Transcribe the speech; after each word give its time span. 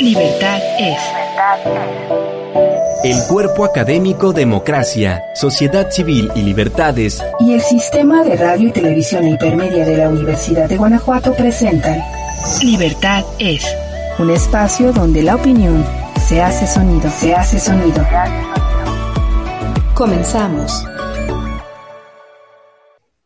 Libertad 0.00 0.60
es. 0.78 0.98
El 3.02 3.16
cuerpo 3.28 3.64
académico 3.64 4.32
Democracia, 4.32 5.20
Sociedad 5.34 5.90
Civil 5.90 6.30
y 6.36 6.42
Libertades 6.42 7.20
y 7.40 7.54
el 7.54 7.60
Sistema 7.60 8.22
de 8.22 8.36
Radio 8.36 8.68
y 8.68 8.72
Televisión 8.72 9.26
Hipermedia 9.26 9.84
de 9.84 9.96
la 9.96 10.08
Universidad 10.08 10.68
de 10.68 10.76
Guanajuato 10.76 11.34
presentan 11.34 12.00
Libertad 12.62 13.24
es. 13.40 13.66
Un 14.20 14.30
espacio 14.30 14.92
donde 14.92 15.22
la 15.22 15.34
opinión 15.34 15.84
se 16.28 16.42
hace 16.42 16.68
sonido, 16.68 17.10
se 17.10 17.34
hace 17.34 17.58
sonido. 17.58 18.06
Comenzamos. 19.94 20.84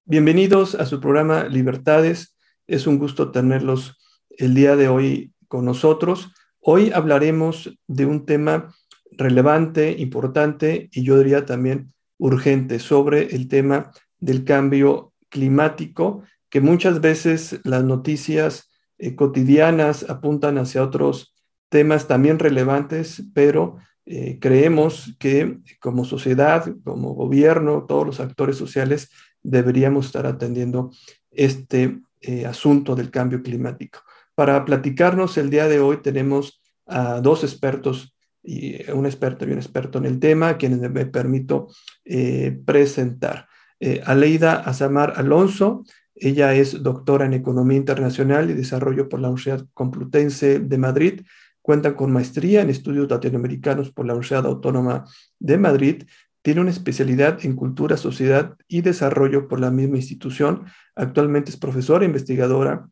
Bienvenidos 0.07 0.75
a 0.75 0.87
su 0.87 1.01
programa 1.01 1.45
Libertades. 1.45 2.35
Es 2.67 2.87
un 2.87 2.99
gusto 2.99 3.31
tenerlos 3.31 3.99
el 4.31 4.55
día 4.55 4.75
de 4.77 4.89
hoy 4.89 5.33
con 5.49 5.67
nosotros. 5.67 6.31
Hoy 6.65 6.93
hablaremos 6.93 7.77
de 7.89 8.07
un 8.07 8.25
tema 8.25 8.73
relevante, 9.11 9.97
importante 9.99 10.89
y 10.93 11.03
yo 11.03 11.19
diría 11.19 11.45
también 11.45 11.93
urgente 12.19 12.79
sobre 12.79 13.35
el 13.35 13.49
tema 13.49 13.91
del 14.21 14.45
cambio 14.45 15.13
climático, 15.29 16.23
que 16.49 16.61
muchas 16.61 17.01
veces 17.01 17.59
las 17.65 17.83
noticias 17.83 18.71
eh, 18.99 19.17
cotidianas 19.17 20.09
apuntan 20.09 20.57
hacia 20.57 20.85
otros 20.85 21.35
temas 21.69 22.07
también 22.07 22.39
relevantes, 22.39 23.25
pero 23.35 23.79
eh, 24.07 24.39
creemos 24.41 25.17
que 25.19 25.59
como 25.81 26.05
sociedad, 26.05 26.73
como 26.85 27.15
gobierno, 27.15 27.87
todos 27.89 28.07
los 28.07 28.21
actores 28.21 28.57
sociales 28.57 29.11
deberíamos 29.43 30.07
estar 30.07 30.27
atendiendo 30.27 30.93
este 31.33 32.03
eh, 32.21 32.47
asunto 32.47 32.95
del 32.95 33.11
cambio 33.11 33.43
climático. 33.43 33.99
Para 34.35 34.65
platicarnos 34.65 35.37
el 35.37 35.51
día 35.51 35.69
de 35.69 35.81
hoy 35.81 35.99
tenemos 35.99 36.62
a 36.87 37.21
dos 37.21 37.45
expertos, 37.45 38.17
y 38.43 38.91
un 38.91 39.07
experto 39.07 39.47
y 39.47 39.53
un 39.53 39.59
experto 39.59 39.99
en 39.99 40.07
el 40.07 40.19
tema, 40.19 40.57
quienes 40.57 40.81
me 40.81 41.07
permito 41.07 41.69
eh, 42.05 42.59
presentar. 42.65 43.47
Eh, 43.79 44.01
Aleida 44.05 44.55
Azamar 44.55 45.15
Alonso, 45.17 45.85
ella 46.15 46.55
es 46.55 46.83
doctora 46.83 47.27
en 47.27 47.35
Economía 47.35 47.79
Internacional 47.79 48.51
y 48.51 48.55
Desarrollo 48.55 49.09
por 49.09 49.21
la 49.21 49.29
Universidad 49.29 49.67
Complutense 49.75 50.59
de 50.59 50.79
Madrid, 50.79 51.23
cuenta 51.63 51.95
con 51.95 52.13
maestría 52.13 52.63
en 52.63 52.71
estudios 52.71 53.09
latinoamericanos 53.09 53.91
por 53.91 54.07
la 54.07 54.15
Universidad 54.15 54.47
Autónoma 54.47 55.05
de 55.39 55.59
Madrid, 55.59 56.05
tiene 56.43 56.61
una 56.61 56.71
especialidad 56.71 57.39
en 57.45 57.55
cultura, 57.55 57.97
sociedad 57.97 58.57
y 58.67 58.83
desarrollo 58.83 59.47
por 59.47 59.61
la 59.61 59.71
misma 59.71 59.97
institución. 59.97 60.65
Actualmente 60.97 61.51
es 61.51 61.57
profesora 61.57 62.05
e 62.05 62.09
investigadora 62.09 62.89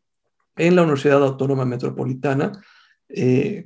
en 0.55 0.75
la 0.75 0.83
Universidad 0.83 1.21
Autónoma 1.21 1.65
Metropolitana. 1.65 2.53
Eh, 3.13 3.65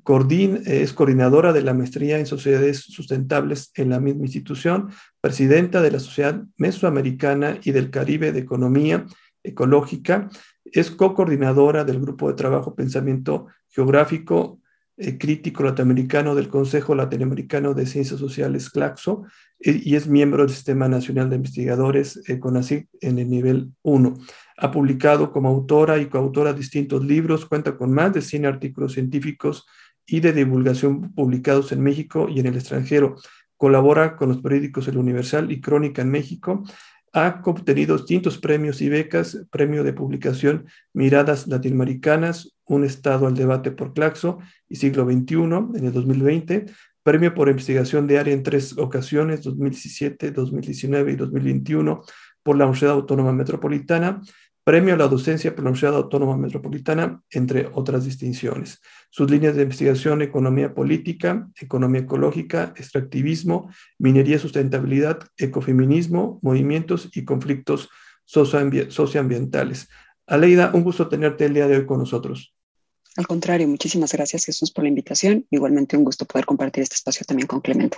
es 0.65 0.93
coordinadora 0.93 1.53
de 1.53 1.61
la 1.61 1.75
maestría 1.75 2.17
en 2.17 2.25
sociedades 2.25 2.79
sustentables 2.79 3.71
en 3.75 3.89
la 3.89 3.99
misma 3.99 4.23
institución, 4.23 4.89
presidenta 5.21 5.81
de 5.81 5.91
la 5.91 5.99
Sociedad 5.99 6.43
Mesoamericana 6.57 7.59
y 7.63 7.71
del 7.71 7.91
Caribe 7.91 8.31
de 8.31 8.39
Economía 8.39 9.05
Ecológica, 9.43 10.29
es 10.63 10.89
co-coordinadora 10.89 11.83
del 11.83 12.01
Grupo 12.01 12.27
de 12.27 12.33
Trabajo 12.33 12.73
Pensamiento 12.73 13.47
Geográfico 13.69 14.59
eh, 14.97 15.17
Crítico 15.17 15.63
Latinoamericano 15.63 16.35
del 16.35 16.47
Consejo 16.47 16.95
Latinoamericano 16.95 17.73
de 17.73 17.85
Ciencias 17.85 18.19
Sociales, 18.19 18.69
CLACSO, 18.69 19.25
y 19.59 19.95
es 19.95 20.07
miembro 20.07 20.43
del 20.43 20.53
Sistema 20.53 20.87
Nacional 20.87 21.29
de 21.29 21.37
Investigadores, 21.37 22.21
eh, 22.29 22.39
CONACYT, 22.39 22.87
en 23.01 23.19
el 23.19 23.29
nivel 23.29 23.71
1. 23.81 24.17
Ha 24.57 24.71
publicado 24.71 25.31
como 25.31 25.49
autora 25.49 25.97
y 25.97 26.05
coautora 26.05 26.53
distintos 26.53 27.03
libros, 27.03 27.45
cuenta 27.45 27.77
con 27.77 27.91
más 27.91 28.13
de 28.13 28.21
100 28.21 28.45
artículos 28.45 28.93
científicos 28.93 29.65
y 30.05 30.19
de 30.19 30.33
divulgación 30.33 31.13
publicados 31.13 31.71
en 31.71 31.81
México 31.81 32.27
y 32.29 32.39
en 32.39 32.45
el 32.45 32.55
extranjero. 32.55 33.15
Colabora 33.57 34.15
con 34.15 34.29
los 34.29 34.41
periódicos 34.41 34.87
El 34.87 34.97
Universal 34.97 35.51
y 35.51 35.61
Crónica 35.61 36.01
en 36.01 36.11
México. 36.11 36.63
Ha 37.13 37.41
obtenido 37.45 37.97
distintos 37.97 38.37
premios 38.37 38.81
y 38.81 38.89
becas, 38.89 39.45
premio 39.49 39.83
de 39.83 39.93
publicación 39.93 40.67
Miradas 40.93 41.47
Latinoamericanas, 41.47 42.54
Un 42.67 42.83
Estado 42.83 43.27
al 43.27 43.35
Debate 43.35 43.71
por 43.71 43.93
Claxo 43.93 44.39
y 44.67 44.75
Siglo 44.75 45.05
XXI 45.05 45.35
en 45.75 45.85
el 45.85 45.93
2020, 45.93 46.65
premio 47.03 47.33
por 47.33 47.49
investigación 47.49 48.07
de 48.07 48.19
área 48.19 48.33
en 48.33 48.43
tres 48.43 48.77
ocasiones, 48.77 49.43
2017, 49.43 50.31
2019 50.31 51.11
y 51.11 51.15
2021, 51.15 52.01
por 52.41 52.57
la 52.57 52.65
Universidad 52.65 52.93
Autónoma 52.93 53.33
Metropolitana, 53.33 54.21
Premio 54.65 54.95
a 54.95 54.97
la 54.97 55.07
Docencia 55.07 55.51
por 55.51 55.63
la 55.63 55.69
Universidad 55.69 55.93
Autónoma 55.93 56.37
Metropolitana, 56.37 57.21
entre 57.29 57.69
otras 57.71 58.03
distinciones. 58.03 58.81
Sus 59.11 59.29
líneas 59.29 59.55
de 59.55 59.61
investigación, 59.61 60.23
economía 60.23 60.73
política, 60.73 61.47
economía 61.61 62.01
ecológica, 62.01 62.73
extractivismo, 62.75 63.69
minería, 63.99 64.39
sustentabilidad, 64.39 65.19
ecofeminismo, 65.37 66.39
movimientos 66.41 67.11
y 67.13 67.25
conflictos 67.25 67.89
socioambientales. 68.25 69.87
Aleida, 70.25 70.71
un 70.73 70.83
gusto 70.83 71.09
tenerte 71.09 71.45
el 71.45 71.53
día 71.53 71.67
de 71.67 71.77
hoy 71.77 71.85
con 71.85 71.99
nosotros. 71.99 72.54
Al 73.17 73.27
contrario, 73.27 73.67
muchísimas 73.67 74.11
gracias 74.11 74.45
Jesús 74.45 74.71
por 74.71 74.83
la 74.83 74.89
invitación. 74.89 75.45
Igualmente 75.49 75.95
un 75.95 76.03
gusto 76.03 76.25
poder 76.25 76.45
compartir 76.45 76.83
este 76.83 76.95
espacio 76.95 77.25
también 77.25 77.47
con 77.47 77.61
Clemente. 77.61 77.97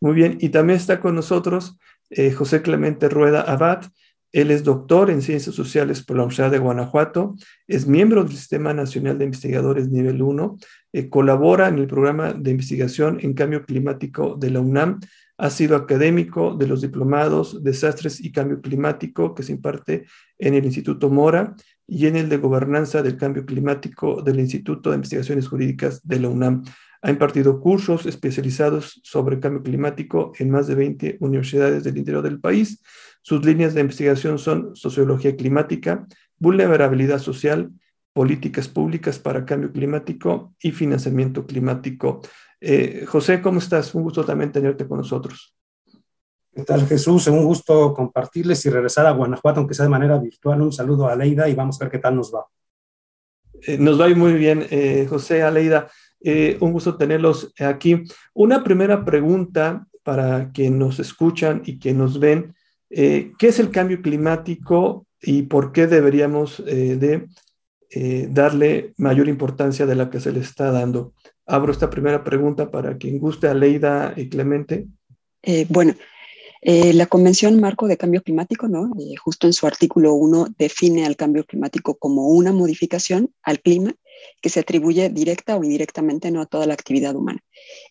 Muy 0.00 0.14
bien, 0.14 0.38
y 0.40 0.48
también 0.48 0.78
está 0.78 1.00
con 1.00 1.14
nosotros 1.14 1.76
eh, 2.10 2.32
José 2.32 2.62
Clemente 2.62 3.08
Rueda 3.08 3.42
Abad. 3.42 3.84
Él 4.30 4.50
es 4.50 4.62
doctor 4.62 5.10
en 5.10 5.22
Ciencias 5.22 5.54
Sociales 5.54 6.02
por 6.02 6.16
la 6.16 6.24
Universidad 6.24 6.50
de 6.50 6.58
Guanajuato, 6.58 7.34
es 7.66 7.86
miembro 7.86 8.22
del 8.22 8.36
Sistema 8.36 8.74
Nacional 8.74 9.16
de 9.16 9.24
Investigadores 9.24 9.88
Nivel 9.88 10.20
1, 10.20 10.58
eh, 10.92 11.08
colabora 11.08 11.68
en 11.68 11.78
el 11.78 11.86
programa 11.86 12.34
de 12.34 12.50
investigación 12.50 13.18
en 13.22 13.32
cambio 13.32 13.64
climático 13.64 14.36
de 14.36 14.50
la 14.50 14.60
UNAM, 14.60 15.00
ha 15.38 15.50
sido 15.50 15.76
académico 15.76 16.54
de 16.54 16.66
los 16.66 16.82
diplomados 16.82 17.62
Desastres 17.62 18.20
y 18.20 18.32
Cambio 18.32 18.60
Climático 18.60 19.34
que 19.34 19.44
se 19.44 19.52
imparte 19.52 20.04
en 20.36 20.54
el 20.54 20.64
Instituto 20.64 21.08
Mora 21.08 21.54
y 21.88 22.06
en 22.06 22.14
el 22.14 22.28
de 22.28 22.36
Gobernanza 22.36 23.02
del 23.02 23.16
Cambio 23.16 23.44
Climático 23.44 24.22
del 24.22 24.38
Instituto 24.38 24.90
de 24.90 24.96
Investigaciones 24.96 25.48
Jurídicas 25.48 26.06
de 26.06 26.20
la 26.20 26.28
UNAM. 26.28 26.62
Ha 27.02 27.10
impartido 27.10 27.60
cursos 27.60 28.06
especializados 28.06 29.00
sobre 29.02 29.40
cambio 29.40 29.62
climático 29.62 30.32
en 30.38 30.50
más 30.50 30.66
de 30.68 30.74
20 30.76 31.16
universidades 31.20 31.82
del 31.82 31.96
interior 31.96 32.22
del 32.22 32.40
país 32.40 32.80
sus 33.28 33.44
líneas 33.44 33.74
de 33.74 33.82
investigación 33.82 34.38
son 34.38 34.74
sociología 34.74 35.36
climática, 35.36 36.06
vulnerabilidad 36.38 37.18
social, 37.18 37.70
políticas 38.14 38.68
públicas 38.68 39.18
para 39.18 39.44
cambio 39.44 39.70
climático 39.70 40.54
y 40.62 40.72
financiamiento 40.72 41.46
climático. 41.46 42.22
Eh, 42.58 43.04
José, 43.06 43.42
¿cómo 43.42 43.58
estás? 43.58 43.94
Un 43.94 44.04
gusto 44.04 44.24
también 44.24 44.50
tenerte 44.50 44.88
con 44.88 44.96
nosotros. 44.96 45.57
¿Qué 46.58 46.64
tal, 46.64 46.88
Jesús? 46.88 47.28
Un 47.28 47.44
gusto 47.44 47.94
compartirles 47.94 48.66
y 48.66 48.70
regresar 48.70 49.06
a 49.06 49.12
Guanajuato, 49.12 49.60
aunque 49.60 49.74
sea 49.74 49.84
de 49.84 49.90
manera 49.90 50.18
virtual. 50.18 50.60
Un 50.60 50.72
saludo 50.72 51.06
a 51.06 51.14
Leida 51.14 51.48
y 51.48 51.54
vamos 51.54 51.80
a 51.80 51.84
ver 51.84 51.92
qué 51.92 52.00
tal 52.00 52.16
nos 52.16 52.34
va. 52.34 52.46
Eh, 53.62 53.78
nos 53.78 54.00
va 54.00 54.06
a 54.06 54.08
ir 54.08 54.16
muy 54.16 54.32
bien, 54.32 54.66
eh, 54.68 55.06
José, 55.08 55.44
Aleida. 55.44 55.88
un 56.58 56.72
gusto 56.72 56.96
tenerlos 56.96 57.54
aquí. 57.60 58.02
Una 58.34 58.64
primera 58.64 59.04
pregunta 59.04 59.86
para 60.02 60.50
quienes 60.50 60.80
nos 60.80 60.98
escuchan 60.98 61.62
y 61.64 61.78
que 61.78 61.94
nos 61.94 62.18
ven. 62.18 62.56
Eh, 62.90 63.30
¿Qué 63.38 63.46
es 63.46 63.60
el 63.60 63.70
cambio 63.70 64.02
climático 64.02 65.06
y 65.22 65.42
por 65.42 65.70
qué 65.70 65.86
deberíamos 65.86 66.58
eh, 66.66 66.96
de 66.96 67.28
eh, 67.90 68.26
darle 68.32 68.94
mayor 68.96 69.28
importancia 69.28 69.86
de 69.86 69.94
la 69.94 70.10
que 70.10 70.18
se 70.18 70.32
le 70.32 70.40
está 70.40 70.72
dando? 70.72 71.12
Abro 71.46 71.70
esta 71.70 71.88
primera 71.88 72.24
pregunta 72.24 72.68
para 72.68 72.96
quien 72.96 73.20
guste, 73.20 73.46
a 73.46 73.54
Leida 73.54 74.12
y 74.16 74.28
Clemente. 74.28 74.88
bueno, 75.68 75.94
la 76.62 77.06
Convención 77.06 77.60
Marco 77.60 77.86
de 77.86 77.96
Cambio 77.96 78.22
Climático, 78.22 78.68
¿no? 78.68 78.90
justo 79.22 79.46
en 79.46 79.52
su 79.52 79.66
artículo 79.66 80.14
1, 80.14 80.48
define 80.58 81.06
al 81.06 81.16
cambio 81.16 81.44
climático 81.44 81.96
como 81.96 82.28
una 82.28 82.52
modificación 82.52 83.32
al 83.42 83.60
clima 83.60 83.94
que 84.40 84.48
se 84.48 84.60
atribuye 84.60 85.08
directa 85.10 85.56
o 85.56 85.64
indirectamente 85.64 86.30
¿no? 86.30 86.40
a 86.40 86.46
toda 86.46 86.66
la 86.66 86.74
actividad 86.74 87.14
humana. 87.14 87.40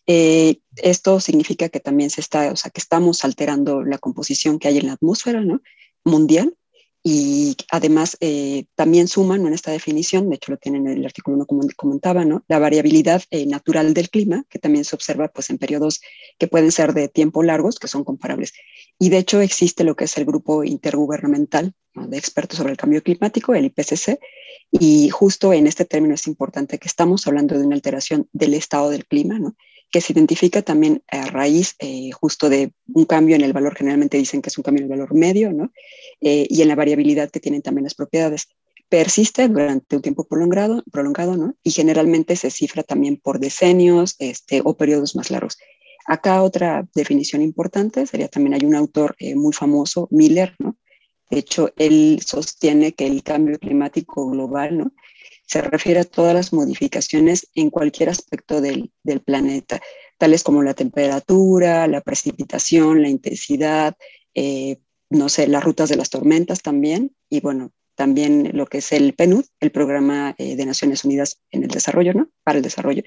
Eh, 0.06 0.60
esto 0.76 1.20
significa 1.20 1.68
que 1.68 1.80
también 1.80 2.10
se 2.10 2.20
está, 2.20 2.52
o 2.52 2.56
sea, 2.56 2.70
que 2.70 2.80
estamos 2.80 3.24
alterando 3.24 3.82
la 3.82 3.98
composición 3.98 4.58
que 4.58 4.68
hay 4.68 4.78
en 4.78 4.86
la 4.86 4.94
atmósfera 4.94 5.40
¿no? 5.40 5.60
mundial 6.04 6.54
y 7.02 7.56
además 7.70 8.16
eh, 8.20 8.64
también 8.74 9.08
suman 9.08 9.46
en 9.46 9.54
esta 9.54 9.70
definición, 9.70 10.28
de 10.28 10.36
hecho 10.36 10.52
lo 10.52 10.58
tienen 10.58 10.86
en 10.86 10.98
el 10.98 11.06
artículo 11.06 11.36
1 11.36 11.46
como 11.46 11.62
comentaba, 11.76 12.24
¿no? 12.24 12.44
la 12.48 12.58
variabilidad 12.58 13.22
eh, 13.30 13.46
natural 13.46 13.94
del 13.94 14.10
clima, 14.10 14.44
que 14.48 14.58
también 14.58 14.84
se 14.84 14.96
observa 14.96 15.28
pues, 15.28 15.50
en 15.50 15.58
periodos 15.58 16.00
que 16.38 16.48
pueden 16.48 16.72
ser 16.72 16.94
de 16.94 17.08
tiempo 17.08 17.42
largos, 17.42 17.78
que 17.78 17.88
son 17.88 18.04
comparables. 18.04 18.52
Y 18.98 19.10
de 19.10 19.18
hecho 19.18 19.40
existe 19.40 19.84
lo 19.84 19.94
que 19.96 20.04
es 20.04 20.18
el 20.18 20.24
grupo 20.24 20.64
intergubernamental 20.64 21.72
de 21.94 22.18
expertos 22.18 22.58
sobre 22.58 22.72
el 22.72 22.76
cambio 22.76 23.02
climático, 23.02 23.54
el 23.54 23.66
IPCC, 23.66 24.18
y 24.70 25.08
justo 25.08 25.52
en 25.52 25.66
este 25.66 25.84
término 25.84 26.14
es 26.14 26.26
importante 26.26 26.78
que 26.78 26.88
estamos 26.88 27.26
hablando 27.26 27.58
de 27.58 27.64
una 27.64 27.74
alteración 27.74 28.28
del 28.32 28.54
estado 28.54 28.90
del 28.90 29.06
clima, 29.06 29.38
¿no? 29.38 29.56
Que 29.90 30.00
se 30.00 30.12
identifica 30.12 30.62
también 30.62 31.02
a 31.08 31.26
raíz 31.26 31.74
eh, 31.78 32.10
justo 32.12 32.48
de 32.48 32.72
un 32.92 33.04
cambio 33.04 33.36
en 33.36 33.42
el 33.42 33.52
valor, 33.52 33.74
generalmente 33.74 34.18
dicen 34.18 34.42
que 34.42 34.50
es 34.50 34.58
un 34.58 34.64
cambio 34.64 34.84
en 34.84 34.90
el 34.90 34.98
valor 34.98 35.14
medio, 35.14 35.52
¿no? 35.52 35.72
Eh, 36.20 36.46
y 36.48 36.62
en 36.62 36.68
la 36.68 36.74
variabilidad 36.74 37.30
que 37.30 37.40
tienen 37.40 37.62
también 37.62 37.84
las 37.84 37.94
propiedades. 37.94 38.48
persiste 38.90 39.48
durante 39.48 39.96
un 39.96 40.02
tiempo 40.02 40.24
prolongado, 40.24 40.82
prolongado 40.90 41.36
¿no? 41.36 41.54
y 41.62 41.72
generalmente 41.72 42.36
se 42.36 42.50
cifra 42.50 42.82
también 42.82 43.18
por 43.18 43.38
decenios 43.38 44.16
este, 44.18 44.62
o 44.64 44.78
periodos 44.78 45.14
más 45.14 45.30
largos. 45.30 45.58
Acá 46.06 46.42
otra 46.42 46.88
definición 46.94 47.42
importante 47.42 48.06
sería 48.06 48.28
también 48.28 48.54
hay 48.54 48.64
un 48.64 48.74
autor 48.74 49.14
eh, 49.18 49.34
muy 49.34 49.52
famoso, 49.52 50.08
Miller, 50.10 50.54
¿no? 50.58 50.78
De 51.30 51.40
hecho, 51.40 51.70
él 51.76 52.20
sostiene 52.24 52.92
que 52.92 53.06
el 53.06 53.22
cambio 53.22 53.58
climático 53.58 54.30
global, 54.30 54.78
¿no? 54.78 54.92
Se 55.48 55.62
refiere 55.62 56.00
a 56.00 56.04
todas 56.04 56.34
las 56.34 56.52
modificaciones 56.52 57.48
en 57.54 57.70
cualquier 57.70 58.10
aspecto 58.10 58.60
del, 58.60 58.92
del 59.02 59.20
planeta, 59.20 59.80
tales 60.18 60.44
como 60.44 60.62
la 60.62 60.74
temperatura, 60.74 61.86
la 61.86 62.02
precipitación, 62.02 63.02
la 63.02 63.08
intensidad, 63.08 63.96
eh, 64.34 64.78
no 65.10 65.28
sé, 65.28 65.48
las 65.48 65.64
rutas 65.64 65.88
de 65.88 65.96
las 65.96 66.10
tormentas 66.10 66.60
también, 66.60 67.16
y 67.30 67.40
bueno, 67.40 67.72
también 67.94 68.50
lo 68.52 68.66
que 68.66 68.78
es 68.78 68.92
el 68.92 69.14
PNUD, 69.14 69.44
el 69.58 69.72
Programa 69.72 70.34
eh, 70.38 70.54
de 70.54 70.66
Naciones 70.66 71.04
Unidas 71.04 71.40
en 71.50 71.64
el 71.64 71.68
Desarrollo, 71.68 72.14
¿no? 72.14 72.30
Para 72.44 72.58
el 72.58 72.62
Desarrollo. 72.62 73.02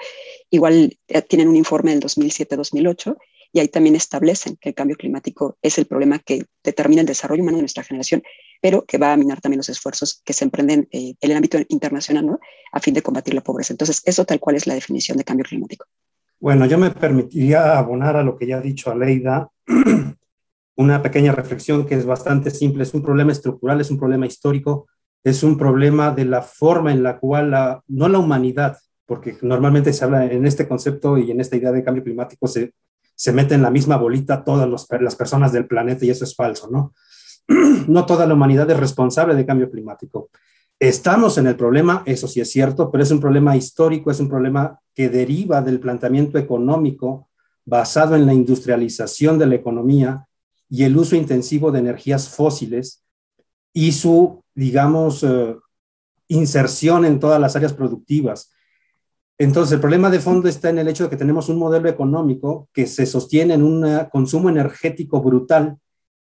Igual 0.49 0.99
eh, 1.07 1.21
tienen 1.21 1.47
un 1.47 1.55
informe 1.55 1.91
del 1.91 2.01
2007-2008 2.01 3.15
y 3.53 3.59
ahí 3.59 3.68
también 3.68 3.95
establecen 3.95 4.57
que 4.59 4.69
el 4.69 4.75
cambio 4.75 4.95
climático 4.95 5.57
es 5.62 5.77
el 5.77 5.86
problema 5.86 6.19
que 6.19 6.45
determina 6.63 7.01
el 7.01 7.07
desarrollo 7.07 7.44
humano 7.44 7.57
de 7.57 7.63
nuestra 7.63 7.83
generación, 7.83 8.24
pero 8.62 8.86
que 8.86 8.98
va 8.98 9.13
a 9.13 9.18
minar 9.18 9.42
también 9.42 9.57
los 9.57 9.69
esfuerzos 9.69 10.21
que 10.24 10.33
se 10.33 10.45
emprenden 10.45 10.88
eh, 10.92 11.15
en 11.19 11.31
el 11.31 11.38
ámbito 11.38 11.57
internacional, 11.69 12.25
¿no? 12.25 12.39
A 12.71 12.80
fin 12.80 12.94
de 12.94 13.01
combatir 13.01 13.33
la 13.33 13.42
pobreza. 13.42 13.74
Entonces, 13.74 14.01
eso 14.06 14.24
tal 14.25 14.39
cual 14.39 14.56
es 14.56 14.68
la 14.68 14.75
definición 14.75 15.18
de 15.18 15.24
cambio 15.24 15.45
climático. 15.45 15.86
Bueno, 16.39 16.65
yo 16.65 16.77
me 16.77 16.92
permitiría 16.92 17.77
abonar 17.77 18.15
a 18.15 18.24
lo 18.24 18.38
que 18.38 18.48
ya 18.48 18.57
ha 18.57 18.62
dicho 18.62 18.89
Aleida 18.89 19.50
una 20.75 21.01
pequeña 21.01 21.33
reflexión 21.33 21.86
que 21.86 21.95
es 21.95 22.06
bastante 22.06 22.51
simple. 22.51 22.83
Es 22.83 22.94
un 22.94 23.04
problema 23.04 23.31
estructural, 23.31 23.81
es 23.81 23.92
un 23.92 24.00
problema 24.00 24.25
histórico, 24.25 24.88
es 25.24 25.44
un 25.44 25.57
problema 25.57 26.12
de 26.12 26.25
la 26.25 26.42
forma 26.42 26.92
en 26.92 27.04
la 27.04 27.19
cual, 27.19 27.51
la, 27.51 27.83
no 27.88 28.07
la 28.07 28.18
humanidad, 28.18 28.77
porque 29.06 29.38
normalmente 29.42 29.94
se 29.94 30.06
habla 30.06 30.25
en 30.25 30.45
este 30.45 30.68
concepto 30.68 31.18
y 31.18 31.30
en 31.30 31.42
esta 31.42 31.57
idea 31.57 31.71
de 31.71 31.83
cambio 31.83 32.04
climático, 32.04 32.47
se, 32.47 32.74
se 33.21 33.31
mete 33.31 33.53
en 33.53 33.62
la 33.62 33.69
misma 33.69 33.97
bolita 33.97 34.44
todas 34.44 34.68
las 34.68 35.15
personas 35.15 35.51
del 35.51 35.68
planeta 35.68 36.03
y 36.03 36.09
eso 36.09 36.23
es 36.23 36.35
falso, 36.35 36.71
¿no? 36.71 36.95
No 37.88 38.07
toda 38.07 38.25
la 38.25 38.33
humanidad 38.33 38.68
es 38.71 38.79
responsable 38.79 39.35
de 39.35 39.45
cambio 39.45 39.69
climático. 39.69 40.31
Estamos 40.79 41.38
en 41.38 41.45
el 41.45 41.56
problema, 41.56 42.01
eso 42.07 42.27
sí 42.27 42.41
es 42.41 42.50
cierto, 42.50 42.89
pero 42.89 43.03
es 43.03 43.12
un 43.12 43.19
problema 43.19 43.56
histórico, 43.56 44.09
es 44.09 44.19
un 44.19 44.27
problema 44.27 44.79
que 44.95 45.07
deriva 45.07 45.62
del 45.62 45.79
planteamiento 45.79 46.39
económico 46.39 47.29
basado 47.63 48.15
en 48.15 48.25
la 48.25 48.33
industrialización 48.33 49.38
de 49.38 49.45
la 49.45 49.53
economía 49.53 50.25
y 50.68 50.83
el 50.83 50.97
uso 50.97 51.15
intensivo 51.15 51.71
de 51.71 51.77
energías 51.77 52.27
fósiles 52.27 53.03
y 53.71 53.91
su, 53.91 54.44
digamos, 54.56 55.21
eh, 55.21 55.56
inserción 56.27 57.06
en 57.06 57.19
todas 57.19 57.39
las 57.39 57.56
áreas 57.56 57.73
productivas. 57.73 58.51
Entonces, 59.43 59.73
el 59.73 59.79
problema 59.79 60.11
de 60.11 60.19
fondo 60.19 60.47
está 60.47 60.69
en 60.69 60.77
el 60.77 60.88
hecho 60.88 61.05
de 61.05 61.09
que 61.09 61.17
tenemos 61.17 61.49
un 61.49 61.57
modelo 61.57 61.89
económico 61.89 62.69
que 62.71 62.85
se 62.85 63.07
sostiene 63.07 63.55
en 63.55 63.63
un 63.63 64.05
consumo 64.11 64.49
energético 64.49 65.19
brutal 65.19 65.79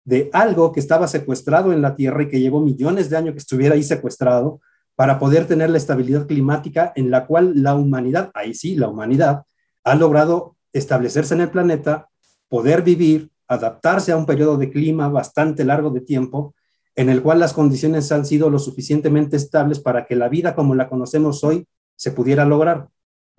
de 0.05 0.29
algo 0.31 0.71
que 0.71 0.79
estaba 0.79 1.07
secuestrado 1.07 1.73
en 1.73 1.81
la 1.81 1.95
Tierra 1.95 2.21
y 2.21 2.27
que 2.27 2.39
llevó 2.39 2.61
millones 2.61 3.09
de 3.09 3.17
años 3.17 3.33
que 3.33 3.39
estuviera 3.39 3.73
ahí 3.73 3.81
secuestrado 3.81 4.61
para 4.93 5.17
poder 5.17 5.47
tener 5.47 5.71
la 5.71 5.79
estabilidad 5.79 6.27
climática 6.27 6.93
en 6.95 7.09
la 7.09 7.25
cual 7.25 7.53
la 7.55 7.73
humanidad, 7.73 8.29
ahí 8.35 8.53
sí, 8.53 8.75
la 8.75 8.89
humanidad, 8.89 9.41
ha 9.83 9.95
logrado 9.95 10.55
establecerse 10.71 11.33
en 11.33 11.41
el 11.41 11.49
planeta, 11.49 12.09
poder 12.47 12.83
vivir, 12.83 13.31
adaptarse 13.47 14.11
a 14.11 14.17
un 14.17 14.27
periodo 14.27 14.55
de 14.57 14.69
clima 14.69 15.09
bastante 15.09 15.65
largo 15.65 15.89
de 15.89 16.01
tiempo, 16.01 16.53
en 16.93 17.09
el 17.09 17.23
cual 17.23 17.39
las 17.39 17.53
condiciones 17.53 18.11
han 18.11 18.27
sido 18.27 18.51
lo 18.51 18.59
suficientemente 18.59 19.35
estables 19.35 19.79
para 19.79 20.05
que 20.05 20.15
la 20.15 20.29
vida 20.29 20.53
como 20.53 20.75
la 20.75 20.87
conocemos 20.87 21.43
hoy 21.43 21.65
se 21.95 22.11
pudiera 22.11 22.45
lograr. 22.45 22.87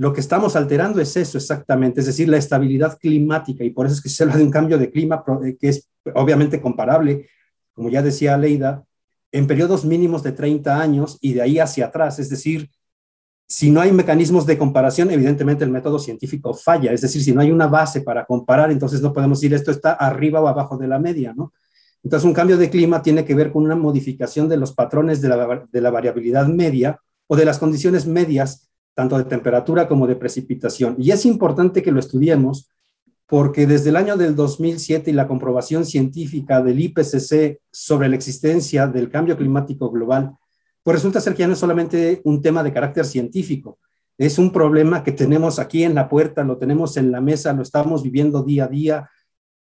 Lo 0.01 0.15
que 0.15 0.21
estamos 0.21 0.57
alterando 0.57 0.99
es 1.03 1.15
eso 1.15 1.37
exactamente, 1.37 2.01
es 2.01 2.07
decir, 2.07 2.27
la 2.27 2.39
estabilidad 2.39 2.99
climática, 2.99 3.65
y 3.65 3.69
por 3.69 3.85
eso 3.85 3.97
es 3.97 4.01
que 4.01 4.09
se 4.09 4.23
habla 4.23 4.39
de 4.39 4.45
un 4.45 4.51
cambio 4.51 4.79
de 4.79 4.91
clima 4.91 5.23
eh, 5.45 5.59
que 5.61 5.69
es 5.69 5.91
obviamente 6.15 6.59
comparable, 6.59 7.29
como 7.75 7.91
ya 7.91 8.01
decía 8.01 8.39
Leida, 8.39 8.83
en 9.31 9.47
periodos 9.47 9.85
mínimos 9.85 10.23
de 10.23 10.33
30 10.33 10.81
años 10.81 11.19
y 11.21 11.35
de 11.35 11.43
ahí 11.43 11.59
hacia 11.59 11.85
atrás, 11.85 12.19
es 12.19 12.31
decir, 12.31 12.71
si 13.47 13.71
no 13.71 13.83
hay 13.83 13.93
mecanismos 13.93 14.47
de 14.47 14.57
comparación, 14.57 15.11
evidentemente 15.11 15.65
el 15.65 15.71
método 15.71 15.99
científico 15.99 16.55
falla. 16.55 16.93
Es 16.93 17.03
decir, 17.03 17.23
si 17.23 17.33
no 17.35 17.43
hay 17.43 17.51
una 17.51 17.67
base 17.67 18.01
para 18.01 18.25
comparar, 18.25 18.71
entonces 18.71 19.03
no 19.03 19.13
podemos 19.13 19.39
decir 19.39 19.53
esto 19.53 19.71
está 19.71 19.93
arriba 19.93 20.41
o 20.41 20.49
abajo 20.49 20.79
de 20.79 20.89
la 20.89 20.99
media, 20.99 21.35
¿no? 21.37 21.53
Entonces, 22.03 22.27
un 22.27 22.33
cambio 22.33 22.57
de 22.57 22.71
clima 22.71 23.03
tiene 23.03 23.27
que 23.27 23.35
ver 23.35 23.53
con 23.53 23.65
una 23.65 23.77
modificación 23.77 24.49
de 24.49 24.57
los 24.57 24.73
patrones 24.73 25.21
de 25.21 25.29
la, 25.29 25.69
de 25.71 25.81
la 25.83 25.91
variabilidad 25.91 26.47
media 26.47 26.99
o 27.27 27.37
de 27.37 27.45
las 27.45 27.59
condiciones 27.59 28.07
medias, 28.07 28.70
tanto 28.95 29.17
de 29.19 29.25
temperatura 29.25 29.89
como 29.89 30.07
de 30.07 30.17
precipitación. 30.17 30.97
Y 30.99 31.11
es 31.11 31.25
importante 31.27 31.83
que 31.83 31.93
lo 31.93 32.01
estudiemos 32.01 32.71
porque 33.27 33.67
desde 33.67 33.91
el 33.91 33.97
año 33.97 34.17
del 34.17 34.35
2007 34.35 35.11
y 35.11 35.15
la 35.15 35.29
comprobación 35.29 35.85
científica 35.87 36.61
del 36.63 36.81
IPCC 36.81 37.61
sobre 37.71 38.09
la 38.09 38.17
existencia 38.17 38.87
del 38.87 39.09
cambio 39.09 39.37
climático 39.37 39.91
global 39.91 40.35
pues 40.83 40.97
resulta 40.97 41.21
ser 41.21 41.35
que 41.35 41.41
ya 41.41 41.47
no 41.47 41.53
es 41.53 41.59
solamente 41.59 42.21
un 42.25 42.41
tema 42.41 42.63
de 42.63 42.73
carácter 42.73 43.05
científico, 43.05 43.79
es 44.17 44.39
un 44.39 44.53
problema 44.53 45.03
que 45.03 45.13
tenemos 45.13 45.59
aquí 45.59 45.85
en 45.85 45.95
la 45.95 46.09
puerta, 46.09 46.45
lo 46.45 46.59
tenemos 46.59 46.97
en 46.97 47.11
la 47.11 47.21
mesa, 47.21 47.53
lo 47.53 47.63
estamos 47.63 48.03
viviendo 48.03 48.43
día 48.43 48.65
a 48.65 48.69
día 48.69 49.11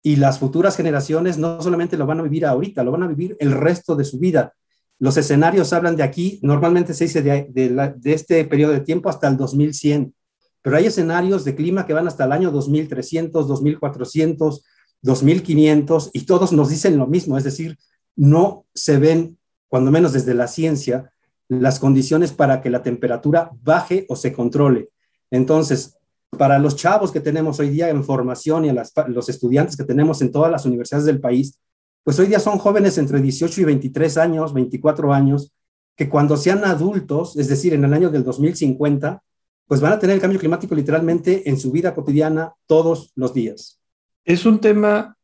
y 0.03 0.17
las 0.17 0.39
futuras 0.39 0.77
generaciones 0.77 1.39
no 1.39 1.61
solamente 1.61 1.97
lo 1.97 2.07
van 2.07 2.21
a 2.21 2.23
vivir 2.23 2.47
ahorita, 2.47 2.83
lo 2.83 2.93
van 2.93 3.03
a 3.03 3.07
vivir 3.07 3.37
el 3.39 3.53
resto 3.53 3.97
de 3.97 4.05
su 4.05 4.19
vida. 4.19 4.55
Los 5.01 5.17
escenarios 5.17 5.73
hablan 5.73 5.97
de 5.97 6.03
aquí, 6.03 6.39
normalmente 6.43 6.93
se 6.93 7.05
dice 7.05 7.23
de, 7.23 7.93
este 8.05 8.45
periodo 8.45 8.73
de 8.73 8.81
tiempo 8.81 9.09
hasta 9.09 9.29
el 9.29 9.39
2100, 9.39 10.15
pero 10.61 10.77
hay 10.77 10.87
escenarios 10.87 11.43
de 11.47 11.55
clima 11.55 11.87
que 11.87 11.95
van 11.95 12.07
hasta 12.07 12.27
el 12.27 12.33
año 12.33 12.51
2300, 12.51 13.49
2400, 13.49 14.63
2500 15.01 16.11
y 16.13 16.21
todos 16.27 16.53
nos 16.53 16.69
dicen 16.69 16.99
lo 16.99 17.07
mismo, 17.07 17.39
es 17.39 17.45
decir, 17.45 17.79
no 18.15 18.67
se 18.75 18.99
ven 18.99 19.39
cuando 19.69 19.91
menos 19.91 20.13
desde 20.13 20.35
la 20.35 20.47
ciencia, 20.47 21.11
las 21.49 21.79
condiciones 21.79 22.33
para 22.33 22.61
que 22.61 22.69
la 22.69 22.83
temperatura 22.83 23.51
baje 23.63 24.05
o 24.11 24.17
se 24.17 24.35
controle. 24.35 24.91
Entonces, 25.31 25.97
para 26.37 26.59
los 26.59 26.77
chavos 26.77 27.11
que 27.11 27.21
tenemos 27.21 27.59
hoy 27.59 27.71
día 27.71 27.89
en 27.89 28.05
formación 28.05 28.67
y 28.67 28.69
a 28.69 28.85
los 29.09 29.29
estudiantes 29.31 29.79
que 29.79 29.85
tenemos 29.85 30.21
en 30.21 30.31
todas 30.31 30.53
las 30.53 30.67
universidades 30.67 31.07
del 31.07 31.21
país, 31.21 31.59
pues 32.03 32.19
hoy 32.19 32.27
día 32.27 32.41
son 32.41 32.59
jóvenes 32.59 32.99
entre 32.99 33.21
18 33.21 33.61
y 33.61 33.65
23 33.65 34.17
años, 34.17 34.55
24 34.55 35.13
años, 35.13 35.53
que 35.97 36.09
cuando 36.09 36.37
sean 36.37 36.65
adultos, 36.65 37.37
es 37.37 37.49
decir, 37.49 37.75
en 37.75 37.85
el 37.85 37.93
año 37.93 38.11
del 38.11 38.25
2050, 38.25 39.23
pues 39.67 39.81
van 39.81 39.93
a 39.93 39.99
tener 39.99 40.15
el 40.15 40.21
cambio 40.21 40.41
climático 40.41 40.75
literalmente 40.75 41.49
en 41.49 41.59
su 41.59 41.71
vida 41.71 41.95
cotidiana 41.95 42.55
todos 42.67 43.13
los 43.15 43.35
días. 43.35 43.81
Es 44.25 44.47
un 44.47 44.61
tema 44.61 45.17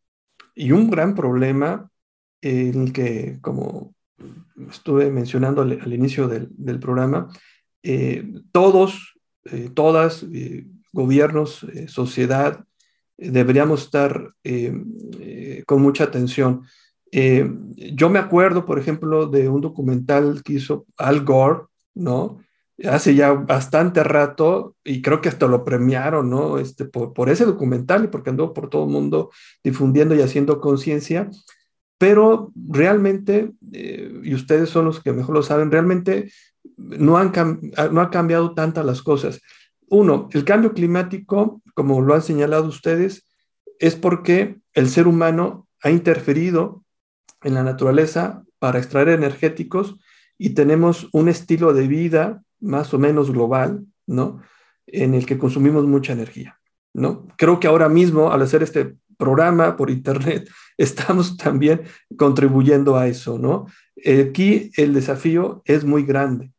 y 0.54 0.72
un 0.72 0.90
gran 0.90 1.14
problema 1.14 1.90
en 2.40 2.82
el 2.82 2.92
que, 2.92 3.38
como 3.40 3.94
estuve 4.70 5.10
mencionando 5.10 5.62
al, 5.62 5.92
inicio 5.92 6.28
del, 6.28 6.78
programa, 6.78 7.28
eh, 7.82 8.24
todos, 8.52 9.14
eh, 9.44 9.70
todas, 9.74 10.24
eh, 10.32 10.66
gobiernos, 10.92 11.66
sociedad, 11.88 12.64
deberíamos 13.16 13.84
estar 13.84 14.32
con 15.66 15.82
mucha 15.82 16.04
atención. 16.04 16.62
yo 17.10 18.10
me 18.10 18.18
acuerdo, 18.18 18.64
por 18.66 18.78
ejemplo, 18.78 19.26
de 19.26 19.48
un 19.48 19.60
documental 19.60 20.42
que 20.42 20.54
hizo 20.54 20.86
Al 20.96 21.24
Gore, 21.24 21.64
¿no? 21.94 22.38
Hace 22.84 23.14
ya 23.14 23.32
bastante 23.32 24.04
rato, 24.04 24.76
y 24.84 25.00
creo 25.00 25.22
que 25.22 25.30
hasta 25.30 25.46
lo 25.46 25.64
premiaron, 25.64 26.28
¿no? 26.28 26.58
Este, 26.58 26.84
por, 26.84 27.14
por 27.14 27.30
ese 27.30 27.46
documental 27.46 28.04
y 28.04 28.08
porque 28.08 28.30
andó 28.30 28.52
por 28.52 28.68
todo 28.68 28.84
el 28.84 28.90
mundo 28.90 29.30
difundiendo 29.64 30.14
y 30.14 30.20
haciendo 30.20 30.60
conciencia 30.60 31.30
pero 31.98 32.52
realmente, 32.54 33.52
eh, 33.72 34.20
y 34.22 34.34
ustedes 34.34 34.68
son 34.68 34.84
los 34.84 35.02
que 35.02 35.12
mejor 35.12 35.34
lo 35.34 35.42
saben, 35.42 35.70
realmente 35.70 36.30
no 36.76 37.16
han, 37.16 37.32
no 37.90 38.00
ha 38.00 38.10
cambiado 38.10 38.54
tantas 38.54 38.84
las 38.84 39.02
cosas. 39.02 39.40
Uno, 39.88 40.28
el 40.32 40.44
cambio 40.44 40.72
climático, 40.72 41.62
como 41.74 42.00
lo 42.00 42.14
han 42.14 42.22
señalado 42.22 42.66
ustedes, 42.66 43.28
es 43.78 43.94
porque 43.94 44.58
el 44.74 44.88
ser 44.88 45.06
humano 45.06 45.68
ha 45.82 45.90
interferido 45.90 46.84
en 47.42 47.54
la 47.54 47.62
naturaleza 47.62 48.44
para 48.58 48.78
extraer 48.78 49.10
energéticos 49.10 49.96
y 50.38 50.50
tenemos 50.50 51.08
un 51.12 51.28
estilo 51.28 51.72
de 51.72 51.86
vida 51.86 52.42
más 52.60 52.92
o 52.94 52.98
menos 52.98 53.30
global, 53.30 53.86
¿no? 54.06 54.42
En 54.86 55.14
el 55.14 55.26
que 55.26 55.38
consumimos 55.38 55.84
mucha 55.84 56.12
energía, 56.12 56.58
¿no? 56.92 57.26
Creo 57.36 57.60
que 57.60 57.68
ahora 57.68 57.88
mismo, 57.88 58.32
al 58.32 58.42
hacer 58.42 58.62
este 58.62 58.96
programa 59.16 59.76
por 59.76 59.90
internet, 59.90 60.48
estamos 60.76 61.36
también 61.36 61.82
contribuyendo 62.16 62.96
a 62.96 63.06
eso, 63.08 63.38
¿no? 63.38 63.66
Aquí 64.04 64.70
el 64.76 64.92
desafío 64.94 65.62
es 65.64 65.84
muy 65.84 66.04
grande. 66.04 66.52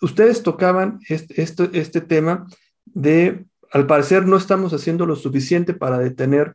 Ustedes 0.00 0.42
tocaban 0.42 1.00
este, 1.08 1.42
este, 1.72 2.00
tema 2.00 2.46
de, 2.94 3.44
al 3.70 3.86
parecer, 3.86 4.26
no 4.26 4.36
estamos 4.36 4.72
haciendo 4.72 5.06
lo 5.06 5.16
suficiente 5.16 5.74
para 5.74 5.98
detener 5.98 6.54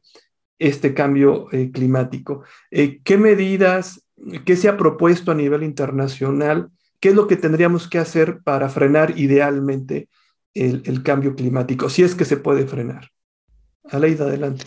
este 0.59 0.93
cambio 0.93 1.47
eh, 1.51 1.71
climático. 1.71 2.43
Eh, 2.71 2.99
¿Qué 3.03 3.17
medidas, 3.17 4.05
qué 4.45 4.55
se 4.55 4.69
ha 4.69 4.77
propuesto 4.77 5.31
a 5.31 5.35
nivel 5.35 5.63
internacional 5.63 6.71
¿qué 6.99 7.09
es 7.09 7.15
lo 7.15 7.27
que 7.27 7.37
tendríamos 7.37 7.87
que 7.87 7.99
hacer 7.99 8.41
para 8.43 8.69
frenar 8.69 9.17
idealmente 9.19 10.09
el, 10.53 11.03
cambio 11.03 11.35
climático, 11.35 11.89
si 11.89 12.03
es 12.03 12.15
que 12.15 12.25
se 12.25 12.37
puede 12.37 12.65
frenar? 12.65 13.09
Aleida, 13.83 14.25
adelante. 14.25 14.65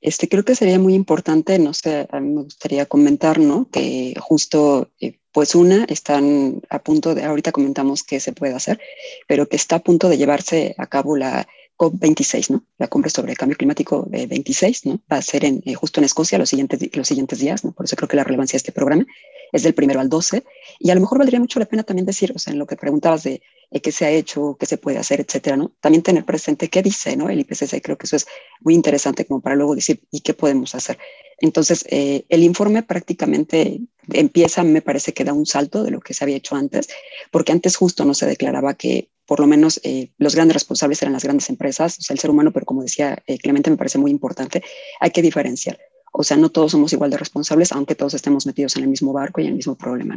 Este, 0.00 0.28
creo 0.28 0.44
que 0.44 0.54
sería 0.54 0.78
muy 0.78 0.94
importante, 0.94 1.58
no 1.58 1.74
sé, 1.74 2.06
a 2.10 2.20
mí 2.20 2.30
me 2.32 2.42
gustaría 2.42 2.86
comentar, 2.86 3.38
¿no? 3.38 3.68
Que 3.70 4.14
justo, 4.20 4.90
eh, 5.00 5.18
pues 5.32 5.54
una, 5.54 5.84
están 5.84 6.62
a 6.70 6.78
punto 6.80 7.14
de, 7.14 7.24
ahorita 7.24 7.52
comentamos 7.52 8.04
qué 8.04 8.20
se 8.20 8.32
puede 8.32 8.54
hacer, 8.54 8.80
pero 9.26 9.48
que 9.48 9.56
está 9.56 9.76
a 9.76 9.80
punto 9.80 10.08
de 10.08 10.16
llevarse 10.16 10.74
a 10.78 10.86
cabo 10.86 11.16
la 11.16 11.48
COP26, 11.76 12.50
¿no? 12.50 12.64
La 12.78 12.88
cumbre 12.88 13.10
sobre 13.10 13.32
el 13.32 13.38
cambio 13.38 13.56
climático 13.56 14.06
de 14.08 14.26
26, 14.26 14.86
¿no? 14.86 15.00
Va 15.12 15.18
a 15.18 15.22
ser 15.22 15.44
en, 15.44 15.62
eh, 15.64 15.74
justo 15.74 16.00
en 16.00 16.04
Escocia 16.04 16.38
los 16.38 16.50
siguientes, 16.50 16.80
los 16.96 17.08
siguientes 17.08 17.40
días, 17.40 17.64
¿no? 17.64 17.72
Por 17.72 17.86
eso 17.86 17.96
creo 17.96 18.08
que 18.08 18.16
la 18.16 18.24
relevancia 18.24 18.56
de 18.56 18.58
este 18.58 18.72
programa 18.72 19.04
es 19.52 19.62
del 19.62 19.74
primero 19.74 20.00
al 20.00 20.08
12. 20.08 20.44
Y 20.78 20.90
a 20.90 20.94
lo 20.94 21.00
mejor 21.00 21.18
valdría 21.18 21.40
mucho 21.40 21.58
la 21.58 21.66
pena 21.66 21.82
también 21.82 22.06
decir, 22.06 22.32
o 22.34 22.38
sea, 22.38 22.52
en 22.52 22.58
lo 22.58 22.66
que 22.66 22.76
preguntabas 22.76 23.22
de 23.22 23.42
eh, 23.70 23.80
qué 23.80 23.92
se 23.92 24.06
ha 24.06 24.10
hecho, 24.10 24.56
qué 24.58 24.66
se 24.66 24.78
puede 24.78 24.98
hacer, 24.98 25.20
etcétera, 25.20 25.56
¿no? 25.56 25.72
También 25.80 26.02
tener 26.02 26.24
presente 26.24 26.68
qué 26.68 26.82
dice, 26.82 27.16
¿no? 27.16 27.28
El 27.28 27.40
IPCC, 27.40 27.82
creo 27.82 27.98
que 27.98 28.06
eso 28.06 28.16
es 28.16 28.26
muy 28.60 28.74
interesante 28.74 29.26
como 29.26 29.40
para 29.40 29.56
luego 29.56 29.74
decir, 29.74 30.00
¿y 30.10 30.20
qué 30.20 30.32
podemos 30.32 30.74
hacer? 30.74 30.98
Entonces, 31.38 31.84
eh, 31.90 32.24
el 32.28 32.42
informe 32.42 32.82
prácticamente 32.82 33.80
empieza, 34.12 34.64
me 34.64 34.82
parece 34.82 35.12
que 35.12 35.24
da 35.24 35.34
un 35.34 35.46
salto 35.46 35.84
de 35.84 35.90
lo 35.90 36.00
que 36.00 36.14
se 36.14 36.24
había 36.24 36.36
hecho 36.36 36.56
antes, 36.56 36.88
porque 37.30 37.52
antes 37.52 37.76
justo 37.76 38.04
no 38.04 38.14
se 38.14 38.26
declaraba 38.26 38.74
que 38.74 39.10
por 39.26 39.40
lo 39.40 39.46
menos 39.46 39.78
eh, 39.84 40.10
los 40.16 40.34
grandes 40.34 40.54
responsables 40.54 41.02
eran 41.02 41.12
las 41.12 41.24
grandes 41.24 41.50
empresas, 41.50 41.98
o 41.98 42.02
sea, 42.02 42.14
el 42.14 42.20
ser 42.20 42.30
humano, 42.30 42.50
pero 42.50 42.64
como 42.64 42.82
decía 42.82 43.22
Clemente, 43.42 43.70
me 43.70 43.76
parece 43.76 43.98
muy 43.98 44.10
importante, 44.10 44.62
hay 45.00 45.10
que 45.10 45.20
diferenciar. 45.20 45.78
O 46.20 46.24
sea, 46.24 46.36
no 46.36 46.50
todos 46.50 46.72
somos 46.72 46.92
igual 46.92 47.12
de 47.12 47.16
responsables, 47.16 47.70
aunque 47.70 47.94
todos 47.94 48.12
estemos 48.12 48.44
metidos 48.44 48.74
en 48.76 48.82
el 48.82 48.88
mismo 48.88 49.12
barco 49.12 49.40
y 49.40 49.44
en 49.44 49.50
el 49.50 49.54
mismo 49.54 49.76
problema. 49.76 50.16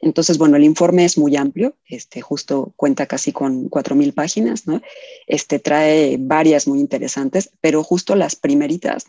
Entonces, 0.00 0.38
bueno, 0.38 0.56
el 0.56 0.62
informe 0.62 1.04
es 1.04 1.18
muy 1.18 1.34
amplio, 1.34 1.74
este, 1.86 2.20
justo 2.20 2.72
cuenta 2.76 3.06
casi 3.06 3.32
con 3.32 3.68
4.000 3.68 4.14
páginas. 4.14 4.62
Este, 5.26 5.58
trae 5.58 6.18
varias 6.20 6.68
muy 6.68 6.78
interesantes, 6.78 7.50
pero 7.60 7.82
justo 7.82 8.14
las 8.14 8.36
primeritas 8.36 9.06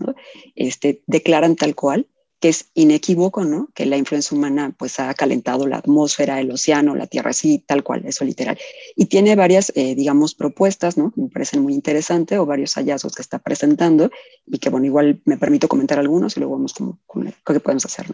este, 0.55 1.03
declaran 1.05 1.55
tal 1.55 1.75
cual 1.75 2.07
que 2.41 2.49
es 2.49 2.71
inequívoco, 2.73 3.45
¿no? 3.45 3.69
Que 3.75 3.85
la 3.85 3.97
influencia 3.97 4.35
humana 4.35 4.75
pues 4.77 4.99
ha 4.99 5.13
calentado 5.13 5.67
la 5.67 5.77
atmósfera, 5.77 6.39
el 6.39 6.49
océano, 6.49 6.95
la 6.95 7.05
tierra, 7.05 7.29
así, 7.29 7.59
tal 7.59 7.83
cual, 7.83 8.03
eso 8.05 8.25
literal. 8.25 8.57
Y 8.95 9.05
tiene 9.05 9.35
varias, 9.35 9.71
eh, 9.75 9.93
digamos, 9.93 10.33
propuestas, 10.33 10.97
¿no? 10.97 11.13
Me 11.15 11.29
parecen 11.29 11.61
muy 11.61 11.73
interesantes 11.73 12.39
o 12.39 12.45
varios 12.47 12.73
hallazgos 12.73 13.13
que 13.15 13.21
está 13.21 13.37
presentando 13.37 14.09
y 14.47 14.57
que, 14.57 14.71
bueno, 14.71 14.87
igual 14.87 15.21
me 15.23 15.37
permito 15.37 15.67
comentar 15.67 15.99
algunos 15.99 16.35
y 16.35 16.39
luego 16.39 16.55
vamos 16.55 16.73
con, 16.73 16.99
con 17.05 17.31
qué 17.45 17.59
podemos 17.59 17.85
hacer. 17.85 18.07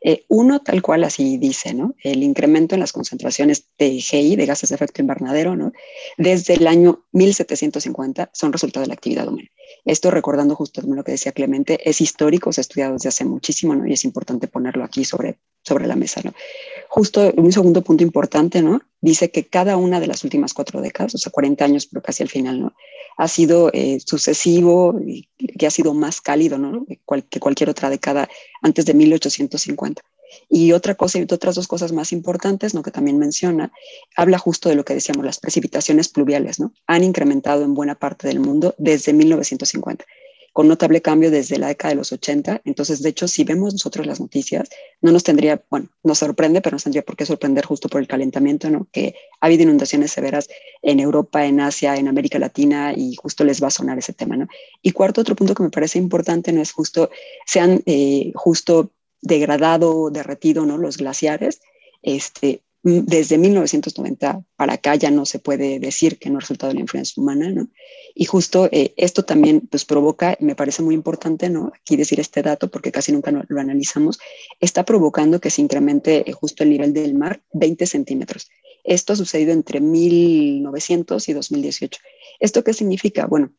Eh, 0.00 0.24
uno, 0.28 0.62
tal 0.62 0.80
cual, 0.80 1.04
así 1.04 1.36
dice, 1.36 1.74
¿no? 1.74 1.94
El 2.02 2.22
incremento 2.22 2.74
en 2.74 2.80
las 2.80 2.92
concentraciones 2.92 3.66
de 3.78 4.00
GI, 4.00 4.36
de 4.36 4.46
gases 4.46 4.70
de 4.70 4.74
efecto 4.74 5.02
invernadero, 5.02 5.54
¿no? 5.54 5.72
Desde 6.16 6.54
el 6.54 6.66
año 6.66 7.04
1750 7.12 8.30
son 8.32 8.54
resultado 8.54 8.84
de 8.84 8.88
la 8.88 8.94
actividad 8.94 9.28
humana. 9.28 9.50
Esto, 9.84 10.10
recordando 10.10 10.54
justo 10.54 10.82
lo 10.82 11.04
que 11.04 11.12
decía 11.12 11.32
Clemente, 11.32 11.78
es 11.88 12.00
histórico, 12.00 12.52
se 12.52 12.60
ha 12.60 12.62
estudiado 12.62 12.94
desde 12.94 13.08
hace 13.08 13.24
muchísimo, 13.24 13.74
¿no? 13.74 13.86
Y 13.86 13.92
es 13.92 14.04
importante 14.04 14.48
ponerlo 14.48 14.84
aquí 14.84 15.04
sobre, 15.04 15.38
sobre 15.62 15.86
la 15.86 15.96
mesa, 15.96 16.20
¿no? 16.24 16.32
Justo 16.88 17.32
un 17.36 17.52
segundo 17.52 17.82
punto 17.82 18.02
importante, 18.02 18.62
¿no? 18.62 18.80
Dice 19.00 19.30
que 19.30 19.44
cada 19.44 19.76
una 19.76 20.00
de 20.00 20.06
las 20.06 20.24
últimas 20.24 20.54
cuatro 20.54 20.80
décadas, 20.80 21.14
o 21.14 21.18
sea, 21.18 21.32
40 21.32 21.64
años, 21.64 21.86
pero 21.86 22.02
casi 22.02 22.22
al 22.22 22.28
final, 22.28 22.60
¿no? 22.60 22.74
Ha 23.16 23.28
sido 23.28 23.70
eh, 23.72 23.98
sucesivo 24.04 24.98
y 25.00 25.28
que 25.58 25.66
ha 25.66 25.70
sido 25.70 25.94
más 25.94 26.20
cálido, 26.20 26.58
¿no? 26.58 26.84
que 26.84 27.40
cualquier 27.40 27.70
otra 27.70 27.88
década 27.88 28.28
antes 28.60 28.84
de 28.84 28.92
1850. 28.92 30.02
Y 30.48 30.72
otra 30.72 30.94
cosa, 30.94 31.18
y 31.18 31.22
otras 31.22 31.54
dos 31.54 31.68
cosas 31.68 31.92
más 31.92 32.12
importantes, 32.12 32.74
¿no? 32.74 32.82
que 32.82 32.90
también 32.90 33.18
menciona, 33.18 33.72
habla 34.16 34.38
justo 34.38 34.68
de 34.68 34.74
lo 34.74 34.84
que 34.84 34.94
decíamos, 34.94 35.24
las 35.24 35.38
precipitaciones 35.38 36.08
pluviales, 36.08 36.60
¿no? 36.60 36.72
Han 36.86 37.04
incrementado 37.04 37.64
en 37.64 37.74
buena 37.74 37.94
parte 37.94 38.28
del 38.28 38.40
mundo 38.40 38.74
desde 38.78 39.12
1950 39.12 40.04
con 40.56 40.68
notable 40.68 41.02
cambio 41.02 41.30
desde 41.30 41.58
la 41.58 41.66
década 41.66 41.90
de 41.90 41.96
los 41.96 42.12
80. 42.12 42.62
Entonces, 42.64 43.02
de 43.02 43.10
hecho, 43.10 43.28
si 43.28 43.44
vemos 43.44 43.74
nosotros 43.74 44.06
las 44.06 44.20
noticias, 44.20 44.70
no 45.02 45.12
nos 45.12 45.22
tendría, 45.22 45.62
bueno, 45.68 45.90
nos 46.02 46.20
sorprende, 46.20 46.62
pero 46.62 46.76
nos 46.76 46.84
tendría 46.84 47.02
por 47.02 47.14
qué 47.14 47.26
sorprender 47.26 47.66
justo 47.66 47.90
por 47.90 48.00
el 48.00 48.08
calentamiento, 48.08 48.70
¿no? 48.70 48.88
Que 48.90 49.14
ha 49.38 49.46
habido 49.48 49.64
inundaciones 49.64 50.12
severas 50.12 50.48
en 50.80 50.98
Europa, 50.98 51.44
en 51.44 51.60
Asia, 51.60 51.96
en 51.96 52.08
América 52.08 52.38
Latina 52.38 52.94
y 52.96 53.16
justo 53.16 53.44
les 53.44 53.62
va 53.62 53.66
a 53.66 53.70
sonar 53.70 53.98
ese 53.98 54.14
tema, 54.14 54.38
¿no? 54.38 54.48
Y 54.80 54.92
cuarto, 54.92 55.20
otro 55.20 55.36
punto 55.36 55.54
que 55.54 55.62
me 55.62 55.68
parece 55.68 55.98
importante, 55.98 56.50
¿no? 56.54 56.62
Es 56.62 56.72
justo, 56.72 57.10
sean 57.44 57.82
eh, 57.84 58.32
justo 58.34 58.92
degradado, 59.26 60.10
derretido, 60.10 60.66
¿no? 60.66 60.78
Los 60.78 60.96
glaciares, 60.96 61.60
este, 62.02 62.62
desde 62.82 63.36
1990 63.36 64.44
para 64.54 64.74
acá 64.74 64.94
ya 64.94 65.10
no 65.10 65.26
se 65.26 65.40
puede 65.40 65.80
decir 65.80 66.18
que 66.18 66.30
no 66.30 66.38
es 66.38 66.44
resultado 66.44 66.72
la 66.72 66.80
influencia 66.80 67.20
humana, 67.20 67.50
¿no? 67.50 67.68
Y 68.14 68.26
justo 68.26 68.68
eh, 68.70 68.94
esto 68.96 69.24
también 69.24 69.66
pues 69.68 69.84
provoca, 69.84 70.36
me 70.40 70.54
parece 70.54 70.82
muy 70.82 70.94
importante, 70.94 71.50
¿no? 71.50 71.72
Aquí 71.74 71.96
decir 71.96 72.20
este 72.20 72.42
dato 72.42 72.70
porque 72.70 72.92
casi 72.92 73.10
nunca 73.10 73.32
lo 73.32 73.60
analizamos, 73.60 74.20
está 74.60 74.84
provocando 74.84 75.40
que 75.40 75.50
se 75.50 75.62
incremente 75.62 76.30
eh, 76.30 76.32
justo 76.32 76.62
el 76.62 76.70
nivel 76.70 76.92
del 76.92 77.14
mar 77.14 77.42
20 77.52 77.86
centímetros. 77.86 78.48
Esto 78.84 79.14
ha 79.14 79.16
sucedido 79.16 79.52
entre 79.52 79.80
1900 79.80 81.28
y 81.28 81.32
2018. 81.32 82.00
¿Esto 82.38 82.62
qué 82.62 82.72
significa? 82.72 83.26
Bueno, 83.26 83.50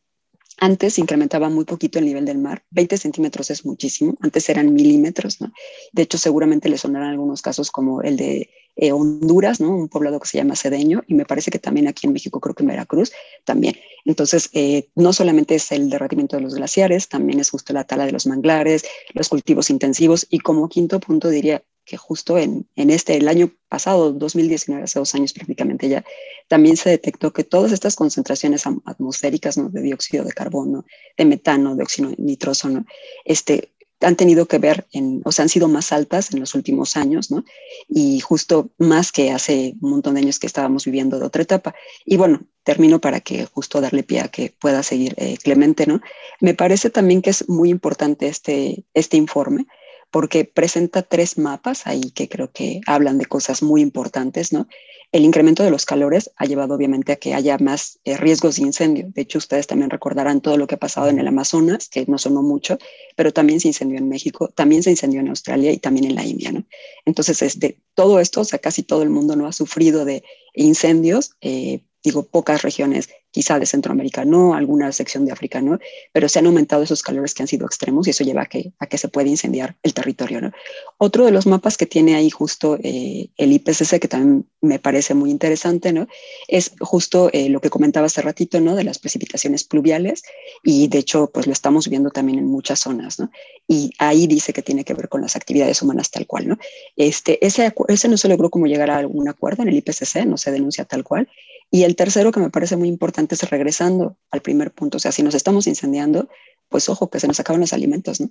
antes 0.58 0.98
incrementaba 0.98 1.50
muy 1.50 1.66
poquito 1.66 2.00
el 2.00 2.06
nivel 2.06 2.26
del 2.26 2.40
mar, 2.40 2.64
20 2.72 2.98
centímetros 2.98 3.52
es 3.52 3.66
muchísimo, 3.66 4.16
antes 4.22 4.50
eran 4.50 4.74
milímetros, 4.74 5.40
¿no? 5.40 5.52
De 5.92 6.04
hecho, 6.04 6.18
seguramente 6.18 6.70
le 6.70 6.78
sonarán 6.78 7.12
algunos 7.12 7.42
casos 7.42 7.70
como 7.70 8.02
el 8.02 8.18
de 8.18 8.50
eh, 8.76 8.92
Honduras, 8.92 9.60
¿no? 9.60 9.76
Un 9.76 9.88
poblado 9.88 10.20
que 10.20 10.28
se 10.28 10.38
llama 10.38 10.56
Cedeño, 10.56 11.04
y 11.08 11.14
me 11.14 11.26
parece 11.26 11.52
que 11.52 11.60
también 11.60 11.88
aquí 11.88 12.08
en 12.08 12.14
México, 12.14 12.40
creo 12.40 12.56
que 12.56 12.64
en 12.64 12.70
Veracruz, 12.70 13.12
también. 13.46 13.76
Entonces, 14.06 14.50
eh, 14.54 14.90
no 14.96 15.14
solamente 15.14 15.56
es 15.56 15.72
el 15.72 15.90
derretimiento 15.90 16.38
de 16.38 16.44
los 16.44 16.56
glaciares, 16.56 17.08
también 17.08 17.40
es 17.40 17.50
justo 17.50 17.74
la 17.74 17.84
tala 17.84 18.06
de 18.06 18.12
los 18.12 18.26
manglares, 18.26 18.84
los 19.14 19.30
cultivos 19.30 19.70
intensivos, 19.70 20.26
y 20.30 20.40
como 20.40 20.70
quinto 20.70 21.00
punto 21.00 21.30
diría, 21.30 21.64
que 21.88 21.98
justo 21.98 22.38
en, 22.38 22.68
en, 22.76 22.90
este, 22.90 23.16
el 23.16 23.28
año 23.28 23.52
pasado, 23.70 24.12
2019, 24.12 24.84
hace 24.84 25.00
dos 25.00 25.16
años 25.16 25.34
prácticamente 25.34 25.88
ya, 25.88 26.04
también 26.48 26.78
se 26.78 26.90
detectó 26.90 27.34
que 27.34 27.44
todas 27.44 27.72
estas 27.72 27.96
concentraciones 27.96 28.66
atmosféricas 28.86 29.58
¿no? 29.58 29.70
de 29.70 29.82
dióxido 29.82 30.26
de 30.26 30.34
carbono, 30.34 30.86
de 31.18 31.26
metano, 31.26 31.76
de 31.76 31.84
óxido 31.84 32.12
nitroso, 32.18 32.70
¿no? 32.70 32.86
este, 33.26 33.72
han 34.02 34.16
tenido 34.16 34.48
que 34.48 34.60
ver, 34.60 34.86
en, 34.92 35.22
o 35.26 35.32
sea, 35.32 35.44
han 35.44 35.50
sido 35.50 35.68
más 35.68 35.92
altas 35.92 36.32
en 36.32 36.40
los 36.40 36.54
últimos 36.54 36.98
años, 36.98 37.32
¿no? 37.32 37.44
Y 37.88 38.20
justo 38.20 38.70
más 38.78 39.12
que 39.12 39.32
hace 39.32 39.74
un 39.82 39.90
montón 39.90 40.14
de 40.14 40.22
años 40.22 40.38
que 40.40 40.46
estábamos 40.46 40.86
viviendo 40.86 41.20
de 41.20 41.26
otra 41.26 41.42
etapa. 41.42 41.74
Y 42.06 42.18
bueno, 42.18 42.42
termino 42.64 43.02
para 43.02 43.22
que 43.22 43.46
justo 43.46 43.82
darle 43.82 44.04
pie 44.04 44.20
a 44.20 44.28
que 44.28 44.54
pueda 44.60 44.84
seguir 44.84 45.16
eh, 45.18 45.38
Clemente, 45.42 45.88
¿no? 45.88 46.02
Me 46.40 46.54
parece 46.54 46.92
también 46.92 47.22
que 47.24 47.32
es 47.32 47.50
muy 47.50 47.70
importante 47.70 48.28
este, 48.28 48.86
este 48.94 49.18
informe, 49.18 49.66
porque 50.12 50.46
presenta 50.46 51.02
tres 51.02 51.38
mapas 51.38 51.86
ahí 51.86 52.12
que 52.12 52.30
creo 52.30 52.52
que 52.52 52.82
hablan 52.86 53.18
de 53.18 53.26
cosas 53.26 53.62
muy 53.62 53.82
importantes, 53.82 54.54
¿no? 54.54 54.68
El 55.14 55.24
incremento 55.24 55.64
de 55.64 55.72
los 55.72 55.86
calores 55.86 56.32
ha 56.36 56.46
llevado 56.46 56.76
obviamente 56.76 57.14
a 57.14 57.16
que 57.16 57.34
haya 57.34 57.58
más 57.58 58.00
eh, 58.04 58.18
riesgos 58.18 58.58
de 58.58 58.64
incendio. 58.64 59.10
De 59.14 59.22
hecho, 59.22 59.38
ustedes 59.38 59.66
también 59.66 59.90
recordarán 59.90 60.42
todo 60.42 60.58
lo 60.58 60.68
que 60.68 60.76
ha 60.76 60.80
pasado 60.80 61.08
en 61.08 61.18
el 61.18 61.28
Amazonas, 61.28 61.88
que 61.88 62.06
no 62.08 62.18
sonó 62.18 62.44
mucho, 62.44 62.78
pero 63.16 63.32
también 63.32 63.62
se 63.62 63.70
incendió 63.70 63.98
en 63.98 64.10
México, 64.10 64.50
también 64.50 64.84
se 64.84 64.92
incendió 64.92 65.22
en 65.22 65.30
Australia 65.30 65.72
y 65.72 65.78
también 65.78 66.08
en 66.08 66.16
la 66.16 66.26
India, 66.26 66.52
¿no? 66.52 66.66
Entonces, 67.06 67.42
este, 67.42 67.80
todo 67.96 68.20
esto, 68.20 68.42
o 68.42 68.46
sea, 68.46 68.60
casi 68.60 68.84
todo 68.84 69.02
el 69.02 69.10
mundo 69.10 69.38
no 69.38 69.48
ha 69.48 69.54
sufrido 69.54 70.04
de 70.04 70.24
incendios, 70.54 71.38
eh, 71.40 71.86
digo, 72.04 72.24
pocas 72.24 72.62
regiones 72.62 73.10
quizá 73.32 73.60
de 73.60 73.66
Centroamérica 73.66 74.26
no, 74.26 74.56
alguna 74.56 74.92
sección 74.92 75.26
de 75.26 75.32
África 75.32 75.62
no, 75.62 75.80
pero 76.12 76.28
se 76.30 76.40
han 76.40 76.48
aumentado 76.48 76.82
esos 76.82 77.04
calores 77.04 77.34
que 77.34 77.44
han 77.44 77.48
sido 77.48 77.66
extremos 77.66 78.08
y 78.08 78.12
eso 78.12 78.24
lleva 78.24 78.44
a 78.44 78.46
que, 78.46 78.74
a 78.80 78.88
que 78.88 78.98
se 78.98 79.10
puede 79.10 79.30
incendiar 79.30 79.76
el 79.84 79.94
territorio. 79.94 80.42
¿no? 80.42 80.52
Otro 80.98 81.26
de 81.26 81.32
los 81.32 81.46
mapas 81.46 81.78
que 81.78 81.86
tiene 81.86 82.16
ahí 82.16 82.30
justo 82.30 82.80
eh, 82.82 83.30
el 83.38 83.52
IPCC, 83.54 84.00
que 84.00 84.08
también 84.08 84.50
me 84.62 84.80
parece 84.80 85.14
muy 85.14 85.30
interesante, 85.30 85.94
¿no? 85.94 86.08
es 86.48 86.72
justo 86.80 87.30
eh, 87.32 87.50
lo 87.50 87.62
que 87.62 87.70
comentaba 87.70 88.08
hace 88.08 88.22
ratito, 88.22 88.60
¿no? 88.60 88.76
de 88.76 88.84
las 88.84 88.98
precipitaciones 88.98 89.64
pluviales 89.64 90.24
y 90.64 90.88
de 90.88 90.98
hecho 90.98 91.30
pues 91.32 91.46
lo 91.46 91.54
estamos 91.54 91.90
viendo 91.90 92.10
también 92.10 92.40
en 92.40 92.48
muchas 92.48 92.80
zonas. 92.80 93.20
¿no? 93.20 93.30
Y 93.68 93.92
ahí 94.00 94.26
dice 94.26 94.54
que 94.54 94.64
tiene 94.64 94.84
que 94.84 94.94
ver 94.94 95.10
con 95.10 95.22
las 95.22 95.36
actividades 95.36 95.82
humanas 95.82 96.10
tal 96.10 96.26
cual. 96.26 96.48
¿no? 96.48 96.58
Este, 96.96 97.46
ese, 97.46 97.72
ese 97.88 98.08
no 98.08 98.18
se 98.18 98.30
logró 98.30 98.50
como 98.50 98.66
llegar 98.66 98.90
a 98.90 98.98
algún 98.98 99.28
acuerdo 99.28 99.64
en 99.64 99.70
el 99.70 99.76
IPCC, 99.76 100.26
no 100.26 100.38
se 100.38 100.52
denuncia 100.52 100.86
tal 100.86 101.04
cual. 101.04 101.30
Y 101.70 101.84
el 101.84 101.96
tercero 101.96 102.32
que 102.32 102.40
me 102.40 102.50
parece 102.50 102.78
muy 102.78 102.88
importante 102.88 103.36
entonces, 103.36 103.50
regresando 103.50 104.18
al 104.32 104.42
primer 104.42 104.72
punto, 104.72 104.98
o 104.98 105.00
sea, 105.00 105.12
si 105.12 105.24
nos 105.24 105.36
estamos 105.36 105.68
incendiando, 105.68 106.30
pues 106.70 106.88
ojo, 106.90 107.10
que 107.10 107.20
se 107.20 107.28
nos 107.28 107.40
acaban 107.40 107.62
los 107.62 107.74
alimentos, 107.74 108.22
¿no? 108.22 108.30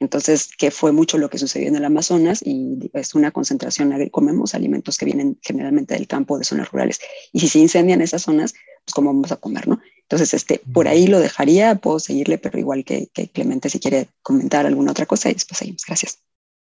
Entonces, 0.00 0.50
que 0.58 0.70
fue 0.70 0.92
mucho 0.92 1.18
lo 1.18 1.30
que 1.30 1.38
sucedió 1.38 1.68
en 1.68 1.76
el 1.76 1.84
Amazonas 1.84 2.42
y 2.44 2.90
es 2.92 3.14
una 3.14 3.30
concentración, 3.30 3.94
comemos 4.10 4.54
alimentos 4.54 4.98
que 4.98 5.06
vienen 5.06 5.38
generalmente 5.40 5.94
del 5.94 6.08
campo, 6.08 6.36
de 6.36 6.44
zonas 6.44 6.70
rurales. 6.70 7.00
Y 7.32 7.40
si 7.40 7.48
se 7.48 7.60
incendian 7.60 8.00
esas 8.00 8.22
zonas, 8.22 8.54
pues 8.84 8.92
cómo 8.92 9.14
vamos 9.14 9.30
a 9.32 9.36
comer, 9.36 9.68
¿no? 9.68 9.80
Entonces, 10.02 10.34
este, 10.34 10.60
por 10.72 10.88
ahí 10.88 11.06
lo 11.06 11.20
dejaría, 11.20 11.76
puedo 11.76 12.00
seguirle, 12.00 12.38
pero 12.38 12.58
igual 12.58 12.84
que, 12.84 13.08
que 13.14 13.28
Clemente, 13.28 13.70
si 13.70 13.78
quiere 13.78 14.08
comentar 14.22 14.66
alguna 14.66 14.90
otra 14.90 15.06
cosa 15.06 15.30
y 15.30 15.34
después 15.34 15.58
seguimos. 15.58 15.84
Gracias. 15.86 16.18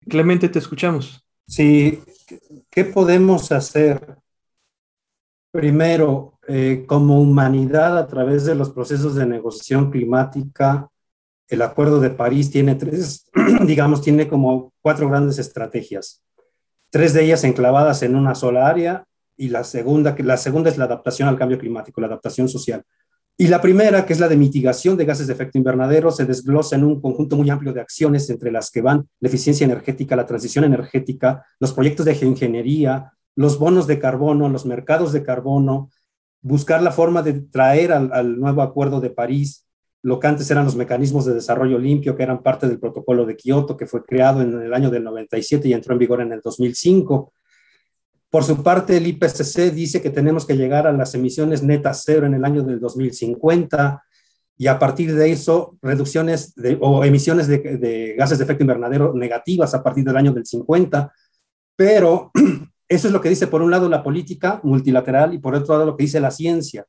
Clemente, 0.08 0.50
te 0.50 0.60
escuchamos. 0.60 1.24
Sí, 1.48 2.00
¿qué 2.70 2.84
podemos 2.84 3.52
hacer? 3.52 4.19
Primero, 5.52 6.38
eh, 6.48 6.84
como 6.88 7.20
humanidad, 7.20 7.98
a 7.98 8.08
través 8.08 8.46
de 8.46 8.54
los 8.54 8.70
procesos 8.70 9.16
de 9.16 9.26
negociación 9.26 9.90
climática, 9.90 10.90
el 11.48 11.64
Acuerdo 11.64 12.00
de 12.00 12.12
París 12.12 12.52
tiene 12.52 12.76
tres, 12.76 13.26
digamos, 13.66 14.02
tiene 14.02 14.28
como 14.28 14.74
cuatro 14.82 15.10
grandes 15.10 15.40
estrategias. 15.40 16.22
Tres 16.92 17.14
de 17.14 17.24
ellas 17.24 17.44
enclavadas 17.44 18.04
en 18.04 18.16
una 18.16 18.36
sola 18.36 18.68
área 18.68 19.06
y 19.38 19.50
la 19.50 19.64
segunda, 19.64 20.16
que 20.16 20.22
la 20.22 20.38
segunda 20.38 20.70
es 20.70 20.78
la 20.78 20.86
adaptación 20.86 21.28
al 21.28 21.38
cambio 21.38 21.58
climático, 21.58 22.00
la 22.00 22.08
adaptación 22.08 22.48
social. 22.48 22.84
Y 23.36 23.48
la 23.48 23.62
primera, 23.62 24.06
que 24.06 24.14
es 24.14 24.20
la 24.20 24.28
de 24.28 24.36
mitigación 24.36 24.98
de 24.98 25.06
gases 25.06 25.26
de 25.28 25.34
efecto 25.34 25.58
invernadero, 25.58 26.12
se 26.12 26.26
desglosa 26.26 26.76
en 26.76 26.84
un 26.84 27.02
conjunto 27.02 27.38
muy 27.38 27.50
amplio 27.50 27.74
de 27.74 27.82
acciones 27.82 28.30
entre 28.30 28.52
las 28.52 28.70
que 28.70 28.82
van 28.82 29.08
la 29.20 29.30
eficiencia 29.30 29.66
energética, 29.66 30.16
la 30.16 30.26
transición 30.26 30.66
energética, 30.66 31.46
los 31.60 31.74
proyectos 31.74 32.06
de 32.06 32.16
geoingeniería, 32.16 33.14
los 33.40 33.58
bonos 33.58 33.88
de 33.88 34.00
carbono, 34.00 34.50
los 34.50 34.66
mercados 34.66 35.14
de 35.14 35.24
carbono, 35.24 35.90
buscar 36.42 36.84
la 36.84 36.92
forma 36.92 37.22
de 37.22 37.40
traer 37.40 37.94
al, 37.94 38.38
nuevo 38.38 38.62
acuerdo 38.62 39.00
de 39.00 39.12
París 39.12 39.66
lo 40.02 40.20
que 40.20 40.28
antes 40.28 40.52
eran 40.52 40.66
los 40.66 40.76
mecanismos 40.76 41.24
de 41.24 41.36
desarrollo 41.36 41.80
limpio, 41.80 42.18
que 42.18 42.24
eran 42.24 42.44
parte 42.44 42.68
del 42.68 42.82
protocolo 42.82 43.26
de 43.26 43.38
Kioto, 43.38 43.78
que 43.78 43.86
fue 43.86 44.04
creado 44.04 44.42
en 44.42 44.62
el 44.62 44.74
año 44.74 44.90
del 44.90 45.06
97 45.06 45.70
y 45.70 45.74
entró 45.74 45.94
en 45.94 46.00
vigor 46.00 46.20
en 46.20 46.34
el 46.34 46.42
2005. 46.42 47.32
Por 48.30 48.44
su 48.44 48.62
parte, 48.62 48.98
el 48.98 49.08
IPCC 49.08 49.72
dice 49.72 50.02
que 50.02 50.10
tenemos 50.10 50.46
que 50.46 50.58
llegar 50.58 50.86
a 50.86 50.92
las 50.92 51.16
emisiones 51.16 51.64
netas 51.64 52.04
cero 52.06 52.26
en 52.26 52.34
el 52.34 52.44
año 52.44 52.64
del 52.64 52.82
2050 52.82 54.04
y 54.58 54.68
a 54.68 54.78
partir 54.78 55.16
de 55.16 55.32
eso, 55.32 55.78
reducciones 55.82 56.54
de, 56.56 56.78
o 56.82 57.06
emisiones 57.06 57.48
de, 57.48 57.60
de 57.60 58.16
gases 58.18 58.38
de 58.38 58.44
efecto 58.44 58.64
invernadero 58.64 59.14
negativas 59.14 59.74
a 59.74 59.82
partir 59.82 60.04
del 60.04 60.18
año 60.18 60.34
del 60.34 60.46
50. 60.46 61.14
Pero 61.78 62.32
eso 62.90 63.08
es 63.08 63.14
lo 63.14 63.22
que 63.22 63.30
dice, 63.30 63.48
por 63.48 63.62
un 63.62 63.70
lado, 63.70 63.88
la 63.88 64.04
política 64.04 64.60
multilateral 64.64 65.34
y 65.36 65.38
por 65.38 65.54
otro 65.54 65.76
lado, 65.76 65.86
lo 65.86 65.96
que 65.96 66.04
dice 66.04 66.20
la 66.20 66.32
ciencia. 66.32 66.86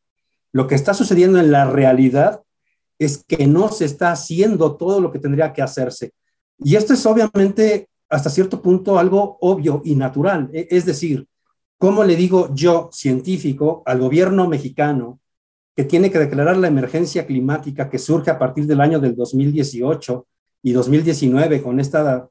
Lo 0.50 0.66
que 0.66 0.74
está 0.74 0.94
sucediendo 0.94 1.38
en 1.38 1.52
la 1.52 1.66
realidad 1.66 2.42
es 2.98 3.22
que 3.28 3.46
no 3.46 3.70
se 3.70 3.84
está 3.84 4.10
haciendo 4.10 4.76
todo 4.76 5.00
lo 5.00 5.12
que 5.12 5.18
tendría 5.18 5.52
que 5.52 5.62
hacerse. 5.62 6.12
Y 6.58 6.76
esto 6.76 6.94
es 6.94 7.04
obviamente 7.06 7.88
hasta 8.08 8.30
cierto 8.30 8.60
punto 8.60 8.98
algo 8.98 9.38
obvio 9.40 9.82
y 9.84 9.94
natural. 9.94 10.50
E, 10.52 10.68
es 10.70 10.86
decir, 10.86 11.26
¿cómo 11.78 12.02
le 12.02 12.16
digo 12.16 12.50
yo, 12.54 12.88
científico, 12.92 13.82
al 13.86 14.00
gobierno 14.00 14.48
mexicano 14.48 15.20
que 15.76 15.84
tiene 15.84 16.10
que 16.10 16.18
declarar 16.18 16.56
la 16.56 16.68
emergencia 16.68 17.26
climática 17.26 17.88
que 17.88 17.98
surge 17.98 18.30
a 18.30 18.38
partir 18.38 18.66
del 18.66 18.80
año 18.80 18.98
del 19.00 19.14
2018 19.14 20.26
y 20.62 20.72
2019 20.72 21.62
con 21.62 21.78
esta 21.78 22.28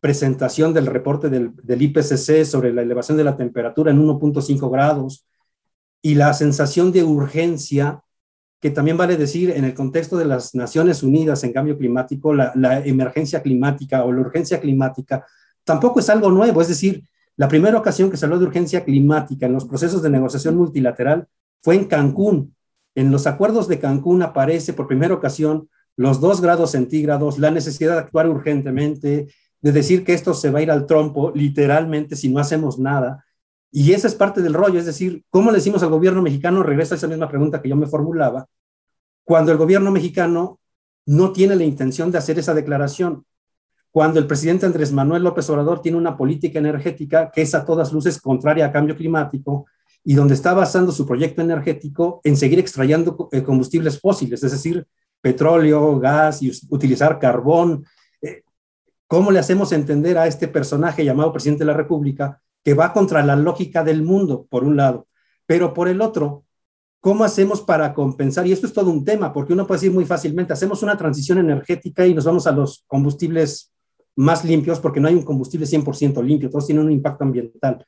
presentación 0.00 0.74
del 0.74 0.86
reporte 0.86 1.28
del, 1.28 1.52
IPCC 1.66 2.44
sobre 2.44 2.72
la 2.72 2.82
elevación 2.82 3.16
de 3.16 3.24
la 3.24 3.36
temperatura 3.36 3.90
en 3.90 4.06
1.5 4.06 4.70
grados 4.70 5.26
y 6.02 6.14
la 6.14 6.32
sensación 6.34 6.92
de 6.92 7.02
urgencia 7.02 8.02
que 8.60 8.70
también 8.70 8.96
vale 8.96 9.16
decir 9.16 9.50
en 9.50 9.64
el 9.64 9.74
contexto 9.74 10.16
de 10.16 10.24
las 10.24 10.54
Naciones 10.54 11.02
Unidas 11.02 11.44
en 11.44 11.52
cambio 11.52 11.76
climático, 11.76 12.34
la, 12.34 12.52
emergencia 12.84 13.42
climática 13.42 14.04
o 14.04 14.12
la 14.12 14.20
urgencia 14.20 14.60
climática 14.60 15.24
tampoco 15.64 16.00
es 16.00 16.08
algo 16.08 16.30
nuevo. 16.30 16.60
Es 16.62 16.68
decir, 16.68 17.04
la 17.36 17.48
primera 17.48 17.78
ocasión 17.78 18.10
que 18.10 18.16
se 18.16 18.24
habló 18.24 18.38
de 18.38 18.46
urgencia 18.46 18.84
climática 18.84 19.46
en 19.46 19.52
los 19.52 19.66
procesos 19.66 20.02
de 20.02 20.10
negociación 20.10 20.56
multilateral 20.56 21.28
fue 21.62 21.74
en 21.74 21.84
Cancún. 21.84 22.54
En 22.94 23.10
los 23.10 23.26
acuerdos 23.26 23.68
de 23.68 23.78
Cancún 23.78 24.22
aparece 24.22 24.72
por 24.72 24.86
primera 24.86 25.14
ocasión 25.14 25.68
los 25.96 26.20
dos 26.20 26.40
grados 26.40 26.72
centígrados, 26.72 27.38
la 27.38 27.50
necesidad 27.50 27.92
de 27.92 28.00
actuar 28.00 28.28
urgentemente, 28.28 29.28
de 29.60 29.72
decir 29.72 30.04
que 30.04 30.14
esto 30.14 30.34
se 30.34 30.50
va 30.50 30.60
a 30.60 30.62
ir 30.62 30.70
al 30.70 30.86
trompo, 30.86 31.32
literalmente, 31.34 32.16
si 32.16 32.28
no 32.28 32.40
hacemos 32.40 32.78
nada. 32.78 33.24
Y 33.70 33.92
esa 33.92 34.06
es 34.06 34.14
parte 34.14 34.42
del 34.42 34.54
rollo, 34.54 34.78
es 34.78 34.86
decir, 34.86 35.24
¿cómo 35.30 35.50
le 35.50 35.58
decimos 35.58 35.82
al 35.82 35.90
gobierno 35.90 36.22
mexicano? 36.22 36.62
Regresa 36.62 36.94
a 36.94 36.98
esa 36.98 37.08
misma 37.08 37.28
pregunta 37.28 37.60
que 37.60 37.68
yo 37.68 37.76
me 37.76 37.86
formulaba, 37.86 38.46
cuando 39.24 39.50
el 39.50 39.58
gobierno 39.58 39.90
mexicano 39.90 40.60
no 41.04 41.32
tiene 41.32 41.56
la 41.56 41.64
intención 41.64 42.10
de 42.10 42.18
hacer 42.18 42.38
esa 42.38 42.54
declaración, 42.54 43.24
cuando 43.90 44.20
el 44.20 44.26
presidente 44.26 44.66
Andrés 44.66 44.92
Manuel 44.92 45.22
López 45.22 45.48
Obrador 45.48 45.80
tiene 45.80 45.98
una 45.98 46.16
política 46.16 46.58
energética 46.58 47.30
que 47.30 47.42
es 47.42 47.54
a 47.54 47.64
todas 47.64 47.92
luces 47.92 48.20
contraria 48.20 48.66
a 48.66 48.72
cambio 48.72 48.94
climático 48.94 49.66
y 50.04 50.14
donde 50.14 50.34
está 50.34 50.52
basando 50.52 50.92
su 50.92 51.06
proyecto 51.06 51.40
energético 51.40 52.20
en 52.22 52.36
seguir 52.36 52.58
extrayendo 52.58 53.28
eh, 53.32 53.42
combustibles 53.42 53.98
fósiles, 53.98 54.42
es 54.42 54.52
decir, 54.52 54.86
petróleo, 55.20 55.98
gas 55.98 56.42
y 56.42 56.52
utilizar 56.68 57.18
carbón. 57.18 57.84
¿Cómo 59.08 59.30
le 59.30 59.38
hacemos 59.38 59.72
entender 59.72 60.18
a 60.18 60.26
este 60.26 60.48
personaje 60.48 61.04
llamado 61.04 61.32
presidente 61.32 61.64
de 61.64 61.70
la 61.70 61.76
República 61.76 62.42
que 62.64 62.74
va 62.74 62.92
contra 62.92 63.24
la 63.24 63.36
lógica 63.36 63.84
del 63.84 64.02
mundo, 64.02 64.46
por 64.50 64.64
un 64.64 64.76
lado, 64.76 65.06
pero 65.46 65.72
por 65.72 65.86
el 65.88 66.00
otro, 66.00 66.44
¿cómo 67.00 67.22
hacemos 67.22 67.60
para 67.60 67.94
compensar? 67.94 68.44
Y 68.46 68.52
esto 68.52 68.66
es 68.66 68.72
todo 68.72 68.90
un 68.90 69.04
tema, 69.04 69.32
porque 69.32 69.52
uno 69.52 69.64
puede 69.68 69.78
decir 69.78 69.94
muy 69.94 70.04
fácilmente, 70.04 70.52
hacemos 70.52 70.82
una 70.82 70.96
transición 70.96 71.38
energética 71.38 72.04
y 72.04 72.12
nos 72.14 72.24
vamos 72.24 72.48
a 72.48 72.50
los 72.52 72.84
combustibles 72.88 73.72
más 74.16 74.44
limpios, 74.44 74.80
porque 74.80 74.98
no 74.98 75.06
hay 75.06 75.14
un 75.14 75.22
combustible 75.22 75.66
100% 75.66 76.20
limpio, 76.24 76.50
todos 76.50 76.66
tienen 76.66 76.84
un 76.84 76.90
impacto 76.90 77.22
ambiental. 77.22 77.86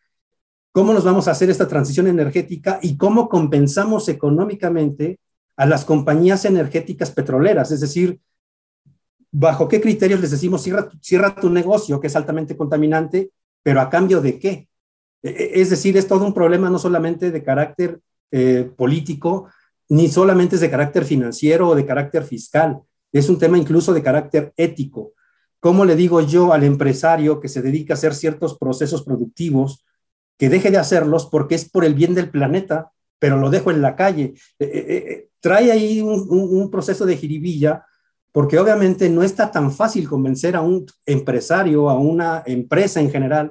¿Cómo 0.70 0.92
nos 0.92 1.02
vamos 1.02 1.26
a 1.26 1.32
hacer 1.32 1.50
esta 1.50 1.66
transición 1.66 2.06
energética 2.06 2.78
y 2.80 2.96
cómo 2.96 3.28
compensamos 3.28 4.08
económicamente 4.08 5.18
a 5.56 5.66
las 5.66 5.84
compañías 5.84 6.44
energéticas 6.44 7.10
petroleras? 7.10 7.72
Es 7.72 7.80
decir, 7.80 8.20
¿bajo 9.30 9.68
qué 9.68 9.80
criterios 9.80 10.20
les 10.20 10.30
decimos 10.30 10.62
cierra, 11.00 11.34
tu 11.34 11.50
negocio 11.50 12.00
que 12.00 12.06
es 12.06 12.16
altamente 12.16 12.56
contaminante, 12.56 13.30
pero 13.62 13.80
a 13.80 13.90
cambio 13.90 14.20
de 14.20 14.38
qué? 14.38 14.68
E, 15.22 15.30
e, 15.30 15.60
es 15.60 15.70
decir, 15.70 15.96
es 15.96 16.06
todo 16.06 16.24
un 16.24 16.34
problema 16.34 16.70
no 16.70 16.78
solamente 16.78 17.30
de 17.30 17.42
carácter 17.42 18.00
eh, 18.30 18.70
político, 18.76 19.48
ni 19.88 20.08
solamente 20.08 20.56
es 20.56 20.60
de 20.60 20.70
carácter 20.70 21.04
financiero 21.04 21.68
o 21.68 21.74
de 21.74 21.86
carácter 21.86 22.24
fiscal, 22.24 22.80
es 23.12 23.28
un 23.28 23.38
tema 23.38 23.56
incluso 23.56 23.94
de 23.94 24.02
carácter 24.02 24.52
ético. 24.56 25.12
¿Cómo 25.60 25.84
le 25.84 25.96
digo 25.96 26.20
yo 26.20 26.52
al 26.52 26.62
empresario 26.62 27.40
que 27.40 27.48
se 27.48 27.62
dedica 27.62 27.94
a 27.94 27.96
hacer 27.96 28.14
ciertos 28.14 28.56
procesos 28.58 29.02
productivos 29.02 29.84
que 30.36 30.48
deje 30.48 30.70
de 30.70 30.76
hacerlos 30.76 31.26
porque 31.26 31.54
es 31.54 31.68
por 31.68 31.84
el 31.84 31.94
bien 31.94 32.14
del 32.14 32.30
planeta, 32.30 32.92
pero 33.18 33.38
lo 33.38 33.50
dejo 33.50 33.70
en 33.70 33.82
la 33.82 33.96
calle? 33.96 34.34
E, 34.58 35.30
trae 35.40 35.72
ahí 35.72 36.00
un, 36.00 36.26
un 36.28 36.70
proceso 36.70 37.06
de 37.06 37.16
jiribilla 37.16 37.87
porque 38.38 38.56
obviamente 38.56 39.10
no 39.10 39.24
está 39.24 39.50
tan 39.50 39.72
fácil 39.72 40.08
convencer 40.08 40.54
a 40.54 40.60
un 40.60 40.86
empresario, 41.06 41.90
a 41.90 41.98
una 41.98 42.44
empresa 42.46 43.00
en 43.00 43.10
general, 43.10 43.50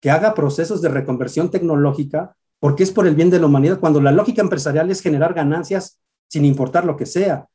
que 0.00 0.10
haga 0.10 0.34
procesos 0.34 0.82
de 0.82 0.88
reconversión 0.88 1.52
tecnológica, 1.52 2.34
porque 2.58 2.82
es 2.82 2.90
por 2.90 3.06
el 3.06 3.14
bien 3.14 3.30
de 3.30 3.38
la 3.38 3.46
humanidad, 3.46 3.78
cuando 3.78 4.00
la 4.00 4.10
lógica 4.10 4.42
empresarial 4.42 4.90
es 4.90 5.02
generar 5.02 5.34
ganancias 5.34 6.00
sin 6.26 6.44
importar 6.44 6.84
lo 6.84 6.96
que 6.96 7.06
sea. 7.06 7.46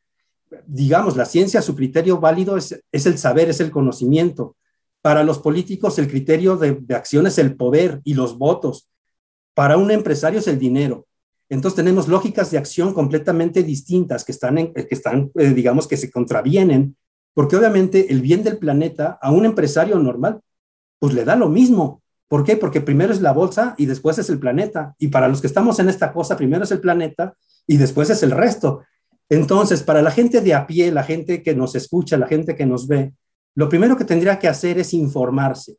Digamos, 0.65 1.17
la 1.17 1.25
ciencia, 1.25 1.61
su 1.61 1.75
criterio 1.75 2.21
válido 2.21 2.55
es, 2.55 2.81
el 2.93 3.17
saber, 3.17 3.49
es 3.49 3.59
el 3.59 3.71
conocimiento. 3.71 4.55
Para 5.01 5.25
los 5.25 5.39
políticos, 5.39 5.99
el 5.99 6.07
criterio 6.07 6.55
de, 6.55 6.81
acción 6.95 7.27
es 7.27 7.39
el 7.39 7.57
poder 7.57 7.99
y 8.05 8.13
los 8.13 8.37
votos. 8.37 8.87
Para 9.53 9.75
un 9.75 9.91
empresario 9.91 10.39
es 10.39 10.47
el 10.47 10.57
dinero. 10.57 11.07
Entonces 11.49 11.75
tenemos 11.75 12.07
lógicas 12.07 12.51
de 12.51 12.59
acción 12.59 12.93
completamente 12.93 13.63
distintas 13.63 14.23
que 14.23 14.31
están, 14.31 14.55
que 14.55 14.87
están 14.89 15.31
eh, 15.35 15.49
digamos, 15.49 15.87
que 15.87 15.97
se 15.97 16.11
contravienen, 16.11 16.95
porque 17.33 17.55
obviamente 17.55 18.11
el 18.11 18.21
bien 18.21 18.43
del 18.43 18.59
planeta 18.59 19.17
a 19.21 19.31
un 19.31 19.45
empresario 19.45 19.97
normal, 19.97 20.41
pues 20.99 21.13
le 21.13 21.25
da 21.25 21.35
lo 21.35 21.49
mismo. 21.49 22.03
¿Por 22.27 22.43
qué? 22.43 22.55
Porque 22.55 22.81
primero 22.81 23.11
es 23.11 23.21
la 23.21 23.33
bolsa 23.33 23.73
y 23.77 23.87
después 23.87 24.19
es 24.19 24.29
el 24.29 24.39
planeta. 24.39 24.93
Y 24.99 25.07
para 25.07 25.27
los 25.27 25.41
que 25.41 25.47
estamos 25.47 25.79
en 25.79 25.89
esta 25.89 26.13
cosa, 26.13 26.37
primero 26.37 26.63
es 26.63 26.71
el 26.71 26.79
planeta 26.79 27.33
y 27.65 27.77
después 27.77 28.09
es 28.11 28.21
el 28.21 28.31
resto. 28.31 28.83
Entonces, 29.29 29.81
para 29.81 30.01
la 30.01 30.11
gente 30.11 30.41
de 30.41 30.53
a 30.53 30.67
pie, 30.67 30.91
la 30.91 31.03
gente 31.03 31.41
que 31.41 31.55
nos 31.55 31.75
escucha, 31.75 32.17
la 32.17 32.27
gente 32.27 32.55
que 32.55 32.65
nos 32.65 32.87
ve, 32.87 33.13
lo 33.55 33.67
primero 33.69 33.97
que 33.97 34.05
tendría 34.05 34.37
que 34.37 34.47
hacer 34.47 34.79
es 34.79 34.93
informarse, 34.93 35.77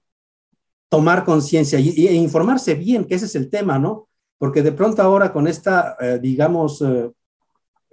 tomar 0.88 1.24
conciencia 1.24 1.78
e 1.78 2.14
informarse 2.14 2.74
bien, 2.74 3.04
que 3.04 3.14
ese 3.14 3.26
es 3.26 3.34
el 3.36 3.48
tema, 3.48 3.78
¿no? 3.78 4.09
Porque 4.40 4.62
de 4.62 4.72
pronto 4.72 5.02
ahora 5.02 5.32
con 5.32 5.46
esta, 5.46 5.96
eh, 6.00 6.18
digamos, 6.20 6.82
eh, 6.82 7.12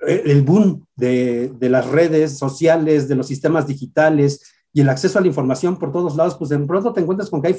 el 0.07 0.41
boom 0.41 0.87
de, 0.95 1.49
de, 1.49 1.69
las 1.69 1.85
redes 1.85 2.39
sociales, 2.39 3.07
de 3.07 3.15
los 3.15 3.27
sistemas 3.27 3.67
digitales 3.67 4.41
y 4.73 4.81
el 4.81 4.89
acceso 4.89 5.19
a 5.19 5.21
la 5.21 5.27
información 5.27 5.77
por 5.77 5.91
todos 5.91 6.15
lados, 6.15 6.35
pues 6.35 6.49
de 6.49 6.59
pronto 6.59 6.93
te 6.93 7.01
encuentras 7.01 7.29
con 7.29 7.41
que 7.41 7.49
hay 7.49 7.55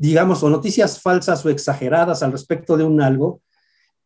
digamos, 0.00 0.42
o 0.42 0.48
noticias 0.48 0.98
falsas 0.98 1.44
o 1.44 1.50
exageradas 1.50 2.22
al 2.22 2.32
respecto 2.32 2.78
de 2.78 2.84
un 2.84 3.02
algo. 3.02 3.42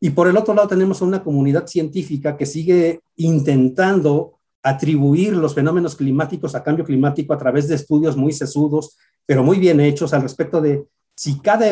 Y 0.01 0.11
por 0.11 0.27
el 0.27 0.37
otro 0.37 0.53
lado 0.53 0.67
tenemos 0.67 1.01
una 1.03 1.23
comunidad 1.23 1.69
científica 1.69 2.37
que 2.37 2.47
sigue 2.47 3.01
intentando 3.15 4.41
atribuir 4.61 5.37
los 5.37 5.55
fenómenos 5.55 5.95
climáticos 5.95 6.57
a 6.57 6.65
cambio 6.65 6.85
climático 6.85 7.33
a 7.33 7.39
través 7.39 7.69
de 7.69 7.77
estudios 7.77 8.17
muy 8.17 8.33
sesudos, 8.33 8.97
pero 9.25 9.45
muy 9.45 9.61
bien 9.61 9.79
hechos 9.79 10.13
al 10.13 10.23
respecto 10.23 10.61
de 10.61 10.85
si 11.15 11.39
cada 11.39 11.69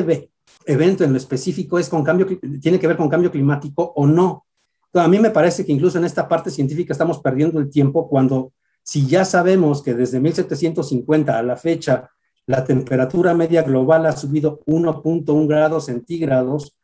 evento 0.66 1.04
en 1.04 1.12
lo 1.12 1.18
específico 1.18 1.78
es 1.78 1.88
con 1.88 2.04
cambio, 2.04 2.26
tiene 2.60 2.78
que 2.78 2.86
ver 2.86 2.96
con 2.96 3.08
cambio 3.08 3.30
climático 3.30 3.92
o 3.96 4.06
no. 4.06 4.46
a 4.94 5.08
mí 5.08 5.18
me 5.18 5.30
parece 5.30 5.64
que 5.64 5.72
incluso 5.72 5.98
en 5.98 6.04
esta 6.04 6.28
parte 6.28 6.50
científica 6.50 6.92
estamos 6.92 7.20
perdiendo 7.20 7.58
el 7.58 7.70
tiempo 7.70 8.08
cuando 8.08 8.52
si 8.82 9.06
ya 9.06 9.24
sabemos 9.24 9.82
que 9.82 9.94
desde 9.94 10.20
1750 10.20 11.38
a 11.38 11.42
la 11.42 11.56
fecha 11.56 12.10
la 12.46 12.64
temperatura 12.64 13.34
media 13.34 13.62
global 13.62 14.06
ha 14.06 14.12
subido 14.12 14.60
1.1 14.66 15.46
grados 15.46 15.86
centígrados, 15.86 16.76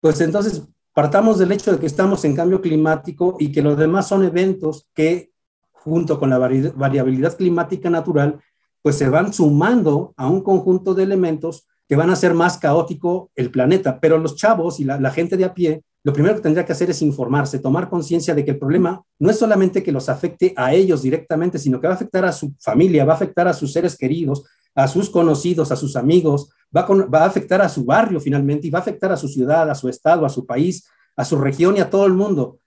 pues 0.00 0.20
entonces 0.20 0.62
partamos 0.94 1.38
del 1.38 1.52
hecho 1.52 1.72
de 1.72 1.78
que 1.78 1.86
estamos 1.86 2.24
en 2.24 2.34
cambio 2.34 2.60
climático 2.60 3.36
y 3.38 3.52
que 3.52 3.62
los 3.62 3.76
demás 3.76 4.08
son 4.08 4.24
eventos 4.24 4.88
que, 4.94 5.32
junto 5.70 6.18
con 6.18 6.30
la 6.30 6.38
variabilidad 6.38 7.36
climática 7.36 7.90
natural, 7.90 8.40
pues 8.80 8.96
se 8.96 9.08
van 9.08 9.32
sumando 9.32 10.12
a 10.16 10.28
un 10.28 10.42
conjunto 10.42 10.94
de 10.94 11.04
elementos 11.04 11.68
que 11.92 11.96
van 11.96 12.08
a 12.08 12.14
hacer 12.14 12.32
más 12.32 12.56
caótico 12.56 13.30
el 13.36 13.50
planeta. 13.50 14.00
Pero 14.00 14.16
los 14.16 14.34
chavos 14.34 14.80
y 14.80 14.84
la, 14.84 15.10
gente 15.10 15.36
de 15.36 15.44
a 15.44 15.52
pie, 15.52 15.84
lo 16.02 16.14
primero 16.14 16.34
que 16.34 16.40
tendría 16.40 16.64
que 16.64 16.72
hacer 16.72 16.88
es 16.88 17.02
informarse, 17.02 17.58
tomar 17.58 17.90
conciencia 17.90 18.34
de 18.34 18.46
que 18.46 18.52
el 18.52 18.58
problema 18.58 19.04
no 19.18 19.28
es 19.28 19.38
solamente 19.38 19.82
que 19.82 19.92
los 19.92 20.08
afecte 20.08 20.54
a 20.56 20.72
ellos 20.72 21.02
directamente, 21.02 21.58
sino 21.58 21.78
que 21.78 21.86
va 21.86 21.92
a 21.92 21.96
afectar 21.96 22.24
a 22.24 22.32
su 22.32 22.54
familia, 22.58 23.04
va 23.04 23.12
a 23.12 23.16
afectar 23.16 23.46
a 23.46 23.52
sus 23.52 23.74
seres 23.74 23.94
queridos, 23.98 24.42
a 24.74 24.88
sus 24.88 25.10
conocidos, 25.10 25.70
a 25.70 25.76
sus 25.76 25.94
amigos, 25.94 26.48
va, 26.74 26.86
a 27.20 27.26
afectar 27.26 27.60
a 27.60 27.68
su 27.68 27.84
barrio 27.84 28.20
finalmente 28.20 28.68
y 28.68 28.70
va 28.70 28.78
a 28.78 28.80
afectar 28.80 29.12
a 29.12 29.18
su 29.18 29.28
ciudad, 29.28 29.68
a 29.68 29.74
su 29.74 29.90
estado, 29.90 30.24
a 30.24 30.30
su 30.30 30.46
país, 30.46 30.88
a 31.14 31.26
su 31.26 31.36
región 31.36 31.76
y 31.76 31.80
a 31.80 31.90
todo 31.90 32.06
el 32.06 32.14
mundo. 32.14 32.58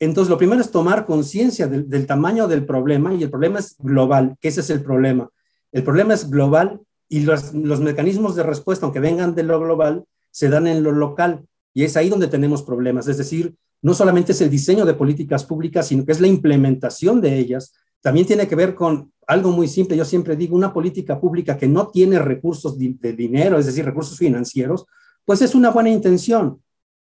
Entonces, 0.00 0.28
lo 0.28 0.36
primero 0.36 0.60
es 0.60 0.72
tomar 0.72 1.06
conciencia 1.06 1.68
del, 1.68 1.88
del, 1.88 2.08
tamaño 2.08 2.48
del 2.48 2.66
problema 2.66 3.14
y 3.14 3.22
el 3.22 3.30
problema 3.30 3.60
es 3.60 3.76
global, 3.78 4.36
que 4.40 4.48
ese 4.48 4.62
es 4.62 4.70
el 4.70 4.82
problema. 4.82 5.30
El 5.70 5.84
problema 5.84 6.12
es 6.14 6.28
global 6.28 6.80
y 7.14 7.20
los, 7.20 7.54
los, 7.54 7.78
mecanismos 7.78 8.34
de 8.34 8.42
respuesta, 8.42 8.86
aunque 8.86 8.98
vengan 8.98 9.36
de 9.36 9.44
lo 9.44 9.60
global, 9.60 10.04
se 10.32 10.48
dan 10.48 10.66
en 10.66 10.82
lo 10.82 10.90
local. 10.90 11.46
Y 11.72 11.84
es 11.84 11.96
ahí 11.96 12.08
donde 12.08 12.26
tenemos 12.26 12.64
problemas. 12.64 13.06
Es 13.06 13.18
decir, 13.18 13.54
no 13.82 13.94
solamente 13.94 14.32
es 14.32 14.40
el 14.40 14.50
diseño 14.50 14.84
de 14.84 14.94
políticas 14.94 15.44
públicas, 15.44 15.86
sino 15.86 16.04
que 16.04 16.10
es 16.10 16.20
la 16.20 16.26
implementación 16.26 17.20
de 17.20 17.38
ellas. 17.38 17.72
También 18.00 18.26
tiene 18.26 18.48
que 18.48 18.56
ver 18.56 18.74
con 18.74 19.12
algo 19.28 19.52
muy 19.52 19.68
simple. 19.68 19.96
Yo 19.96 20.04
siempre 20.04 20.34
digo, 20.34 20.56
una 20.56 20.72
política 20.72 21.20
pública 21.20 21.56
que 21.56 21.68
no 21.68 21.86
tiene 21.86 22.18
recursos 22.18 22.76
de, 22.76 23.12
dinero, 23.12 23.58
es 23.58 23.66
decir, 23.66 23.84
recursos 23.84 24.18
financieros, 24.18 24.84
pues 25.24 25.40
es 25.40 25.54
una 25.54 25.70
buena 25.70 25.90
intención. 25.90 26.60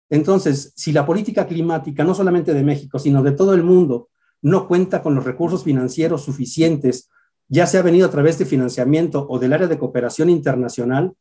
Entonces, 0.10 0.72
si 0.74 0.93
la 0.93 1.06
política 1.06 1.46
climática, 1.46 2.06
no 2.06 2.15
solamente 2.15 2.54
de 2.54 2.63
México, 2.63 2.98
sino 2.98 3.22
de 3.24 3.34
todo 3.34 3.54
el 3.54 3.63
mundo, 3.63 4.08
no 4.41 4.70
cuenta 4.70 5.04
con 5.04 5.15
los 5.15 5.26
recursos 5.26 5.65
financieros 5.65 6.24
suficientes 6.24 7.10
ya 7.49 7.65
se 7.65 7.77
ha 7.77 7.81
venido 7.81 8.07
a 8.07 8.12
través 8.12 8.38
de 8.38 8.45
financiamiento 8.45 9.25
o 9.29 9.39
del 9.39 9.53
área 9.53 9.67
de 9.67 9.77
cooperación 9.77 10.29
internacional, 10.29 11.13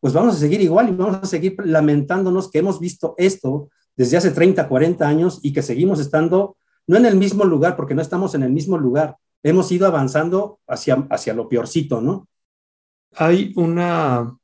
pues 0.00 0.12
vamos 0.12 0.34
a 0.34 0.38
seguir 0.38 0.60
igual 0.60 0.88
y 0.88 0.92
vamos 0.92 1.18
a 1.22 1.26
seguir 1.26 1.56
lamentándonos 1.64 2.50
que 2.50 2.58
hemos 2.58 2.80
visto 2.80 3.14
esto 3.18 3.68
desde 3.96 4.16
hace 4.16 4.30
30, 4.30 4.68
40 4.68 5.06
años 5.06 5.40
y 5.42 5.52
que 5.52 5.62
seguimos 5.62 6.00
estando 6.00 6.56
no 6.86 6.96
en 6.96 7.06
el 7.06 7.16
mismo 7.16 7.44
lugar, 7.44 7.76
porque 7.76 7.94
no 7.94 8.02
estamos 8.02 8.34
en 8.34 8.42
el 8.42 8.50
mismo 8.50 8.76
lugar, 8.78 9.16
hemos 9.42 9.70
ido 9.70 9.86
avanzando 9.86 10.58
hacia, 10.66 11.06
hacia 11.10 11.34
lo 11.34 11.48
peorcito, 11.48 12.00
¿no? 12.00 12.26
Hay 13.14 13.52
una, 13.56 14.36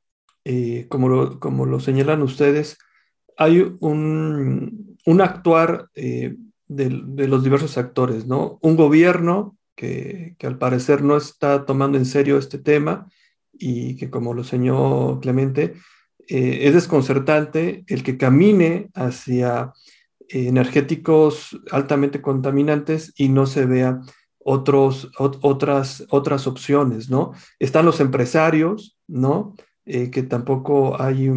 eh, 0.44 0.86
como, 0.88 1.08
lo, 1.08 1.40
como 1.40 1.66
lo 1.66 1.80
señalan 1.80 2.22
ustedes, 2.22 2.78
hay 3.36 3.76
un, 3.80 4.96
un 5.04 5.20
actuar 5.20 5.88
eh, 5.94 6.36
de, 6.68 7.02
de, 7.04 7.28
los 7.28 7.42
diversos 7.42 7.76
actores, 7.78 8.26
¿no? 8.26 8.58
Un 8.62 8.76
gobierno 8.76 9.56
que, 9.76 10.34
al 10.42 10.58
parecer 10.58 11.02
no 11.02 11.16
está 11.16 11.64
tomando 11.64 11.98
en 11.98 12.06
serio 12.06 12.38
este 12.38 12.58
tema 12.58 13.08
y 13.52 13.96
que, 13.96 14.10
como 14.10 14.34
lo 14.34 14.42
señaló 14.42 15.20
Clemente, 15.22 15.74
eh, 16.28 16.60
es 16.62 16.74
desconcertante 16.74 17.84
el 17.86 18.02
que 18.02 18.16
camine 18.16 18.90
hacia 18.94 19.72
energéticos 20.28 21.56
altamente 21.70 22.20
contaminantes 22.20 23.12
y 23.16 23.28
no 23.28 23.46
se 23.46 23.66
vea 23.66 24.00
otros, 24.48 25.10
otras, 25.18 26.06
otras 26.08 26.46
opciones, 26.46 27.10
¿no? 27.10 27.32
Están 27.58 27.84
los 27.84 27.98
empresarios, 27.98 28.96
¿no? 29.08 29.56
Eh, 29.84 30.10
que 30.10 30.22
tampoco 30.22 31.00
hay, 31.02 31.30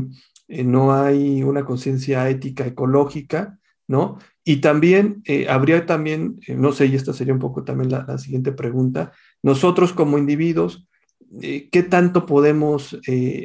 eh, 0.48 0.64
no 0.64 0.94
hay 0.94 1.42
una 1.42 1.66
conciencia 1.66 2.30
ética 2.30 2.68
ecológica, 2.68 3.58
¿no? 3.88 4.20
Y 4.44 4.58
también 4.58 5.22
eh, 5.26 5.48
habría 5.50 5.86
también, 5.86 6.40
eh, 6.48 6.56
no 6.56 6.72
sé, 6.72 6.88
y 6.88 6.96
esta 6.96 7.14
sería 7.14 7.34
un 7.34 7.40
poco 7.40 7.64
también 7.64 7.92
la, 7.92 8.18
siguiente 8.18 8.52
pregunta, 8.52 9.12
nosotros 9.44 9.94
como 9.94 10.18
individuos, 10.18 10.88
eh, 11.42 11.70
¿qué 11.72 11.84
tanto 11.84 12.26
podemos 12.26 13.00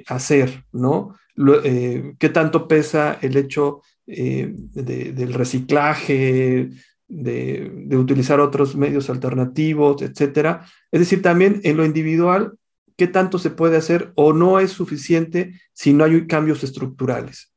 hacer, 0.06 0.64
no? 0.72 1.16
¿Qué 1.36 2.30
tanto 2.32 2.68
pesa 2.68 3.18
el 3.20 3.36
hecho 3.36 3.82
del 4.06 5.34
reciclaje, 5.34 6.70
de, 7.06 7.72
de, 7.86 7.96
utilizar 7.96 8.40
otros 8.40 8.76
medios 8.76 9.10
alternativos, 9.10 10.00
etcétera? 10.00 10.64
Es 10.90 11.00
decir, 11.00 11.20
también 11.20 11.60
en 11.64 11.76
lo 11.76 11.84
individual, 11.84 12.54
¿qué 12.96 13.08
tanto 13.08 13.38
se 13.38 13.50
puede 13.50 13.76
hacer 13.76 14.12
o 14.14 14.32
no 14.32 14.60
es 14.60 14.70
suficiente 14.70 15.60
si 15.72 15.92
no 15.92 16.04
hay 16.04 16.26
cambios 16.26 16.64
estructurales? 16.64 17.50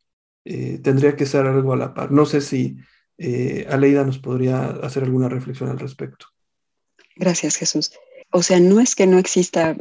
tendría 0.82 1.14
que 1.18 1.26
ser 1.26 1.46
algo 1.46 1.74
a 1.74 1.76
la 1.76 1.94
par. 1.94 2.10
No 2.10 2.26
sé 2.26 2.40
si 2.40 2.78
eh, 3.18 3.66
Aleida 3.70 4.04
nos 4.04 4.20
podría 4.20 4.66
hacer 4.84 5.04
alguna 5.04 5.30
reflexión 5.30 5.70
al 5.70 5.80
respecto. 5.80 6.28
Gracias, 7.16 7.56
Jesús. 7.56 7.94
O 8.32 8.44
sea, 8.44 8.60
no 8.60 8.80
es 8.80 8.96
que 8.96 9.08
no 9.08 9.18
exista, 9.18 9.76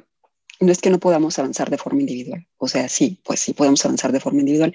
no 0.61 0.73
es 0.73 0.81
que 0.81 0.91
no 0.91 0.99
podamos 0.99 1.39
avanzar 1.39 1.69
de 1.69 1.79
forma 1.79 2.01
individual. 2.01 2.47
O 2.57 2.69
sea, 2.69 2.89
sí, 2.89 3.21
pues 3.25 3.41
sí 3.41 3.53
podemos 3.53 3.85
avanzar 3.85 4.13
de 4.13 4.21
forma 4.21 4.41
individual. 4.41 4.75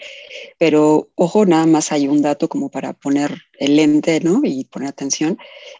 Pero 0.58 1.10
ojo, 1.15 1.45
nada 1.45 1.65
más 1.65 1.91
hay 1.91 2.08
un 2.08 2.21
dato 2.21 2.50
como 2.50 2.69
para 2.69 2.93
poner 2.93 3.41
el 3.60 3.78
lente, 3.78 4.19
¿no? 4.19 4.41
Y 4.43 4.65
poner 4.65 4.89
atención. 4.89 5.38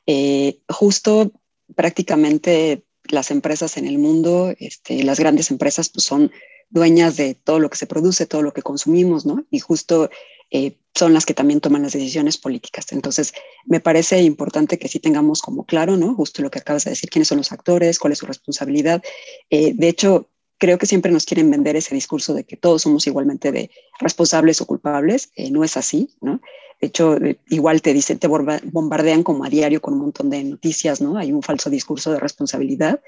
Eh, 0.08 0.60
justo 0.68 1.32
prácticamente 1.76 2.84
las 3.10 3.32
empresas 3.32 3.78
en 3.78 3.86
el 3.86 3.98
mundo, 3.98 4.54
este, 4.60 5.04
las 5.04 5.20
grandes 5.20 5.52
empresas, 5.52 5.90
pues 5.90 6.06
son 6.06 6.32
dueñas 6.70 7.18
de 7.18 7.36
todo 7.36 7.60
lo 7.60 7.70
que 7.70 7.78
se 7.78 7.88
produce, 7.88 8.26
todo 8.26 8.42
lo 8.42 8.54
que 8.54 8.62
consumimos, 8.62 9.26
¿no? 9.26 9.46
Y 9.52 9.60
justo 9.60 10.10
eh, 10.50 10.78
son 10.94 11.14
las 11.14 11.26
que 11.26 11.34
también 11.34 11.62
toman 11.62 11.84
las 11.84 11.94
decisiones 11.94 12.38
políticas. 12.38 12.92
Entonces, 12.92 13.34
me 13.66 13.80
parece 13.80 14.22
importante 14.22 14.78
que 14.78 14.88
sí 14.88 15.00
tengamos 15.00 15.42
como 15.42 15.66
claro, 15.66 15.98
¿no? 15.98 16.16
Justo 16.16 16.42
lo 16.42 16.52
que 16.52 16.60
acabas 16.60 16.84
de 16.84 16.92
decir, 16.92 17.10
quiénes 17.10 17.28
son 17.28 17.38
los 17.38 17.52
actores, 17.52 18.00
cuál 18.00 18.14
es 18.14 18.20
su 18.20 18.26
responsabilidad. 18.26 19.02
Eh, 19.50 19.74
de 19.76 19.88
hecho, 19.88 20.30
creo 20.58 20.78
que 20.78 20.86
siempre 20.86 21.12
nos 21.12 21.26
quieren 21.26 21.50
vender 21.50 21.76
ese 21.76 21.96
discurso 21.96 22.34
de 22.34 22.44
que 22.44 22.58
todos 22.58 22.82
somos 22.82 23.08
igualmente 23.08 23.52
de 23.52 23.72
responsables 24.00 24.62
o 24.62 24.66
culpables. 24.66 25.32
Eh, 25.36 25.50
no 25.50 25.64
es 25.64 25.78
así, 25.78 26.16
¿no? 26.22 26.42
De 26.82 26.88
hecho, 26.88 27.16
eh, 27.18 27.40
igual 27.50 27.84
te 27.84 27.94
dicen, 27.94 28.18
te 28.18 28.28
bombardean 28.28 29.22
como 29.22 29.46
a 29.46 29.50
diario 29.50 29.82
con 29.82 29.94
un 29.94 30.00
montón 30.00 30.32
de 30.32 30.44
noticias, 30.44 31.00
¿no? 31.00 31.16
Hay 31.16 31.32
un 31.32 31.44
falso 31.44 31.70
discurso 31.70 32.12
de 32.12 32.20
responsabilidad. 32.20 33.02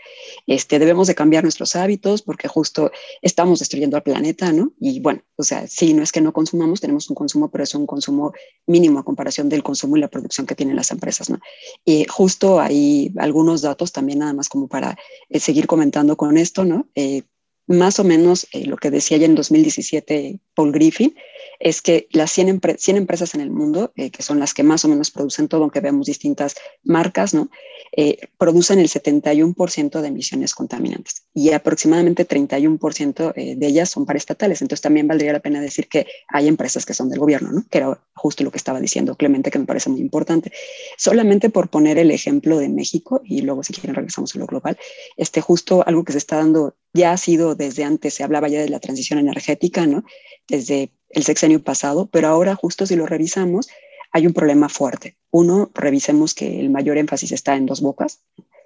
Este, 0.45 0.77
debemos 0.77 1.07
de 1.07 1.15
cambiar 1.15 1.43
nuestros 1.43 1.75
hábitos 1.75 2.21
porque 2.21 2.47
justo 2.47 2.91
estamos 3.23 3.59
destruyendo 3.59 3.97
al 3.97 4.03
planeta, 4.03 4.53
¿no? 4.53 4.73
Y 4.79 4.99
bueno, 4.99 5.23
o 5.37 5.43
sea, 5.43 5.67
sí, 5.67 5.95
no 5.95 6.03
es 6.03 6.11
que 6.11 6.21
no 6.21 6.33
consumamos, 6.33 6.81
tenemos 6.81 7.09
un 7.09 7.15
consumo, 7.15 7.49
pero 7.49 7.63
es 7.63 7.73
un 7.73 7.87
consumo 7.87 8.33
mínimo 8.67 8.99
a 8.99 9.03
comparación 9.03 9.49
del 9.49 9.63
consumo 9.63 9.97
y 9.97 10.01
la 10.01 10.07
producción 10.07 10.45
que 10.45 10.53
tienen 10.53 10.75
las 10.75 10.91
empresas, 10.91 11.31
¿no? 11.31 11.39
Y 11.83 12.05
justo 12.05 12.61
hay 12.61 13.11
algunos 13.17 13.63
datos 13.63 13.91
también, 13.91 14.19
nada 14.19 14.33
más 14.33 14.49
como 14.49 14.67
para 14.67 14.95
eh, 15.29 15.39
seguir 15.39 15.65
comentando 15.65 16.15
con 16.15 16.37
esto, 16.37 16.63
¿no? 16.63 16.87
Eh, 16.93 17.23
más 17.67 17.99
o 17.99 18.03
menos 18.03 18.47
eh, 18.51 18.65
lo 18.65 18.77
que 18.77 18.91
decía 18.91 19.17
ya 19.17 19.25
en 19.25 19.35
2017 19.35 20.39
Paul 20.53 20.71
Griffin, 20.71 21.15
es 21.59 21.81
que 21.81 22.07
las 22.11 22.31
100, 22.31 22.61
100 22.77 22.97
empresas 22.97 23.35
en 23.35 23.41
el 23.41 23.51
mundo, 23.51 23.91
eh, 23.95 24.11
que 24.11 24.23
son 24.23 24.39
las 24.39 24.53
que 24.53 24.63
más 24.63 24.85
o 24.85 24.87
menos 24.87 25.11
producen 25.11 25.47
todo, 25.47 25.61
aunque 25.61 25.79
vemos 25.79 26.07
distintas 26.07 26.55
marcas, 26.83 27.33
¿no? 27.33 27.49
Eh, 27.95 28.17
producen 28.37 28.79
el 28.79 28.89
71% 28.89 30.01
de 30.01 30.07
emisiones 30.07 30.55
contaminantes 30.55 31.25
y 31.33 31.51
aproximadamente 31.51 32.27
31% 32.27 33.33
de 33.33 33.67
ellas 33.67 33.89
son 33.89 34.05
paraestatales. 34.05 34.61
Entonces 34.61 34.81
también 34.81 35.07
valdría 35.07 35.33
la 35.33 35.39
pena 35.39 35.61
decir 35.61 35.87
que 35.87 36.07
hay 36.27 36.47
empresas 36.47 36.85
que 36.85 36.93
son 36.93 37.09
del 37.09 37.19
gobierno, 37.19 37.51
¿no? 37.51 37.65
que 37.69 37.77
era 37.77 38.01
justo 38.15 38.43
lo 38.43 38.51
que 38.51 38.57
estaba 38.57 38.79
diciendo 38.79 39.15
Clemente, 39.15 39.51
que 39.51 39.59
me 39.59 39.65
parece 39.65 39.89
muy 39.89 40.01
importante. 40.01 40.51
Solamente 40.97 41.49
por 41.49 41.69
poner 41.69 41.97
el 41.97 42.11
ejemplo 42.11 42.57
de 42.57 42.69
México, 42.69 43.21
y 43.23 43.41
luego 43.41 43.63
si 43.63 43.73
quieren 43.73 43.95
regresamos 43.95 44.35
a 44.35 44.39
lo 44.39 44.47
global, 44.47 44.77
este, 45.17 45.41
justo 45.41 45.83
algo 45.85 46.03
que 46.03 46.13
se 46.13 46.17
está 46.17 46.37
dando 46.37 46.75
ya 46.93 47.11
ha 47.11 47.17
sido 47.17 47.55
desde 47.55 47.83
antes, 47.83 48.13
se 48.13 48.23
hablaba 48.23 48.47
ya 48.47 48.61
de 48.61 48.69
la 48.69 48.79
transición 48.79 49.19
energética, 49.19 49.85
¿no? 49.87 50.03
Desde 50.47 50.91
el 51.13 51.23
sexenio 51.23 51.63
pasado, 51.63 52.07
pero 52.11 52.27
ahora 52.27 52.55
justo 52.55 52.85
si 52.85 52.95
lo 52.95 53.05
revisamos, 53.05 53.69
hay 54.11 54.27
un 54.27 54.33
problema 54.33 54.69
fuerte. 54.69 55.17
Uno, 55.31 55.71
revisemos 55.73 56.33
que 56.33 56.59
el 56.59 56.69
mayor 56.69 56.97
énfasis 56.97 57.31
está 57.31 57.55
en 57.55 57.65
dos 57.65 57.81
bocas, 57.81 58.21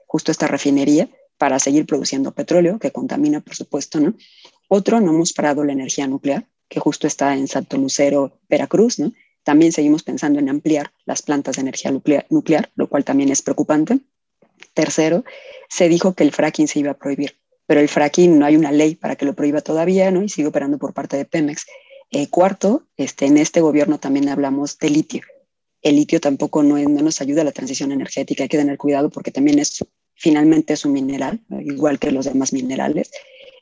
justo 0.06 0.32
esta 0.32 0.48
refinería 0.48 1.10
para 1.38 1.60
seguir 1.60 1.86
produciendo 1.86 2.32
petróleo, 2.32 2.80
que 2.80 2.92
contamina, 2.92 3.42
por 3.42 3.56
supuesto, 3.56 4.00
¿no? 4.00 4.16
Otro, 4.68 5.00
no 5.00 5.12
hemos 5.12 5.34
parado 5.34 5.64
la 5.64 5.74
energía 5.74 6.08
nuclear, 6.08 6.48
que 6.68 6.80
justo 6.80 7.08
está 7.08 7.36
en 7.36 7.48
Santo 7.48 7.78
Lucero, 7.78 8.40
Veracruz, 8.50 9.00
¿no? 9.00 9.14
También 9.44 9.72
seguimos 9.72 10.04
pensando 10.04 10.40
en 10.40 10.50
ampliar 10.50 10.92
las 11.06 11.22
plantas 11.22 11.56
de 11.56 11.62
energía 11.62 11.92
nuclear, 12.30 12.72
lo 12.76 12.90
cual 12.90 13.06
también 13.06 13.30
es 13.30 13.42
preocupante. 13.42 14.00
Tercero, 14.74 15.24
se 15.70 15.88
dijo 15.88 16.14
que 16.16 16.24
el 16.24 16.34
fracking 16.34 16.68
se 16.68 16.80
iba 16.80 16.92
a 16.92 16.98
prohibir 16.98 17.36
pero 17.68 17.82
el 17.82 17.90
fracking 17.90 18.40
no 18.40 18.46
hay 18.46 18.56
una 18.56 18.72
ley 18.72 18.96
para 18.96 19.16
que 19.16 19.26
lo 19.26 19.36
prohíba 19.36 19.62
todavía, 19.62 20.10
¿no? 20.10 20.24
Y 20.24 20.30
sigue 20.30 20.48
operando 20.48 20.80
por 20.80 20.94
parte 20.94 21.18
de 21.18 21.26
Pemex. 21.26 21.68
Eh, 22.12 22.30
cuarto, 22.30 22.84
este, 22.96 23.26
en 23.26 23.38
este 23.38 23.62
gobierno 23.62 24.00
también 24.00 24.30
hablamos 24.30 24.78
de 24.80 24.90
litio. 24.90 25.24
El 25.82 25.96
litio 25.98 26.20
tampoco 26.20 26.64
no, 26.64 26.78
no, 26.78 27.02
nos 27.02 27.22
ayuda 27.22 27.42
a 27.42 27.46
la 27.46 27.52
transición 27.52 27.92
energética, 27.92 28.44
hay 28.44 28.50
que 28.50 28.58
tener 28.58 28.78
cuidado 28.78 29.10
porque 29.10 29.32
también 29.32 29.60
es, 29.60 29.86
finalmente 30.16 30.74
es 30.74 30.86
un 30.86 30.94
mineral, 30.94 31.42
igual 31.62 32.00
que 32.00 32.12
los 32.12 32.26
demás 32.26 32.54
minerales. 32.54 33.12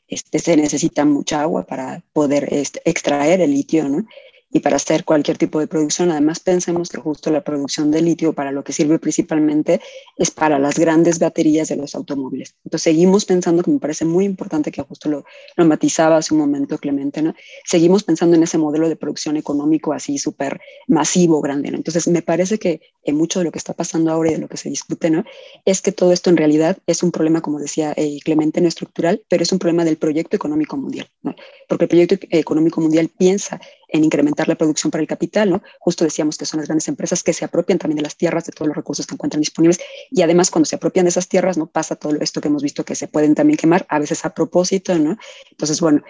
este, 0.08 0.38
se 0.38 0.56
necesita 0.56 1.04
mucha 1.04 1.42
agua 1.42 1.66
para 1.66 2.02
poder 2.12 2.52
este, 2.52 2.80
extraer 2.84 3.40
el 3.40 3.50
litio, 3.50 3.88
¿no? 3.88 4.06
Y 4.50 4.60
para 4.60 4.76
hacer 4.76 5.04
cualquier 5.04 5.38
tipo 5.38 5.58
de 5.58 5.66
producción. 5.66 6.10
Además, 6.10 6.40
pensemos 6.40 6.88
que 6.88 6.98
justo 6.98 7.30
la 7.30 7.42
producción 7.42 7.90
de 7.90 8.00
litio 8.00 8.32
para 8.32 8.52
lo 8.52 8.62
que 8.64 8.72
sirve 8.72 8.98
principalmente 8.98 9.80
es 10.16 10.30
para 10.30 10.58
las 10.58 10.78
grandes 10.78 11.18
baterías 11.18 11.68
de 11.68 11.76
los 11.76 11.94
automóviles. 11.94 12.54
Entonces, 12.64 12.82
seguimos 12.82 13.24
pensando 13.24 13.62
que 13.62 13.70
me 13.70 13.78
parece 13.78 14.04
muy 14.04 14.24
importante 14.24 14.70
que 14.70 14.82
justo 14.82 15.08
lo, 15.08 15.24
lo 15.56 15.64
matizaba 15.66 16.16
hace 16.16 16.32
un 16.34 16.40
momento 16.40 16.78
Clemente, 16.78 17.22
¿no? 17.22 17.34
Seguimos 17.64 18.04
pensando 18.04 18.36
en 18.36 18.42
ese 18.42 18.58
modelo 18.58 18.88
de 18.88 18.96
producción 18.96 19.36
económico 19.36 19.92
así 19.92 20.18
súper 20.18 20.60
masivo, 20.86 21.40
grande, 21.40 21.70
¿no? 21.70 21.76
Entonces, 21.76 22.06
me 22.08 22.22
parece 22.22 22.58
que 22.58 22.80
en 23.02 23.16
mucho 23.16 23.40
de 23.40 23.44
lo 23.44 23.52
que 23.52 23.58
está 23.58 23.72
pasando 23.72 24.10
ahora 24.10 24.30
y 24.30 24.34
de 24.34 24.40
lo 24.40 24.48
que 24.48 24.56
se 24.56 24.68
discute, 24.68 25.10
¿no? 25.10 25.24
Es 25.64 25.82
que 25.82 25.92
todo 25.92 26.12
esto 26.12 26.30
en 26.30 26.36
realidad 26.36 26.78
es 26.86 27.02
un 27.02 27.10
problema, 27.10 27.40
como 27.40 27.58
decía 27.58 27.92
eh, 27.96 28.18
Clemente, 28.24 28.60
no 28.60 28.68
estructural, 28.68 29.22
pero 29.28 29.42
es 29.42 29.52
un 29.52 29.58
problema 29.58 29.84
del 29.84 29.96
proyecto 29.96 30.36
económico 30.36 30.76
mundial, 30.76 31.08
¿no? 31.22 31.34
Porque 31.68 31.84
el 31.84 31.88
proyecto 31.88 32.26
económico 32.30 32.80
mundial 32.80 33.08
piensa 33.08 33.60
en 33.96 34.04
incrementar 34.04 34.48
la 34.48 34.54
producción 34.56 34.90
para 34.90 35.02
el 35.02 35.08
capital, 35.08 35.50
¿no? 35.50 35.62
Justo 35.78 36.04
decíamos 36.04 36.38
que 36.38 36.46
son 36.46 36.60
las 36.60 36.68
grandes 36.68 36.88
empresas 36.88 37.22
que 37.22 37.32
se 37.32 37.44
apropian 37.44 37.78
también 37.78 37.96
de 37.96 38.02
las 38.02 38.16
tierras, 38.16 38.44
de 38.44 38.52
todos 38.52 38.68
los 38.68 38.76
recursos 38.76 39.06
que 39.06 39.14
encuentran 39.14 39.40
disponibles 39.40 39.80
y 40.10 40.22
además 40.22 40.50
cuando 40.50 40.66
se 40.66 40.76
apropian 40.76 41.04
de 41.04 41.10
esas 41.10 41.28
tierras, 41.28 41.58
¿no? 41.58 41.66
Pasa 41.66 41.96
todo 41.96 42.14
esto 42.20 42.40
que 42.40 42.48
hemos 42.48 42.62
visto 42.62 42.84
que 42.84 42.94
se 42.94 43.08
pueden 43.08 43.34
también 43.34 43.56
quemar, 43.56 43.86
a 43.88 43.98
veces 43.98 44.24
a 44.24 44.34
propósito, 44.34 44.98
¿no? 44.98 45.16
Entonces, 45.50 45.80
bueno, 45.80 46.02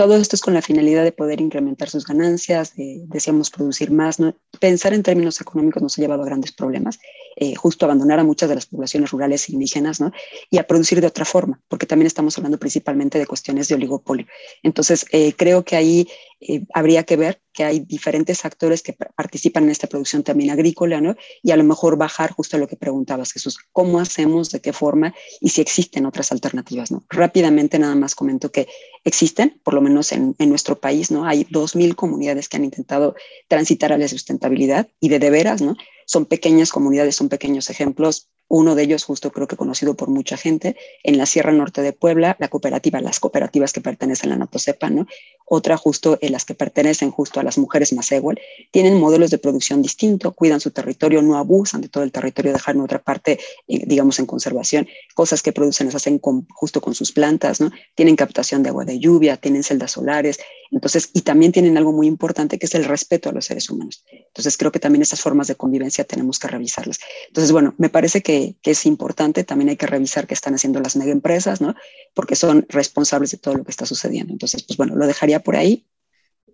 todo 0.00 0.16
esto 0.16 0.34
es 0.34 0.40
con 0.40 0.54
la 0.54 0.62
finalidad 0.62 1.04
de 1.04 1.12
poder 1.12 1.42
incrementar 1.42 1.90
sus 1.90 2.06
ganancias, 2.06 2.74
de, 2.74 3.06
producir 3.54 3.90
más. 3.90 4.18
¿no? 4.18 4.34
Pensar 4.58 4.94
en 4.94 5.02
términos 5.02 5.42
económicos 5.42 5.82
nos 5.82 5.98
ha 5.98 6.00
llevado 6.00 6.22
a 6.22 6.24
grandes 6.24 6.52
problemas, 6.52 6.98
eh, 7.36 7.54
justo 7.54 7.84
abandonar 7.84 8.18
a 8.18 8.24
muchas 8.24 8.48
de 8.48 8.54
las 8.54 8.64
poblaciones 8.64 9.10
rurales 9.10 9.46
e 9.48 9.52
indígenas 9.52 10.00
¿no? 10.00 10.10
y 10.48 10.56
a 10.56 10.66
producir 10.66 11.02
de 11.02 11.06
otra 11.06 11.26
forma, 11.26 11.60
porque 11.68 11.84
también 11.84 12.06
estamos 12.06 12.38
hablando 12.38 12.58
principalmente 12.58 13.18
de 13.18 13.26
cuestiones 13.26 13.68
de 13.68 13.74
oligopolio. 13.74 14.26
Entonces, 14.62 15.04
eh, 15.12 15.34
creo 15.36 15.66
que 15.66 15.76
ahí 15.76 16.08
eh, 16.40 16.64
habría 16.72 17.04
que 17.04 17.16
ver 17.16 17.42
que 17.52 17.64
hay 17.64 17.80
diferentes 17.80 18.44
actores 18.44 18.82
que 18.82 18.92
participan 18.92 19.64
en 19.64 19.70
esta 19.70 19.86
producción 19.86 20.22
también 20.22 20.50
agrícola, 20.50 21.00
¿no? 21.00 21.16
Y 21.42 21.50
a 21.50 21.56
lo 21.56 21.64
mejor 21.64 21.96
bajar 21.96 22.32
justo 22.32 22.56
a 22.56 22.60
lo 22.60 22.66
que 22.66 22.76
preguntabas, 22.76 23.32
Jesús, 23.32 23.58
¿cómo 23.72 24.00
hacemos, 24.00 24.50
de 24.50 24.60
qué 24.60 24.72
forma 24.72 25.14
y 25.40 25.50
si 25.50 25.60
existen 25.60 26.06
otras 26.06 26.32
alternativas, 26.32 26.90
¿no? 26.90 27.04
Rápidamente 27.08 27.78
nada 27.78 27.94
más 27.94 28.14
comento 28.14 28.50
que 28.50 28.68
existen, 29.04 29.60
por 29.62 29.74
lo 29.74 29.80
menos 29.80 30.12
en, 30.12 30.34
en 30.38 30.48
nuestro 30.48 30.80
país, 30.80 31.10
¿no? 31.10 31.26
Hay 31.26 31.44
2.000 31.44 31.94
comunidades 31.94 32.48
que 32.48 32.56
han 32.56 32.64
intentado 32.64 33.14
transitar 33.48 33.92
a 33.92 33.98
la 33.98 34.08
sustentabilidad 34.08 34.88
y 34.98 35.08
de 35.08 35.18
de 35.18 35.30
veras, 35.30 35.62
¿no? 35.62 35.76
Son 36.06 36.26
pequeñas 36.26 36.70
comunidades, 36.70 37.14
son 37.14 37.28
pequeños 37.28 37.70
ejemplos 37.70 38.30
uno 38.50 38.74
de 38.74 38.82
ellos, 38.82 39.04
justo 39.04 39.30
creo 39.30 39.46
que 39.46 39.56
conocido 39.56 39.94
por 39.94 40.10
mucha 40.10 40.36
gente, 40.36 40.76
en 41.04 41.18
la 41.18 41.24
Sierra 41.24 41.52
Norte 41.52 41.82
de 41.82 41.92
Puebla, 41.92 42.36
la 42.40 42.48
cooperativa, 42.48 43.00
las 43.00 43.20
cooperativas 43.20 43.72
que 43.72 43.80
pertenecen 43.80 44.30
a 44.30 44.34
la 44.34 44.40
NATOCEPA, 44.40 44.90
¿no? 44.90 45.06
Otra 45.46 45.76
justo 45.76 46.18
en 46.20 46.32
las 46.32 46.44
que 46.44 46.54
pertenecen 46.54 47.12
justo 47.12 47.38
a 47.38 47.44
las 47.44 47.58
mujeres 47.58 47.92
Masegual, 47.92 48.40
tienen 48.72 48.98
modelos 48.98 49.30
de 49.30 49.38
producción 49.38 49.82
distinto, 49.82 50.32
cuidan 50.32 50.60
su 50.60 50.72
territorio, 50.72 51.22
no 51.22 51.38
abusan 51.38 51.80
de 51.80 51.88
todo 51.88 52.02
el 52.02 52.10
territorio, 52.10 52.52
dejan 52.52 52.80
otra 52.80 52.98
parte, 52.98 53.38
eh, 53.68 53.84
digamos, 53.86 54.18
en 54.18 54.26
conservación, 54.26 54.88
cosas 55.14 55.42
que 55.42 55.52
producen 55.52 55.86
las 55.86 55.94
hacen 55.94 56.20
justo 56.50 56.80
con 56.80 56.94
sus 56.96 57.12
plantas, 57.12 57.60
¿no? 57.60 57.70
Tienen 57.94 58.16
captación 58.16 58.64
de 58.64 58.70
agua 58.70 58.84
de 58.84 58.98
lluvia, 58.98 59.36
tienen 59.36 59.62
celdas 59.62 59.92
solares, 59.92 60.40
entonces, 60.72 61.10
y 61.12 61.22
también 61.22 61.52
tienen 61.52 61.76
algo 61.76 61.92
muy 61.92 62.06
importante 62.08 62.58
que 62.58 62.66
es 62.66 62.74
el 62.74 62.84
respeto 62.84 63.28
a 63.28 63.32
los 63.32 63.44
seres 63.44 63.70
humanos. 63.70 64.04
Entonces, 64.32 64.56
creo 64.56 64.70
que 64.70 64.78
también 64.78 65.02
esas 65.02 65.20
formas 65.20 65.48
de 65.48 65.56
convivencia 65.56 66.04
tenemos 66.04 66.38
que 66.38 66.48
revisarlas. 66.48 66.98
Entonces, 67.28 67.50
bueno, 67.52 67.74
me 67.78 67.88
parece 67.88 68.22
que 68.22 68.56
es 68.62 68.86
importante, 68.86 69.44
también 69.44 69.70
hay 69.70 69.76
que 69.76 69.86
revisar 69.86 70.26
qué 70.26 70.34
están 70.34 70.54
haciendo 70.54 70.80
las 70.80 70.96
mega 70.96 71.10
empresas, 71.10 71.60
¿no? 71.60 71.74
Porque 72.14 72.36
son 72.36 72.64
responsables 72.68 73.32
de 73.32 73.38
todo 73.38 73.56
lo 73.56 73.64
que 73.64 73.72
está 73.72 73.86
sucediendo. 73.86 74.32
Entonces, 74.32 74.62
pues 74.62 74.76
bueno, 74.76 74.94
lo 74.94 75.06
dejaría 75.06 75.40
por 75.40 75.56
ahí. 75.56 75.86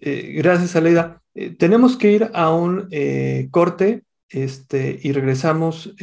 Eh, 0.01 0.35
gracias, 0.37 0.77
Aleida. 0.77 1.23
Eh, 1.35 1.51
tenemos 1.51 1.97
que 1.97 2.13
ir 2.13 2.31
a 2.35 2.53
un 2.53 2.89
eh, 2.91 3.49
corte 3.51 4.05
este, 4.29 4.99
y 5.03 5.13
regresamos 5.13 5.95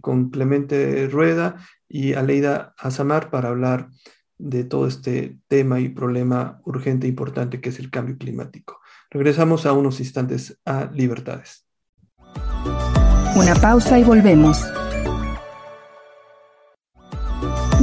con 0.00 0.30
Clemente 0.30 1.08
Rueda 1.08 1.56
y 1.88 2.14
Aleida 2.14 2.74
Azamar 2.78 3.30
para 3.30 3.48
hablar 3.48 3.88
de 4.38 4.64
todo 4.64 4.86
este 4.86 5.38
tema 5.48 5.80
y 5.80 5.88
problema 5.88 6.60
urgente 6.64 7.06
e 7.06 7.10
importante 7.10 7.60
que 7.60 7.68
es 7.70 7.78
el 7.78 7.90
cambio 7.90 8.16
climático. 8.16 8.80
Regresamos 9.10 9.66
a 9.66 9.72
unos 9.72 10.00
instantes 10.00 10.58
a 10.64 10.90
Libertades. 10.92 11.64
Una 13.36 13.54
pausa 13.60 13.98
y 13.98 14.04
volvemos. 14.04 14.58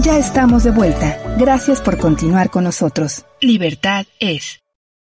Ya 0.01 0.17
estamos 0.17 0.63
de 0.63 0.71
vuelta. 0.71 1.17
Gracias 1.39 1.79
por 1.79 1.97
continuar 1.97 2.49
con 2.49 2.65
nosotros. 2.65 3.25
Libertad 3.39 4.05
es. 4.19 4.59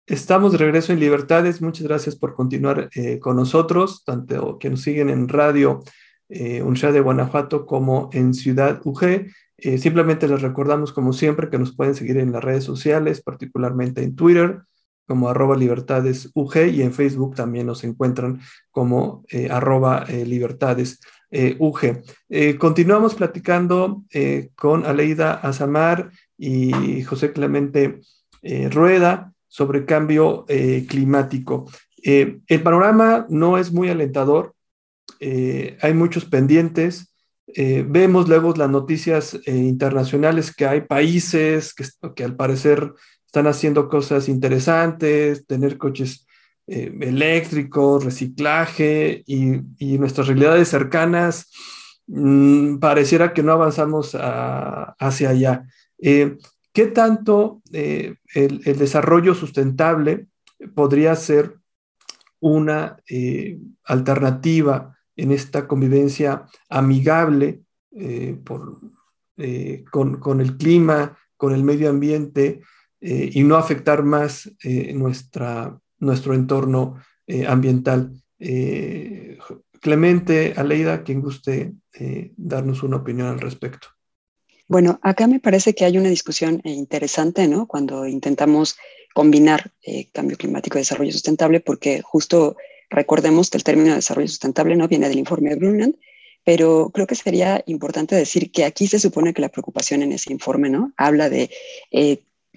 Estamos 0.07 0.53
de 0.53 0.59
regreso 0.59 0.93
en 0.93 1.01
Libertades. 1.01 1.63
Muchas 1.63 1.87
gracias 1.87 2.17
por 2.17 2.35
continuar 2.35 2.91
eh, 2.95 3.19
con 3.19 3.37
nosotros, 3.37 4.05
tanto 4.05 4.59
que 4.59 4.69
nos 4.69 4.83
siguen 4.83 5.09
en 5.09 5.29
radio 5.29 5.83
eh, 6.29 6.63
de 6.63 7.01
Guanajuato 7.01 7.65
como 7.65 8.11
en 8.13 8.35
Ciudad 8.35 8.81
UG. 8.85 9.27
Eh, 9.57 9.79
simplemente 9.79 10.27
les 10.27 10.43
recordamos, 10.43 10.93
como 10.93 11.13
siempre, 11.13 11.49
que 11.49 11.59
nos 11.59 11.75
pueden 11.75 11.95
seguir 11.95 12.19
en 12.19 12.33
las 12.33 12.43
redes 12.43 12.65
sociales, 12.65 13.23
particularmente 13.23 14.03
en 14.03 14.17
Twitter, 14.17 14.63
como 15.11 15.29
arroba 15.29 15.57
libertades 15.57 16.31
UG, 16.35 16.69
y 16.73 16.83
en 16.83 16.93
Facebook 16.93 17.35
también 17.35 17.67
nos 17.67 17.83
encuentran 17.83 18.41
como 18.71 19.25
eh, 19.29 19.49
arroba 19.51 20.05
libertades 20.07 21.01
eh, 21.33 21.55
UG. 21.61 22.03
Eh, 22.29 22.57
continuamos 22.59 23.15
platicando 23.15 24.03
eh, 24.13 24.51
con 24.57 24.85
Aleida 24.85 25.35
Azamar 25.35 26.11
y 26.37 27.03
José 27.03 27.33
Clemente 27.33 28.01
Rueda 28.71 29.33
sobre 29.47 29.85
cambio 29.85 30.47
climático. 30.89 31.71
el 32.03 32.63
panorama 32.63 33.27
no 33.29 33.59
es 33.59 33.71
muy 33.71 33.91
alentador, 33.91 34.55
hay 35.21 35.93
muchos 35.93 36.25
pendientes. 36.25 37.13
vemos 37.47 38.31
luego 38.31 38.55
las 38.57 38.71
noticias 38.71 39.39
internacionales 39.45 40.57
que 40.57 40.65
hay 40.65 40.81
países 40.81 41.75
que 42.15 42.25
al 42.25 42.35
parecer 42.35 42.95
están 43.31 43.47
haciendo 43.47 43.89
cosas 43.89 44.29
interesantes, 44.29 45.47
tener 45.47 45.79
coches 45.79 46.27
eh, 46.67 46.93
eléctricos, 47.01 48.05
reciclaje 48.05 49.23
y, 49.25 49.99
nuestras 49.99 50.27
realidades 50.27 50.67
cercanas, 50.67 51.49
mm, 52.09 52.79
pareciera 52.79 53.33
que 53.33 53.45
no 53.45 53.53
avanzamos 53.53 54.17
hacia 54.19 55.31
allá. 55.31 55.65
Eh, 55.99 56.39
¿Qué 56.73 56.87
tanto 56.87 57.63
eh, 57.73 58.17
el, 58.35 58.63
desarrollo 58.65 59.37
sustentable 59.37 60.27
podría 60.75 61.15
ser 61.15 61.55
una 62.41 62.97
alternativa 63.85 64.97
en 65.15 65.31
esta 65.31 65.69
convivencia 65.69 66.47
amigable 66.69 67.61
con, 68.45 68.93
con, 70.21 70.41
el 70.41 70.57
clima, 70.57 71.17
con 71.37 71.55
el 71.55 71.63
medio 71.63 71.91
ambiente 71.91 72.63
y 73.01 73.43
no 73.43 73.57
afectar 73.57 74.03
más 74.03 74.51
nuestra 74.93 75.81
nuestro 76.01 76.35
entorno 76.35 77.01
eh, 77.27 77.47
ambiental. 77.47 78.11
Eh, 78.39 79.39
Clemente, 79.81 80.53
Aleida, 80.57 81.03
quien 81.05 81.21
guste 81.23 81.73
eh, 81.95 82.33
darnos 82.37 82.83
una 82.83 82.97
opinión 82.97 83.29
al 83.29 83.41
respecto. 83.41 83.89
Bueno, 84.67 85.01
acá 85.03 85.27
me 85.27 85.41
parece 85.41 85.75
que 85.75 85.85
hay 85.85 85.97
una 85.97 86.11
discusión 86.11 86.61
interesante, 86.65 87.49
¿no? 87.49 87.67
Cuando 87.67 88.07
intentamos 88.07 88.77
combinar 89.15 89.73
cambio 90.13 90.37
climático 90.37 90.79
y 90.79 90.83
desarrollo 90.83 91.11
sustentable, 91.11 91.61
porque 91.61 92.03
justo 92.03 92.57
recordemos 92.89 93.51
que 93.51 93.57
el 93.57 93.65
término 93.65 93.89
de 93.89 93.97
desarrollo 93.97 94.29
sustentable 94.29 94.77
no 94.77 94.87
viene 94.87 95.09
del 95.09 95.19
informe 95.19 95.51
de 95.51 95.57
Brundtland, 95.57 95.97
pero 96.45 96.91
creo 96.95 97.09
que 97.09 97.17
sería 97.17 97.65
importante 97.67 98.15
decir 98.15 98.53
que 98.53 98.65
aquí 98.65 98.87
se 98.87 99.01
supone 99.01 99.35
que 99.35 99.43
la 99.43 99.49
preocupación 99.49 100.03
en 100.03 100.13
ese 100.13 100.33
informe, 100.33 100.71
¿no? 100.71 100.93
Habla 100.97 101.29
de 101.29 101.51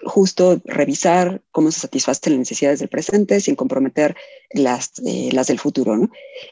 justo 0.05 0.61
revisar 0.65 1.41
cómo 1.51 1.71
se 1.71 1.81
satisfacen 1.81 2.33
las 2.33 2.39
necesidades 2.39 2.79
del 2.79 2.89
presente 2.89 3.39
sin 3.39 3.55
comprometer 3.55 4.15
las, 4.51 4.93
eh, 5.05 5.29
las 5.31 5.47
del 5.47 5.59
futuro. 5.59 5.97
¿no? 5.97 6.09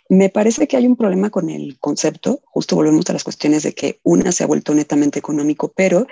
Me 0.09 0.29
parece 0.29 0.67
que 0.67 0.77
hay 0.77 0.87
un 0.87 0.95
problema 0.95 1.29
con 1.29 1.49
el 1.49 1.77
concepto, 1.79 2.41
justo 2.45 2.75
volvemos 2.75 3.09
a 3.09 3.13
las 3.13 3.23
cuestiones 3.23 3.63
de 3.63 3.73
que 3.73 3.99
una 4.03 4.31
se 4.31 4.43
ha 4.43 4.47
vuelto 4.47 4.73
netamente 4.73 5.19
económico, 5.19 5.73
pero 5.75 6.07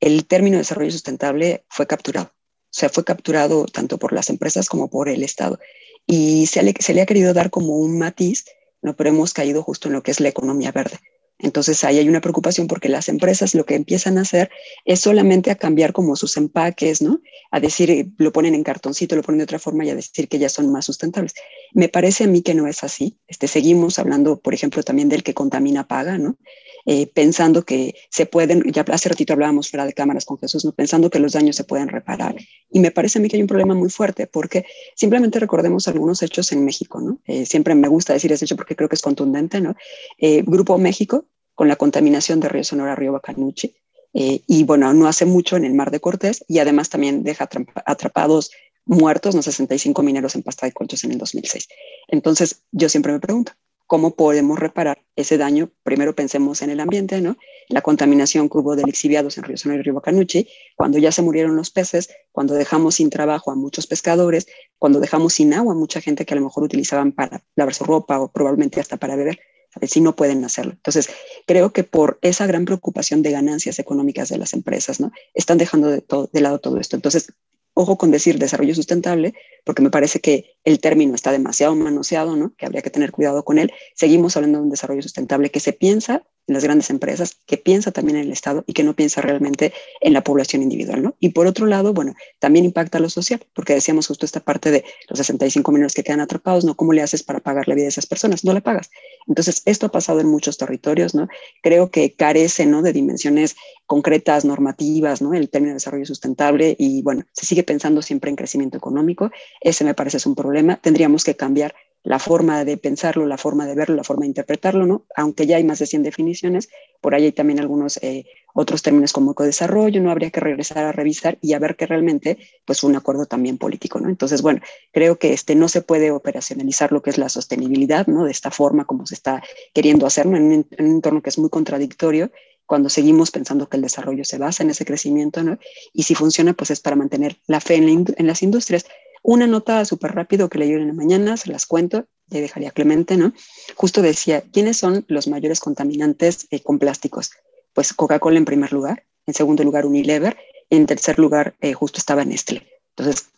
el 0.00 0.26
término 0.26 0.56
de 0.56 0.62
desarrollo 0.62 0.90
sustentable 0.90 1.64
fue 1.68 1.86
capturado. 1.86 2.26
O 2.26 2.74
sea, 2.74 2.88
fue 2.88 3.04
capturado 3.04 3.66
tanto 3.66 3.98
por 3.98 4.12
las 4.12 4.30
empresas 4.30 4.68
como 4.68 4.88
por 4.88 5.08
el 5.08 5.22
Estado. 5.22 5.58
Y 6.06 6.46
se 6.46 6.62
le, 6.62 6.74
se 6.80 6.94
le 6.94 7.02
ha 7.02 7.06
querido 7.06 7.34
dar 7.34 7.50
como 7.50 7.76
un 7.76 7.98
matiz, 7.98 8.46
¿no? 8.80 8.96
pero 8.96 9.10
hemos 9.10 9.34
caído 9.34 9.62
justo 9.62 9.88
en 9.88 9.94
lo 9.94 10.02
que 10.02 10.10
es 10.10 10.20
la 10.20 10.28
economía 10.28 10.72
verde. 10.72 10.98
Entonces 11.42 11.82
ahí 11.84 11.98
hay 11.98 12.08
una 12.08 12.20
preocupación 12.20 12.68
porque 12.68 12.88
las 12.88 13.08
empresas 13.08 13.54
lo 13.54 13.66
que 13.66 13.74
empiezan 13.74 14.16
a 14.16 14.22
hacer 14.22 14.50
es 14.84 15.00
solamente 15.00 15.50
a 15.50 15.56
cambiar 15.56 15.92
como 15.92 16.16
sus 16.16 16.36
empaques, 16.36 17.02
¿no? 17.02 17.20
A 17.50 17.60
decir, 17.60 17.90
eh, 17.90 18.08
lo 18.16 18.32
ponen 18.32 18.54
en 18.54 18.62
cartoncito, 18.62 19.16
lo 19.16 19.22
ponen 19.22 19.38
de 19.38 19.44
otra 19.44 19.58
forma 19.58 19.84
y 19.84 19.90
a 19.90 19.94
decir 19.96 20.28
que 20.28 20.38
ya 20.38 20.48
son 20.48 20.70
más 20.70 20.86
sustentables. 20.86 21.34
Me 21.72 21.88
parece 21.88 22.24
a 22.24 22.26
mí 22.28 22.42
que 22.42 22.54
no 22.54 22.68
es 22.68 22.84
así. 22.84 23.18
Este, 23.26 23.48
seguimos 23.48 23.98
hablando, 23.98 24.40
por 24.40 24.54
ejemplo, 24.54 24.82
también 24.84 25.08
del 25.08 25.24
que 25.24 25.34
contamina 25.34 25.86
paga, 25.86 26.16
¿no? 26.16 26.38
Eh, 26.86 27.06
pensando 27.06 27.64
que 27.64 27.94
se 28.10 28.26
pueden, 28.26 28.62
ya 28.72 28.84
hace 28.88 29.08
ratito 29.08 29.32
hablábamos 29.32 29.70
fuera 29.70 29.86
de 29.86 29.92
cámaras 29.92 30.24
con 30.24 30.38
Jesús, 30.38 30.64
¿no? 30.64 30.72
pensando 30.72 31.10
que 31.10 31.18
los 31.18 31.32
daños 31.32 31.56
se 31.56 31.64
pueden 31.64 31.88
reparar. 31.88 32.36
Y 32.70 32.80
me 32.80 32.90
parece 32.90 33.18
a 33.18 33.22
mí 33.22 33.28
que 33.28 33.36
hay 33.36 33.42
un 33.42 33.48
problema 33.48 33.74
muy 33.74 33.90
fuerte, 33.90 34.26
porque 34.26 34.64
simplemente 34.96 35.38
recordemos 35.38 35.88
algunos 35.88 36.22
hechos 36.22 36.52
en 36.52 36.64
México, 36.64 37.00
¿no? 37.00 37.20
Eh, 37.26 37.46
siempre 37.46 37.74
me 37.74 37.88
gusta 37.88 38.12
decir 38.12 38.32
ese 38.32 38.44
hecho 38.44 38.56
porque 38.56 38.76
creo 38.76 38.88
que 38.88 38.96
es 38.96 39.02
contundente, 39.02 39.60
¿no? 39.60 39.76
Eh, 40.18 40.42
Grupo 40.46 40.78
México, 40.78 41.26
con 41.54 41.68
la 41.68 41.76
contaminación 41.76 42.40
de 42.40 42.48
Río 42.48 42.64
Sonora, 42.64 42.94
Río 42.94 43.12
Bacanuchi, 43.12 43.74
y 44.14 44.64
bueno, 44.64 44.92
no 44.92 45.06
hace 45.06 45.24
mucho 45.24 45.56
en 45.56 45.64
el 45.64 45.72
Mar 45.72 45.90
de 45.90 45.98
Cortés, 45.98 46.44
y 46.46 46.58
además 46.58 46.90
también 46.90 47.22
deja 47.22 47.48
atrapados 47.86 48.50
muertos, 48.84 49.34
no 49.34 49.42
65 49.42 50.02
mineros 50.02 50.34
en 50.34 50.42
pasta 50.42 50.66
de 50.66 50.72
conchos 50.72 51.04
en 51.04 51.12
el 51.12 51.18
2006. 51.18 51.68
Entonces, 52.08 52.62
yo 52.72 52.88
siempre 52.88 53.12
me 53.12 53.20
pregunto, 53.20 53.52
¿cómo 53.92 54.16
podemos 54.16 54.58
reparar 54.58 55.04
ese 55.16 55.36
daño? 55.36 55.70
Primero 55.82 56.14
pensemos 56.14 56.62
en 56.62 56.70
el 56.70 56.80
ambiente, 56.80 57.20
¿no? 57.20 57.36
La 57.68 57.82
contaminación 57.82 58.48
que 58.48 58.56
hubo 58.56 58.74
de 58.74 58.84
lixiviados 58.84 59.36
en 59.36 59.44
Río 59.44 59.58
Sonora 59.58 59.80
y 59.80 59.82
Río 59.82 59.92
Bacanuchi, 59.92 60.48
cuando 60.76 60.96
ya 60.96 61.12
se 61.12 61.20
murieron 61.20 61.56
los 61.56 61.70
peces, 61.70 62.08
cuando 62.30 62.54
dejamos 62.54 62.94
sin 62.94 63.10
trabajo 63.10 63.50
a 63.50 63.54
muchos 63.54 63.86
pescadores, 63.86 64.46
cuando 64.78 64.98
dejamos 64.98 65.34
sin 65.34 65.52
agua 65.52 65.74
a 65.74 65.76
mucha 65.76 66.00
gente 66.00 66.24
que 66.24 66.32
a 66.32 66.38
lo 66.38 66.44
mejor 66.44 66.64
utilizaban 66.64 67.12
para 67.12 67.44
lavar 67.54 67.74
su 67.74 67.84
ropa 67.84 68.18
o 68.18 68.32
probablemente 68.32 68.80
hasta 68.80 68.96
para 68.96 69.14
beber, 69.14 69.40
si 69.82 70.00
no 70.00 70.16
pueden 70.16 70.42
hacerlo. 70.42 70.72
Entonces, 70.72 71.10
creo 71.46 71.74
que 71.74 71.84
por 71.84 72.18
esa 72.22 72.46
gran 72.46 72.64
preocupación 72.64 73.20
de 73.20 73.32
ganancias 73.32 73.78
económicas 73.78 74.30
de 74.30 74.38
las 74.38 74.54
empresas, 74.54 75.00
¿no? 75.00 75.12
Están 75.34 75.58
dejando 75.58 75.88
de, 75.88 76.02
de 76.32 76.40
lado 76.40 76.60
todo 76.60 76.78
esto. 76.80 76.96
Entonces, 76.96 77.34
ojo 77.74 77.96
con 77.96 78.10
decir 78.10 78.38
desarrollo 78.38 78.74
sustentable, 78.74 79.34
porque 79.64 79.82
me 79.82 79.90
parece 79.90 80.20
que 80.20 80.56
el 80.64 80.80
término 80.80 81.14
está 81.14 81.32
demasiado 81.32 81.74
manoseado, 81.74 82.36
¿no? 82.36 82.54
Que 82.56 82.66
habría 82.66 82.82
que 82.82 82.90
tener 82.90 83.12
cuidado 83.12 83.44
con 83.44 83.58
él. 83.58 83.72
Seguimos 83.94 84.36
hablando 84.36 84.58
de 84.58 84.64
un 84.64 84.70
desarrollo 84.70 85.02
sustentable 85.02 85.50
que 85.50 85.60
se 85.60 85.72
piensa 85.72 86.22
en 86.46 86.54
las 86.54 86.64
grandes 86.64 86.90
empresas, 86.90 87.36
que 87.46 87.56
piensa 87.56 87.92
también 87.92 88.18
en 88.18 88.24
el 88.24 88.32
Estado 88.32 88.64
y 88.66 88.72
que 88.72 88.82
no 88.82 88.94
piensa 88.94 89.20
realmente 89.20 89.72
en 90.00 90.12
la 90.12 90.24
población 90.24 90.62
individual, 90.62 91.02
¿no? 91.02 91.14
Y 91.20 91.30
por 91.30 91.46
otro 91.46 91.66
lado, 91.66 91.92
bueno, 91.92 92.14
también 92.38 92.64
impacta 92.64 92.98
lo 92.98 93.08
social, 93.08 93.40
porque 93.54 93.74
decíamos 93.74 94.08
justo 94.08 94.26
esta 94.26 94.40
parte 94.40 94.70
de 94.70 94.84
los 95.08 95.18
65 95.18 95.70
millones 95.70 95.94
que 95.94 96.02
quedan 96.02 96.20
atrapados, 96.20 96.64
¿no? 96.64 96.74
¿Cómo 96.74 96.92
le 96.92 97.02
haces 97.02 97.22
para 97.22 97.40
pagar 97.40 97.68
la 97.68 97.74
vida 97.74 97.84
de 97.84 97.90
esas 97.90 98.06
personas? 98.06 98.44
No 98.44 98.52
la 98.52 98.60
pagas. 98.60 98.90
Entonces, 99.28 99.62
esto 99.66 99.86
ha 99.86 99.90
pasado 99.90 100.20
en 100.20 100.28
muchos 100.28 100.58
territorios, 100.58 101.14
¿no? 101.14 101.28
Creo 101.62 101.90
que 101.90 102.14
carece, 102.14 102.66
¿no? 102.66 102.82
De 102.82 102.92
dimensiones 102.92 103.56
concretas, 103.86 104.44
normativas, 104.44 105.22
¿no? 105.22 105.34
El 105.34 105.48
término 105.48 105.70
de 105.70 105.74
desarrollo 105.74 106.06
sustentable 106.06 106.74
y, 106.78 107.02
bueno, 107.02 107.24
se 107.32 107.46
sigue 107.46 107.62
pensando 107.62 108.02
siempre 108.02 108.30
en 108.30 108.36
crecimiento 108.36 108.76
económico. 108.76 109.30
Ese 109.60 109.84
me 109.84 109.94
parece 109.94 110.16
es 110.16 110.26
un 110.26 110.34
problema. 110.34 110.76
Tendríamos 110.76 111.24
que 111.24 111.36
cambiar 111.36 111.74
la 112.04 112.18
forma 112.18 112.64
de 112.64 112.76
pensarlo, 112.76 113.26
la 113.26 113.38
forma 113.38 113.66
de 113.66 113.74
verlo, 113.74 113.94
la 113.94 114.04
forma 114.04 114.22
de 114.22 114.28
interpretarlo, 114.28 114.86
¿no? 114.86 115.06
Aunque 115.14 115.46
ya 115.46 115.56
hay 115.56 115.64
más 115.64 115.78
de 115.78 115.86
100 115.86 116.02
definiciones, 116.02 116.68
por 117.00 117.14
ahí 117.14 117.24
hay 117.24 117.32
también 117.32 117.60
algunos 117.60 117.98
eh, 118.02 118.24
otros 118.54 118.82
términos 118.82 119.12
como 119.12 119.34
co-desarrollo, 119.34 120.02
¿no? 120.02 120.10
Habría 120.10 120.30
que 120.30 120.40
regresar 120.40 120.78
a 120.78 120.92
revisar 120.92 121.38
y 121.40 121.52
a 121.52 121.60
ver 121.60 121.76
que 121.76 121.86
realmente, 121.86 122.38
pues, 122.64 122.82
un 122.82 122.96
acuerdo 122.96 123.26
también 123.26 123.56
político, 123.56 124.00
¿no? 124.00 124.08
Entonces, 124.08 124.42
bueno, 124.42 124.60
creo 124.92 125.18
que 125.18 125.32
este 125.32 125.54
no 125.54 125.68
se 125.68 125.80
puede 125.80 126.10
operacionalizar 126.10 126.90
lo 126.90 127.02
que 127.02 127.10
es 127.10 127.18
la 127.18 127.28
sostenibilidad, 127.28 128.06
¿no? 128.08 128.24
De 128.24 128.32
esta 128.32 128.50
forma 128.50 128.84
como 128.84 129.06
se 129.06 129.14
está 129.14 129.42
queriendo 129.72 130.06
hacer, 130.06 130.26
En 130.26 130.34
un, 130.34 130.52
en 130.52 130.84
un 130.84 130.90
entorno 130.90 131.22
que 131.22 131.30
es 131.30 131.38
muy 131.38 131.50
contradictorio 131.50 132.30
cuando 132.66 132.88
seguimos 132.88 133.30
pensando 133.30 133.68
que 133.68 133.76
el 133.76 133.82
desarrollo 133.82 134.24
se 134.24 134.38
basa 134.38 134.62
en 134.62 134.70
ese 134.70 134.84
crecimiento, 134.84 135.42
¿no? 135.42 135.58
Y 135.92 136.04
si 136.04 136.14
funciona, 136.14 136.54
pues 136.54 136.70
es 136.70 136.80
para 136.80 136.96
mantener 136.96 137.36
la 137.46 137.60
fe 137.60 137.76
en 137.76 138.26
las 138.26 138.42
industrias. 138.42 138.86
Una 139.22 139.46
nota 139.46 139.84
súper 139.84 140.14
rápido 140.14 140.48
que 140.48 140.58
leí 140.58 140.72
en 140.72 140.88
la 140.88 140.92
mañana, 140.92 141.36
se 141.36 141.50
las 141.50 141.66
cuento, 141.66 142.06
le 142.28 142.40
dejaría 142.40 142.72
Clemente, 142.72 143.16
¿no? 143.16 143.32
Justo 143.76 144.02
decía, 144.02 144.42
¿quiénes 144.52 144.76
son 144.76 145.04
los 145.08 145.28
mayores 145.28 145.60
contaminantes 145.60 146.48
eh, 146.50 146.60
con 146.60 146.78
plásticos? 146.78 147.30
Pues 147.72 147.92
Coca-Cola 147.92 148.38
en 148.38 148.44
primer 148.44 148.72
lugar, 148.72 149.04
en 149.26 149.34
segundo 149.34 149.62
lugar 149.62 149.86
Unilever, 149.86 150.36
en 150.70 150.86
tercer 150.86 151.18
lugar 151.18 151.54
eh, 151.60 151.72
justo 151.72 151.98
estaba 151.98 152.24
Nestlé. 152.24 152.66
Entonces, 152.96 153.28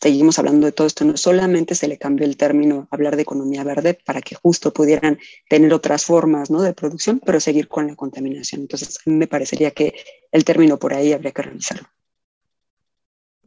seguimos 0.00 0.38
hablando 0.38 0.66
de 0.66 0.72
todo 0.72 0.86
esto, 0.86 1.04
no 1.04 1.16
solamente 1.16 1.74
se 1.74 1.88
le 1.88 1.98
cambió 1.98 2.26
el 2.26 2.36
término 2.36 2.88
hablar 2.90 3.16
de 3.16 3.22
economía 3.22 3.64
verde 3.64 3.98
para 4.04 4.20
que 4.20 4.34
justo 4.34 4.72
pudieran 4.72 5.18
tener 5.48 5.72
otras 5.72 6.04
formas 6.04 6.50
¿no? 6.50 6.62
de 6.62 6.74
producción, 6.74 7.20
pero 7.24 7.40
seguir 7.40 7.68
con 7.68 7.86
la 7.86 7.96
contaminación. 7.96 8.62
Entonces, 8.62 8.98
me 9.06 9.26
parecería 9.26 9.70
que 9.70 9.94
el 10.30 10.44
término 10.44 10.78
por 10.78 10.94
ahí 10.94 11.12
habría 11.12 11.32
que 11.32 11.42
revisarlo. 11.42 11.88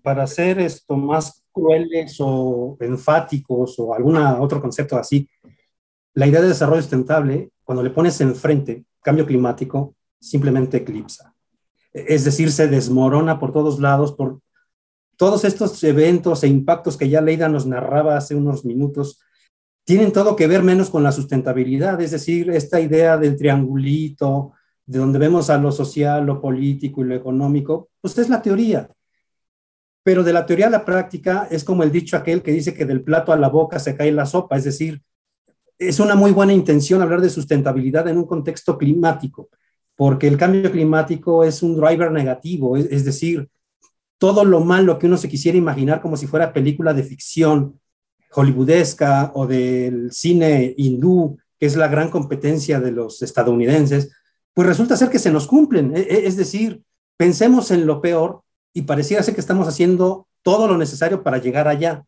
Para 0.02 0.24
hacer 0.24 0.60
esto 0.60 0.96
más 0.96 1.44
crueles 1.58 2.16
o 2.20 2.78
enfáticos 2.80 3.78
o 3.80 3.94
algún 3.94 4.18
otro 4.18 4.62
concepto 4.62 4.98
así, 4.98 5.30
la 6.14 6.28
idea 6.28 6.42
de 6.42 6.50
desarrollo 6.50 6.82
sustentable, 6.82 7.52
cuando 7.64 7.84
le 7.84 7.90
pones 7.90 8.20
enfrente 8.22 8.86
cambio 9.02 9.26
climático, 9.26 9.96
simplemente 10.20 10.78
eclipsa. 10.78 11.34
Es 11.94 12.26
decir, 12.26 12.52
se 12.52 12.68
desmorona 12.68 13.40
por 13.40 13.54
todos 13.54 13.80
lados 13.80 14.12
por 14.12 14.40
todos 15.16 15.46
estos 15.46 15.84
eventos 15.84 16.44
e 16.44 16.48
impactos 16.48 16.96
que 16.96 17.10
ya 17.10 17.22
Leida 17.22 17.50
nos 17.50 17.66
narraba 17.66 18.18
hace 18.18 18.36
unos 18.36 18.66
minutos. 18.66 19.20
Tienen 19.84 20.12
todo 20.12 20.36
que 20.36 20.48
ver 20.48 20.62
menos 20.62 20.90
con 20.90 21.02
la 21.02 21.12
sustentabilidad, 21.12 22.00
es 22.02 22.12
decir, 22.12 22.52
esta 22.52 22.80
idea 22.80 23.18
del 23.18 23.36
triangulito, 23.36 24.52
de 24.86 25.00
donde 25.00 25.20
vemos 25.20 25.50
a 25.50 25.58
lo 25.58 25.72
social, 25.72 26.26
lo 26.26 26.40
político 26.40 27.02
y 27.02 27.06
lo 27.06 27.16
económico, 27.16 27.90
pues 28.00 28.18
es 28.18 28.30
la 28.30 28.42
teoría. 28.42 28.90
Pero 30.08 30.24
de 30.24 30.32
la 30.32 30.46
teoría 30.46 30.68
a 30.68 30.70
la 30.70 30.86
práctica 30.86 31.50
es 31.52 31.66
como 31.66 31.84
el 31.84 31.92
dicho 31.92 32.16
aquel 32.16 32.42
que 32.42 32.54
dice 32.54 32.74
que 32.74 32.86
del 32.86 33.02
plato 33.02 33.34
a 33.34 33.36
la 33.36 33.50
boca 33.50 33.78
se 33.78 33.94
cae 33.94 34.10
la 34.14 34.26
sopa, 34.26 34.56
es 34.56 34.64
decir, 34.64 35.02
es 35.78 36.00
una 36.00 36.16
muy 36.16 36.32
buena 36.32 36.54
intención 36.54 37.02
hablar 37.02 37.20
de 37.20 37.30
sustentabilidad 37.30 38.08
en 38.08 38.18
un 38.18 38.26
contexto 38.26 38.78
climático, 38.78 39.50
porque 39.98 40.30
el 40.30 40.38
cambio 40.38 40.72
climático 40.72 41.44
es 41.44 41.62
un 41.62 41.76
driver 41.76 42.10
negativo, 42.10 42.78
es, 42.78 43.04
decir, 43.04 43.50
todo 44.18 44.46
lo 44.46 44.62
malo 44.62 44.98
que 44.98 45.08
uno 45.08 45.18
se 45.18 45.28
quisiera 45.28 45.58
imaginar 45.58 46.00
como 46.00 46.16
si 46.16 46.26
fuera 46.26 46.54
película 46.54 46.94
de 46.94 47.04
ficción 47.04 47.78
hollywoodesca 48.32 49.34
o 49.36 49.46
del 49.46 50.14
cine 50.14 50.74
hindú, 50.78 51.38
que 51.60 51.66
es 51.66 51.76
la 51.76 51.90
gran 51.90 52.10
competencia 52.10 52.80
de 52.80 52.94
los 52.94 53.22
estadounidenses, 53.22 54.10
pues 54.54 54.70
resulta 54.70 54.96
ser 54.96 55.10
que 55.10 55.20
se 55.20 55.32
nos 55.34 55.48
cumplen. 55.48 55.94
E, 55.98 56.00
e, 56.00 56.28
es 56.28 56.38
decir, 56.38 56.82
pensemos 57.18 57.72
en 57.72 57.86
lo 57.86 58.00
peor 58.00 58.46
y 58.78 58.84
pareciera 58.84 59.24
que 59.24 59.42
estamos 59.42 59.68
haciendo 59.68 60.28
todo 60.44 60.68
lo 60.68 60.78
necesario 60.78 61.24
para 61.24 61.40
llegar 61.40 61.68
allá. 61.68 62.06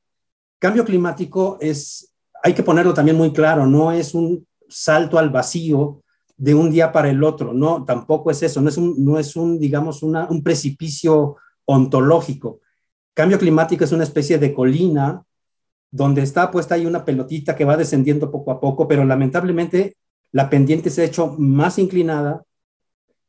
Cambio 0.59 0.85
climático 0.85 1.57
es, 1.59 2.13
hay 2.43 2.53
que 2.53 2.61
ponerlo 2.61 2.93
también 2.93 3.17
muy 3.17 3.33
claro, 3.33 3.65
no 3.65 3.91
es 3.91 4.13
un 4.13 4.45
salto 4.67 5.17
al 5.17 5.31
vacío 5.31 6.03
de 6.37 6.53
un 6.53 6.69
día 6.69 6.91
para 6.91 7.09
el 7.09 7.23
otro, 7.23 7.53
no, 7.53 7.83
tampoco 7.85 8.29
es 8.29 8.43
eso, 8.43 8.61
no 8.61 8.69
es 8.69 8.77
un, 8.77 9.03
no 9.03 9.17
es 9.17 9.35
un 9.35 9.57
digamos, 9.57 10.03
un 10.03 10.43
precipicio 10.43 11.37
ontológico. 11.65 12.59
Cambio 13.15 13.39
climático 13.39 13.83
es 13.83 13.91
una 13.91 14.03
especie 14.03 14.37
de 14.37 14.53
colina 14.53 15.23
donde 15.89 16.21
está 16.21 16.51
puesta 16.51 16.75
ahí 16.75 16.85
una 16.85 17.03
pelotita 17.03 17.55
que 17.55 17.65
va 17.65 17.77
descendiendo 17.77 18.29
poco 18.29 18.51
a 18.51 18.59
poco, 18.59 18.87
pero 18.87 19.03
lamentablemente 19.05 19.97
la 20.31 20.51
pendiente 20.51 20.91
se 20.91 21.01
ha 21.01 21.05
hecho 21.05 21.35
más 21.39 21.79
inclinada 21.79 22.43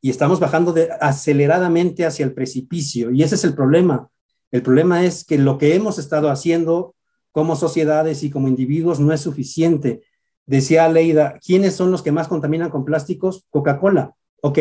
y 0.00 0.10
estamos 0.10 0.40
bajando 0.40 0.74
aceleradamente 1.00 2.06
hacia 2.06 2.24
el 2.24 2.32
precipicio. 2.32 3.10
Y 3.10 3.22
ese 3.22 3.34
es 3.34 3.44
el 3.44 3.54
problema. 3.54 4.08
El 4.50 4.62
problema 4.62 5.04
es 5.04 5.24
que 5.24 5.38
lo 5.38 5.58
que 5.58 5.74
hemos 5.74 5.98
estado 5.98 6.30
haciendo 6.30 6.94
como 7.32 7.54
sociedades 7.54 8.22
y 8.22 8.30
como 8.30 8.48
individuos 8.48 8.98
no 8.98 9.12
es 9.12 9.20
suficiente. 9.20 10.02
Decía 10.46 10.88
Leida, 10.88 11.38
¿quiénes 11.44 11.74
son 11.74 11.90
los 11.90 12.02
que 12.02 12.12
más 12.12 12.28
contaminan 12.28 12.70
con 12.70 12.84
plásticos? 12.84 13.46
Coca-Cola. 13.50 14.14
Ok, 14.42 14.58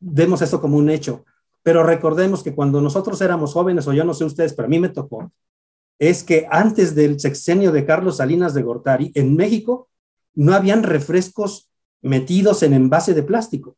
demos 0.00 0.42
esto 0.42 0.60
como 0.60 0.76
un 0.76 0.90
hecho. 0.90 1.24
Pero 1.62 1.82
recordemos 1.82 2.42
que 2.42 2.54
cuando 2.54 2.80
nosotros 2.80 3.20
éramos 3.20 3.52
jóvenes, 3.52 3.86
o 3.86 3.92
yo 3.92 4.04
no 4.04 4.12
sé 4.12 4.24
ustedes, 4.24 4.54
pero 4.54 4.66
a 4.66 4.68
mí 4.68 4.78
me 4.78 4.88
tocó, 4.88 5.32
es 5.98 6.24
que 6.24 6.46
antes 6.50 6.94
del 6.94 7.20
sexenio 7.20 7.72
de 7.72 7.84
Carlos 7.84 8.16
Salinas 8.16 8.54
de 8.54 8.62
Gortari, 8.62 9.12
en 9.14 9.36
México 9.36 9.88
no 10.34 10.54
habían 10.54 10.82
refrescos 10.82 11.70
metidos 12.02 12.62
en 12.62 12.72
envase 12.72 13.14
de 13.14 13.22
plástico 13.22 13.76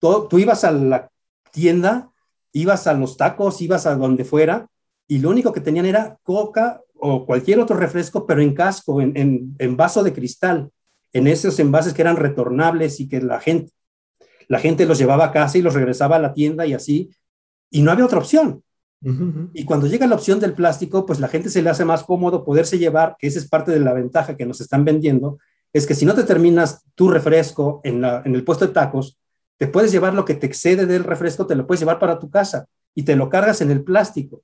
tú 0.00 0.38
ibas 0.38 0.64
a 0.64 0.72
la 0.72 1.10
tienda, 1.50 2.10
ibas 2.52 2.86
a 2.86 2.94
los 2.94 3.16
tacos, 3.16 3.60
ibas 3.60 3.86
a 3.86 3.94
donde 3.94 4.24
fuera, 4.24 4.68
y 5.06 5.18
lo 5.18 5.30
único 5.30 5.52
que 5.52 5.60
tenían 5.60 5.86
era 5.86 6.18
coca 6.22 6.80
o 6.94 7.26
cualquier 7.26 7.60
otro 7.60 7.76
refresco, 7.76 8.26
pero 8.26 8.40
en 8.40 8.54
casco, 8.54 9.00
en, 9.00 9.54
en, 9.58 9.76
vaso 9.76 10.02
de 10.02 10.12
cristal, 10.12 10.70
en 11.12 11.26
esos 11.26 11.58
envases 11.58 11.92
que 11.92 12.02
eran 12.02 12.16
retornables 12.16 13.00
y 13.00 13.08
que 13.08 13.20
la 13.20 13.40
gente, 13.40 13.72
la 14.48 14.58
gente 14.58 14.86
los 14.86 14.98
llevaba 14.98 15.26
a 15.26 15.32
casa 15.32 15.58
y 15.58 15.62
los 15.62 15.74
regresaba 15.74 16.16
a 16.16 16.20
la 16.20 16.32
tienda 16.32 16.66
y 16.66 16.72
así, 16.72 17.10
y 17.70 17.82
no 17.82 17.90
había 17.90 18.06
otra 18.06 18.18
opción. 18.18 18.62
Y 19.52 19.66
cuando 19.66 19.86
llega 19.86 20.06
la 20.06 20.14
opción 20.14 20.40
del 20.40 20.54
plástico, 20.54 21.04
pues 21.04 21.20
la 21.20 21.28
gente 21.28 21.50
se 21.50 21.60
le 21.60 21.68
hace 21.68 21.84
más 21.84 22.04
cómodo 22.04 22.42
poderse 22.42 22.78
llevar, 22.78 23.16
que 23.18 23.26
esa 23.26 23.38
es 23.38 23.46
parte 23.46 23.70
de 23.70 23.80
la 23.80 23.92
ventaja 23.92 24.34
que 24.34 24.46
nos 24.46 24.62
están 24.62 24.82
vendiendo, 24.82 25.38
es 25.74 25.86
que 25.86 25.94
si 25.94 26.06
no 26.06 26.14
te 26.14 26.22
terminas 26.22 26.84
tu 26.94 27.10
refresco 27.10 27.82
en, 27.84 28.02
en 28.02 28.34
el 28.34 28.44
puesto 28.44 28.66
de 28.66 28.72
tacos, 28.72 29.18
te 29.58 29.66
puedes 29.66 29.92
llevar 29.92 30.14
lo 30.14 30.24
que 30.24 30.34
te 30.34 30.46
excede 30.46 30.86
del 30.86 31.04
refresco, 31.04 31.46
te 31.46 31.54
lo 31.54 31.66
puedes 31.66 31.80
llevar 31.80 31.98
para 31.98 32.18
tu 32.18 32.30
casa 32.30 32.66
y 32.94 33.02
te 33.02 33.16
lo 33.16 33.28
cargas 33.28 33.60
en 33.60 33.70
el 33.70 33.82
plástico. 33.84 34.42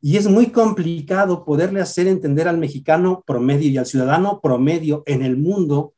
Y 0.00 0.18
es 0.18 0.28
muy 0.28 0.48
complicado 0.48 1.44
poderle 1.44 1.80
hacer 1.80 2.06
entender 2.06 2.46
al 2.46 2.58
mexicano 2.58 3.24
promedio 3.26 3.70
y 3.70 3.78
al 3.78 3.86
ciudadano 3.86 4.40
promedio 4.42 5.02
en 5.06 5.22
el 5.22 5.36
mundo 5.36 5.94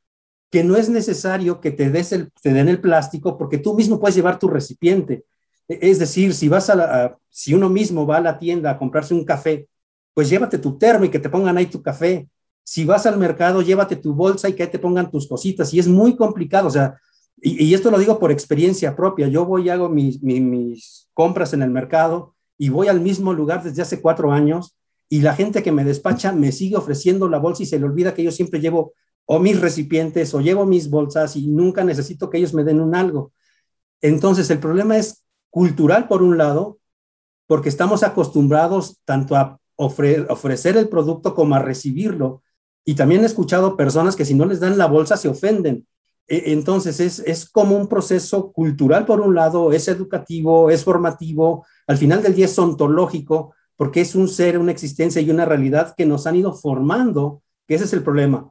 que 0.51 0.63
no 0.63 0.77
es 0.77 0.89
necesario 0.89 1.61
que 1.61 1.73
te, 1.73 1.91
des 1.91 2.13
el, 2.13 2.31
den 2.45 2.69
el 2.69 2.81
plástico 2.81 3.37
porque 3.37 3.59
tú 3.59 3.75
mismo 3.75 3.99
puedes 3.99 4.15
llevar 4.15 4.39
tu 4.39 4.49
recipiente. 4.49 5.25
E, 5.69 5.91
es 5.91 5.99
decir, 5.99 6.35
si 6.35 6.49
vas 6.49 6.71
a, 6.71 7.19
si 7.29 7.53
uno 7.53 7.69
mismo 7.69 8.07
va 8.07 8.19
a 8.19 8.21
la 8.21 8.39
tienda 8.39 8.71
a 8.71 8.79
comprarse 8.79 9.13
un 9.13 9.25
café, 9.25 9.69
pues 10.15 10.31
llévate 10.31 10.59
tu 10.59 10.79
termo 10.79 11.05
y 11.05 11.09
que 11.09 11.19
te 11.19 11.29
pongan 11.29 11.59
ahí 11.59 11.67
tu 11.67 11.83
café. 11.83 12.29
Si 12.63 12.85
vas 12.85 13.07
al 13.07 13.19
mercado, 13.19 13.61
llévate 13.61 13.97
tu 13.97 14.15
bolsa 14.15 14.49
y 14.49 14.55
que 14.55 14.67
te 14.67 14.79
pongan 14.79 15.11
tus 15.11 15.27
cositas. 15.29 15.75
Y 15.75 15.79
es 15.79 15.89
muy 15.89 16.17
complicado, 16.17 16.69
o 16.69 16.71
sea, 16.71 16.99
y, 17.39 17.75
esto 17.75 17.91
lo 17.91 17.99
digo 17.99 18.19
por 18.19 18.33
experiencia 18.33 18.97
propia. 18.97 19.29
Yo 19.29 19.45
voy 19.45 19.67
y 19.67 19.69
hago 19.69 19.89
mis, 19.89 21.09
compras 21.13 21.53
en 21.53 21.63
el 21.63 21.71
mercado 21.71 22.35
y 22.59 22.71
voy 22.71 22.89
al 22.89 23.01
mismo 23.01 23.33
lugar 23.33 23.63
desde 23.63 23.83
hace 23.83 24.01
cuatro 24.01 24.33
años 24.33 24.77
y 25.09 25.21
la 25.21 25.35
gente 25.35 25.63
que 25.63 25.73
me 25.73 25.85
despacha 25.85 26.33
me 26.33 26.51
sigue 26.51 26.77
ofreciendo 26.77 27.29
la 27.29 27.39
bolsa 27.39 27.63
y 27.63 27.67
se 27.67 27.79
le 27.79 27.85
olvida 27.85 28.15
que 28.15 28.23
yo 28.23 28.33
siempre 28.33 28.61
llevo 28.61 28.95
o 29.27 29.39
mis 29.39 29.61
recipientes 29.61 30.33
o 30.35 30.41
llevo 30.41 30.67
mis 30.67 30.89
bolsas 30.89 31.37
y 31.37 31.49
nunca 31.49 31.85
necesito 31.85 32.31
que 32.31 32.39
ellos 32.39 32.55
me 32.55 32.65
den 32.65 32.81
un 32.81 32.95
algo. 32.95 33.33
Entonces, 34.01 34.49
el 34.51 34.59
problema 34.59 34.97
es 34.97 35.25
cultural 35.51 36.07
por 36.09 36.23
un 36.23 36.39
lado, 36.39 36.79
porque 37.47 37.69
estamos 37.69 38.03
acostumbrados 38.03 39.01
tanto 39.05 39.37
a 39.37 39.59
ofrecer 39.77 40.77
el 40.77 40.89
producto 40.89 41.35
como 41.35 41.55
a 41.55 41.61
recibirlo. 41.61 42.43
Y 42.85 42.95
también 42.95 43.23
he 43.23 43.27
escuchado 43.27 43.77
personas 43.77 44.17
que 44.17 44.25
si 44.25 44.35
no 44.35 44.47
les 44.47 44.61
dan 44.61 44.79
la 44.79 44.87
bolsa 44.87 45.17
se 45.17 45.29
ofenden. 45.29 45.87
E, 46.29 46.53
entonces, 46.53 47.01
es, 47.01 47.21
es 47.21 47.49
como 47.49 47.77
un 47.77 47.89
proceso 47.89 48.53
cultural 48.53 49.07
por 49.07 49.21
un 49.21 49.35
lado, 49.35 49.73
es 49.73 49.89
educativo, 49.89 50.71
es 50.71 50.85
formativo, 50.85 51.67
al 51.87 51.99
final 51.99 52.23
del 52.23 52.35
día 52.35 52.47
es 52.47 52.59
ontológico, 52.59 53.55
porque 53.77 54.01
es 54.01 54.15
un 54.15 54.29
ser, 54.29 54.59
una 54.59 54.73
existencia 54.73 55.21
y 55.21 55.31
una 55.31 55.45
realidad 55.45 55.95
que 55.97 56.07
nos 56.07 56.27
han 56.27 56.37
ido 56.37 56.53
formando, 56.55 57.43
que 57.67 57.75
ese 57.75 57.85
es 57.85 57.93
el 57.93 58.03
problema. 58.03 58.51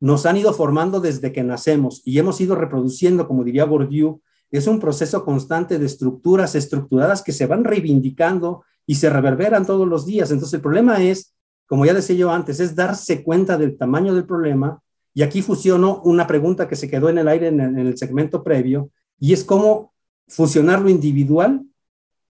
Nos 0.00 0.26
han 0.26 0.36
ido 0.36 0.52
formando 0.52 1.00
desde 1.00 1.32
que 1.32 1.42
nacemos 1.42 2.02
y 2.04 2.18
hemos 2.18 2.40
ido 2.40 2.54
reproduciendo, 2.54 3.26
como 3.26 3.44
diría 3.44 3.64
Bourdieu, 3.64 4.20
es 4.50 4.66
un 4.66 4.80
proceso 4.80 5.24
constante 5.24 5.78
de 5.78 5.86
estructuras 5.86 6.54
estructuradas 6.54 7.22
que 7.22 7.32
se 7.32 7.46
van 7.46 7.64
reivindicando 7.64 8.64
y 8.86 8.96
se 8.96 9.10
reverberan 9.10 9.66
todos 9.66 9.88
los 9.88 10.06
días. 10.06 10.30
Entonces 10.30 10.54
el 10.54 10.60
problema 10.60 11.02
es, 11.02 11.34
como 11.66 11.84
ya 11.84 11.94
decía 11.94 12.16
yo 12.16 12.30
antes, 12.30 12.60
es 12.60 12.74
darse 12.74 13.24
cuenta 13.24 13.58
del 13.58 13.76
tamaño 13.76 14.14
del 14.14 14.26
problema. 14.26 14.80
Y 15.16 15.22
aquí 15.22 15.40
fusiono 15.40 16.02
una 16.04 16.26
pregunta 16.26 16.68
que 16.68 16.76
se 16.76 16.90
quedó 16.90 17.08
en 17.08 17.16
el 17.16 17.26
aire 17.26 17.48
en 17.48 17.78
el 17.78 17.96
segmento 17.96 18.44
previo, 18.44 18.90
y 19.18 19.32
es 19.32 19.44
cómo 19.44 19.94
fusionar 20.28 20.82
lo 20.82 20.90
individual 20.90 21.62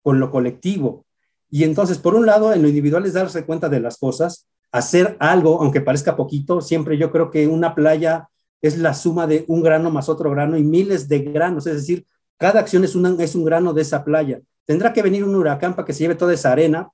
con 0.02 0.20
lo 0.20 0.30
colectivo. 0.30 1.04
Y 1.50 1.64
entonces, 1.64 1.98
por 1.98 2.14
un 2.14 2.26
lado, 2.26 2.52
en 2.52 2.62
lo 2.62 2.68
individual 2.68 3.04
es 3.04 3.14
darse 3.14 3.44
cuenta 3.44 3.68
de 3.68 3.80
las 3.80 3.98
cosas, 3.98 4.46
hacer 4.70 5.16
algo, 5.18 5.60
aunque 5.60 5.80
parezca 5.80 6.14
poquito, 6.14 6.60
siempre 6.60 6.96
yo 6.96 7.10
creo 7.10 7.32
que 7.32 7.48
una 7.48 7.74
playa 7.74 8.28
es 8.62 8.78
la 8.78 8.94
suma 8.94 9.26
de 9.26 9.44
un 9.48 9.64
grano 9.64 9.90
más 9.90 10.08
otro 10.08 10.30
grano 10.30 10.56
y 10.56 10.62
miles 10.62 11.08
de 11.08 11.18
granos, 11.18 11.66
es 11.66 11.74
decir, 11.74 12.06
cada 12.38 12.60
acción 12.60 12.84
es, 12.84 12.94
es 13.18 13.34
un 13.34 13.44
grano 13.44 13.72
de 13.72 13.82
esa 13.82 14.04
playa. 14.04 14.40
Tendrá 14.64 14.92
que 14.92 15.02
venir 15.02 15.24
un 15.24 15.34
huracán 15.34 15.74
para 15.74 15.86
que 15.86 15.92
se 15.92 16.04
lleve 16.04 16.14
toda 16.14 16.34
esa 16.34 16.52
arena, 16.52 16.88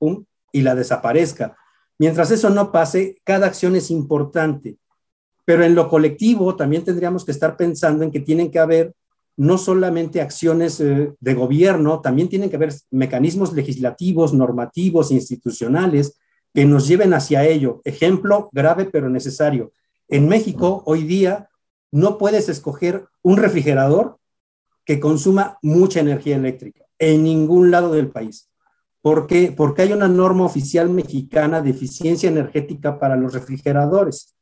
y 0.51 0.63
la 0.63 0.73
desaparezca. 0.73 1.55
Mientras 1.99 2.31
eso 2.31 2.49
no 2.49 2.71
pase, 2.71 3.17
cada 3.23 3.45
acción 3.45 3.75
es 3.75 3.91
importante. 3.91 4.79
Pero 5.45 5.63
en 5.63 5.75
lo 5.75 5.89
colectivo 5.89 6.55
también 6.55 6.83
tendríamos 6.83 7.25
que 7.25 7.31
estar 7.31 7.57
pensando 7.57 8.03
en 8.03 8.11
que 8.11 8.19
tienen 8.19 8.49
que 8.49 8.59
haber 8.59 8.93
no 9.35 9.57
solamente 9.57 10.21
acciones 10.21 10.79
eh, 10.79 11.13
de 11.19 11.33
gobierno, 11.33 12.01
también 12.01 12.29
tienen 12.29 12.49
que 12.49 12.55
haber 12.55 12.73
mecanismos 12.91 13.53
legislativos, 13.53 14.33
normativos, 14.33 15.11
institucionales 15.11 16.17
que 16.53 16.65
nos 16.65 16.87
lleven 16.87 17.13
hacia 17.13 17.45
ello. 17.45 17.81
Ejemplo 17.83 18.49
grave 18.51 18.85
pero 18.85 19.09
necesario. 19.09 19.71
En 20.07 20.27
México 20.27 20.83
hoy 20.85 21.03
día 21.03 21.49
no 21.91 22.17
puedes 22.17 22.49
escoger 22.49 23.05
un 23.21 23.37
refrigerador 23.37 24.17
que 24.85 24.99
consuma 24.99 25.57
mucha 25.61 25.99
energía 25.99 26.35
eléctrica 26.35 26.85
en 26.99 27.23
ningún 27.23 27.71
lado 27.71 27.93
del 27.93 28.09
país. 28.09 28.49
¿Por 29.01 29.27
qué? 29.27 29.53
Porque 29.55 29.81
hay 29.81 29.93
una 29.93 30.07
norma 30.07 30.45
oficial 30.45 30.89
mexicana 30.89 31.61
de 31.61 31.71
eficiencia 31.71 32.29
energética 32.29 32.99
para 32.99 33.15
los 33.15 33.33
refrigeradores. 33.33 34.33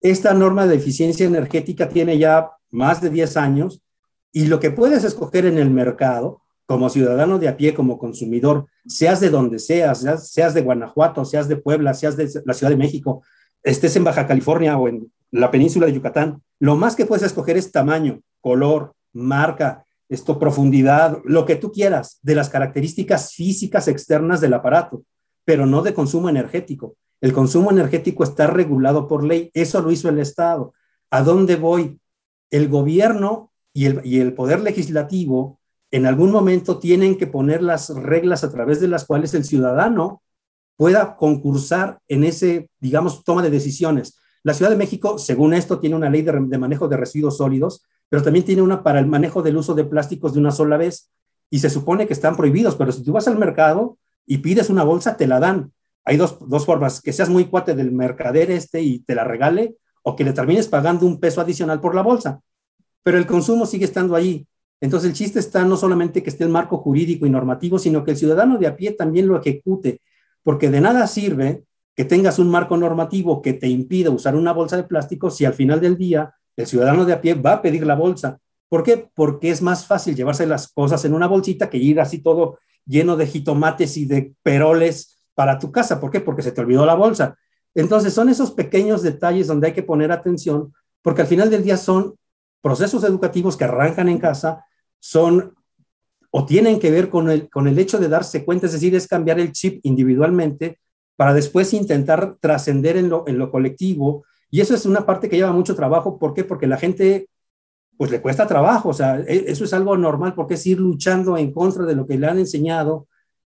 Esta 0.00 0.34
norma 0.34 0.66
de 0.66 0.76
eficiencia 0.76 1.26
energética 1.26 1.88
tiene 1.88 2.18
ya 2.18 2.50
más 2.70 3.00
de 3.00 3.10
10 3.10 3.36
años 3.36 3.82
y 4.32 4.46
lo 4.46 4.60
que 4.60 4.70
puedes 4.70 5.04
escoger 5.04 5.46
en 5.46 5.58
el 5.58 5.70
mercado, 5.70 6.42
como 6.66 6.90
ciudadano 6.90 7.38
de 7.38 7.48
a 7.48 7.56
pie, 7.56 7.74
como 7.74 7.98
consumidor, 7.98 8.66
seas 8.86 9.20
de 9.20 9.30
donde 9.30 9.58
seas, 9.58 10.04
seas, 10.24 10.52
de 10.52 10.62
Guanajuato, 10.62 11.24
seas 11.24 11.48
de 11.48 11.56
Puebla, 11.56 11.94
seas 11.94 12.16
de 12.16 12.28
la 12.44 12.54
Ciudad 12.54 12.70
de 12.70 12.76
México, 12.76 13.22
estés 13.62 13.96
en 13.96 14.04
Baja 14.04 14.26
California 14.26 14.76
o 14.76 14.88
en 14.88 15.10
la 15.30 15.50
península 15.50 15.86
de 15.86 15.94
Yucatán, 15.94 16.42
lo 16.58 16.76
más 16.76 16.96
que 16.96 17.06
puedes 17.06 17.24
escoger 17.24 17.56
es 17.56 17.72
tamaño, 17.72 18.20
color, 18.40 18.94
marca, 19.12 19.84
esto, 20.08 20.38
profundidad, 20.38 21.18
lo 21.24 21.46
que 21.46 21.56
tú 21.56 21.72
quieras, 21.72 22.18
de 22.22 22.34
las 22.34 22.48
características 22.48 23.32
físicas 23.32 23.88
externas 23.88 24.40
del 24.40 24.54
aparato, 24.54 25.02
pero 25.44 25.66
no 25.66 25.82
de 25.82 25.94
consumo 25.94 26.28
energético. 26.28 26.96
El 27.20 27.32
consumo 27.32 27.70
energético 27.70 28.24
está 28.24 28.46
regulado 28.46 29.08
por 29.08 29.24
ley, 29.24 29.50
eso 29.54 29.80
lo 29.80 29.90
hizo 29.90 30.08
el 30.08 30.18
Estado. 30.18 30.74
¿A 31.10 31.22
dónde 31.22 31.56
voy? 31.56 32.00
El 32.50 32.68
gobierno 32.68 33.52
y 33.72 34.20
el, 34.20 34.32
poder 34.32 34.60
legislativo 34.60 35.60
en 35.90 36.06
algún 36.06 36.30
momento 36.30 36.78
tienen 36.78 37.18
que 37.18 37.26
poner 37.26 37.62
las 37.62 37.90
reglas 37.90 38.42
a 38.42 38.50
través 38.50 38.80
de 38.80 38.88
las 38.88 39.04
cuales 39.04 39.34
el 39.34 39.44
ciudadano 39.44 40.22
pueda 40.76 41.16
concursar 41.16 42.00
en 42.08 42.24
ese, 42.24 42.70
digamos, 42.80 43.22
toma 43.22 43.42
de 43.42 43.50
decisiones. 43.50 44.16
La 44.42 44.54
Ciudad 44.54 44.70
de 44.70 44.78
México, 44.78 45.18
según 45.18 45.52
esto, 45.52 45.78
tiene 45.78 45.94
una 45.94 46.08
ley 46.08 46.22
de, 46.22 46.32
de, 46.32 46.58
manejo 46.58 46.88
de 46.88 46.96
residuos 46.96 47.36
sólidos, 47.36 47.82
pero 48.08 48.22
también 48.22 48.46
tiene 48.46 48.62
una 48.62 48.82
para 48.82 48.98
el 48.98 49.06
manejo 49.06 49.42
del 49.42 49.58
uso 49.58 49.74
de 49.74 49.84
plásticos 49.84 50.32
de 50.32 50.40
una 50.40 50.52
sola 50.52 50.78
vez. 50.78 51.10
Y 51.50 51.58
se 51.58 51.68
supone 51.68 52.06
que 52.06 52.14
están 52.14 52.36
prohibidos, 52.36 52.76
pero 52.76 52.92
si 52.92 53.02
tú 53.02 53.12
vas 53.12 53.28
al 53.28 53.38
mercado 53.38 53.98
y 54.24 54.38
pides 54.38 54.70
una 54.70 54.84
bolsa, 54.84 55.16
te 55.18 55.26
la 55.26 55.38
dan. 55.38 55.72
Hay 56.06 56.16
dos, 56.16 56.38
dos 56.48 56.64
formas, 56.64 57.02
que 57.02 57.12
seas 57.12 57.28
muy 57.28 57.44
cuate 57.44 57.74
del 57.74 57.92
mercader 57.92 58.50
este 58.50 58.80
y 58.80 59.00
te 59.00 59.14
la 59.14 59.24
regale, 59.24 59.76
o 60.02 60.16
que 60.16 60.24
le 60.24 60.32
termines 60.32 60.68
pagando 60.68 61.04
un 61.04 61.20
peso 61.20 61.42
adicional 61.42 61.80
por 61.80 61.94
la 61.94 62.02
bolsa 62.02 62.40
pero 63.06 63.18
el 63.18 63.26
consumo 63.26 63.66
sigue 63.66 63.84
estando 63.84 64.16
ahí. 64.16 64.48
Entonces 64.80 65.08
el 65.08 65.14
chiste 65.14 65.38
está 65.38 65.64
no 65.64 65.76
solamente 65.76 66.24
que 66.24 66.30
esté 66.30 66.42
el 66.42 66.50
marco 66.50 66.78
jurídico 66.78 67.24
y 67.24 67.30
normativo, 67.30 67.78
sino 67.78 68.02
que 68.02 68.10
el 68.10 68.16
ciudadano 68.16 68.58
de 68.58 68.66
a 68.66 68.74
pie 68.74 68.90
también 68.90 69.28
lo 69.28 69.40
ejecute, 69.40 70.00
porque 70.42 70.72
de 70.72 70.80
nada 70.80 71.06
sirve 71.06 71.62
que 71.94 72.04
tengas 72.04 72.40
un 72.40 72.50
marco 72.50 72.76
normativo 72.76 73.40
que 73.42 73.52
te 73.52 73.68
impida 73.68 74.10
usar 74.10 74.34
una 74.34 74.52
bolsa 74.52 74.76
de 74.76 74.82
plástico 74.82 75.30
si 75.30 75.44
al 75.44 75.54
final 75.54 75.80
del 75.80 75.96
día 75.96 76.34
el 76.56 76.66
ciudadano 76.66 77.04
de 77.04 77.12
a 77.12 77.20
pie 77.20 77.34
va 77.34 77.52
a 77.52 77.62
pedir 77.62 77.86
la 77.86 77.94
bolsa. 77.94 78.40
¿Por 78.68 78.82
qué? 78.82 79.08
Porque 79.14 79.50
es 79.50 79.62
más 79.62 79.86
fácil 79.86 80.16
llevarse 80.16 80.44
las 80.44 80.66
cosas 80.66 81.04
en 81.04 81.14
una 81.14 81.28
bolsita 81.28 81.70
que 81.70 81.78
ir 81.78 82.00
así 82.00 82.18
todo 82.18 82.58
lleno 82.84 83.16
de 83.16 83.28
jitomates 83.28 83.96
y 83.98 84.06
de 84.06 84.34
peroles 84.42 85.15
para 85.36 85.60
tu 85.60 85.70
casa. 85.70 86.00
¿Por 86.00 86.10
qué? 86.10 86.18
Porque 86.18 86.42
se 86.42 86.50
te 86.50 86.60
olvidó 86.60 86.84
la 86.84 86.94
bolsa. 86.94 87.36
Entonces 87.74 88.12
son 88.12 88.30
esos 88.30 88.50
pequeños 88.50 89.02
detalles 89.02 89.46
donde 89.46 89.68
hay 89.68 89.72
que 89.74 89.82
poner 89.84 90.10
atención, 90.10 90.72
porque 91.02 91.20
al 91.20 91.28
final 91.28 91.50
del 91.50 91.62
día 91.62 91.76
son 91.76 92.16
procesos 92.62 93.04
educativos 93.04 93.56
que 93.56 93.64
arrancan 93.64 94.08
en 94.08 94.18
casa 94.18 94.64
son 94.98 95.54
o 96.30 96.44
tienen 96.44 96.80
que 96.80 96.90
ver 96.90 97.08
con 97.08 97.30
el, 97.30 97.48
con 97.48 97.68
el 97.68 97.78
hecho 97.78 97.98
de 97.98 98.08
darse 98.08 98.44
cuenta, 98.44 98.66
es 98.66 98.72
decir, 98.72 98.94
es 98.94 99.06
cambiar 99.06 99.38
el 99.38 99.52
chip 99.52 99.80
individualmente 99.84 100.80
para 101.16 101.32
después 101.32 101.72
intentar 101.72 102.36
trascender 102.40 102.96
en 102.96 103.08
lo, 103.08 103.24
en 103.26 103.38
lo 103.38 103.50
colectivo. 103.50 104.24
Y 104.50 104.60
eso 104.60 104.74
es 104.74 104.84
una 104.84 105.06
parte 105.06 105.28
que 105.28 105.36
lleva 105.36 105.52
mucho 105.52 105.74
trabajo. 105.74 106.18
¿Por 106.18 106.34
qué? 106.34 106.44
Porque 106.44 106.66
la 106.66 106.76
gente, 106.76 107.28
pues 107.96 108.10
le 108.10 108.20
cuesta 108.20 108.46
trabajo. 108.46 108.90
O 108.90 108.94
sea, 108.94 109.20
e, 109.20 109.44
eso 109.46 109.64
es 109.64 109.72
algo 109.72 109.96
normal 109.96 110.34
porque 110.34 110.54
es 110.54 110.66
ir 110.66 110.80
luchando 110.80 111.38
en 111.38 111.52
contra 111.52 111.84
de 111.84 111.94
lo 111.94 112.06
que 112.06 112.18
le 112.18 112.26
han 112.26 112.38
enseñado, 112.38 113.06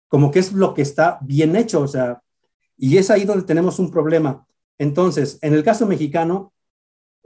como 0.08 0.30
que 0.30 0.40
es 0.40 0.52
lo 0.52 0.74
que 0.74 0.82
está 0.82 1.18
bien 1.22 1.56
hecho. 1.56 1.80
O 1.80 1.88
sea, 1.88 2.22
y 2.76 2.96
es 2.96 3.10
ahí 3.10 3.24
donde 3.24 3.44
tenemos 3.44 3.78
un 3.78 3.90
problema. 3.90 4.46
Entonces, 4.78 5.38
en 5.42 5.54
el 5.54 5.62
caso 5.62 5.86
mexicano, 5.86 6.52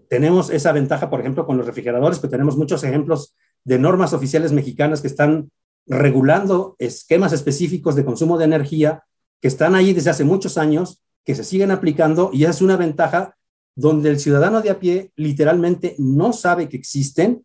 tenemos 0.09 0.51
esa 0.51 0.72
ventaja, 0.72 1.09
por 1.09 1.20
ejemplo, 1.20 1.47
con 1.47 1.57
los 1.57 1.66
refrigeradores, 1.66 2.18
pero 2.18 2.30
tenemos 2.30 2.57
muchos 2.57 2.85
ejemplos 2.85 3.35
de 3.64 3.78
normas 3.78 4.12
oficiales 4.12 4.53
mexicanas 4.53 5.01
que 5.01 5.07
están 5.07 5.51
regulando 5.87 6.76
esquemas 6.78 7.33
específicos 7.33 7.97
de 7.97 8.05
consumo 8.05 8.39
de 8.39 8.45
energía 8.45 9.05
que 9.41 9.49
están 9.49 9.74
ahí 9.74 9.93
desde 9.93 10.11
hace 10.11 10.24
muchos 10.24 10.57
años, 10.57 11.03
que 11.24 11.35
se 11.35 11.45
siguen 11.45 11.70
aplicando 11.70 12.30
y 12.33 12.45
es 12.45 12.62
una 12.62 12.76
ventaja 12.76 13.37
donde 13.74 14.11
el 14.11 14.20
ciudadano 14.20 14.61
de 14.61 14.70
a 14.70 14.78
pie 14.78 15.12
literalmente 15.16 15.97
no 15.99 16.33
sabe 16.33 16.68
que 16.68 16.76
existen 16.76 17.45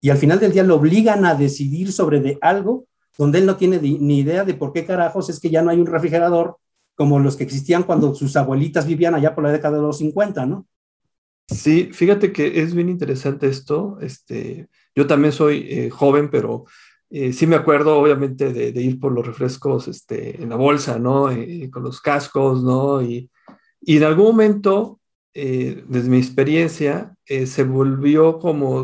y 0.00 0.10
al 0.10 0.18
final 0.18 0.38
del 0.38 0.52
día 0.52 0.62
lo 0.62 0.76
obligan 0.76 1.24
a 1.24 1.34
decidir 1.34 1.92
sobre 1.92 2.20
de 2.20 2.38
algo 2.40 2.86
donde 3.18 3.38
él 3.38 3.46
no 3.46 3.56
tiene 3.56 3.78
ni 3.78 4.18
idea 4.18 4.44
de 4.44 4.54
por 4.54 4.72
qué 4.72 4.84
carajos 4.84 5.28
es 5.28 5.40
que 5.40 5.50
ya 5.50 5.62
no 5.62 5.70
hay 5.70 5.78
un 5.78 5.86
refrigerador 5.86 6.56
como 6.94 7.18
los 7.18 7.36
que 7.36 7.44
existían 7.44 7.82
cuando 7.82 8.14
sus 8.14 8.36
abuelitas 8.36 8.86
vivían 8.86 9.14
allá 9.14 9.34
por 9.34 9.44
la 9.44 9.52
década 9.52 9.76
de 9.76 9.82
los 9.82 9.98
50, 9.98 10.46
¿no? 10.46 10.66
Sí, 11.48 11.90
fíjate 11.92 12.32
que 12.32 12.62
es 12.62 12.74
bien 12.74 12.88
interesante 12.88 13.46
esto. 13.48 13.98
Este, 14.00 14.68
yo 14.94 15.06
también 15.06 15.32
soy 15.32 15.66
eh, 15.68 15.90
joven, 15.90 16.30
pero 16.30 16.64
eh, 17.10 17.32
sí 17.32 17.46
me 17.46 17.56
acuerdo, 17.56 17.98
obviamente, 17.98 18.52
de, 18.52 18.80
ir 18.80 19.00
por 19.00 19.12
los 19.12 19.26
refrescos 19.26 19.88
este, 19.88 20.42
en 20.42 20.50
la 20.50 20.56
bolsa, 20.56 20.98
¿no? 20.98 21.30
Eh, 21.30 21.68
con 21.70 21.82
los 21.82 22.00
cascos, 22.00 22.62
¿no? 22.62 23.02
Y, 23.02 23.30
y, 23.80 23.96
en 23.96 24.04
algún 24.04 24.26
momento 24.26 25.00
eh, 25.34 25.82
desde 25.88 26.10
mi 26.10 26.18
experiencia, 26.18 27.14
eh, 27.26 27.46
se 27.46 27.64
volvió 27.64 28.38
como 28.38 28.82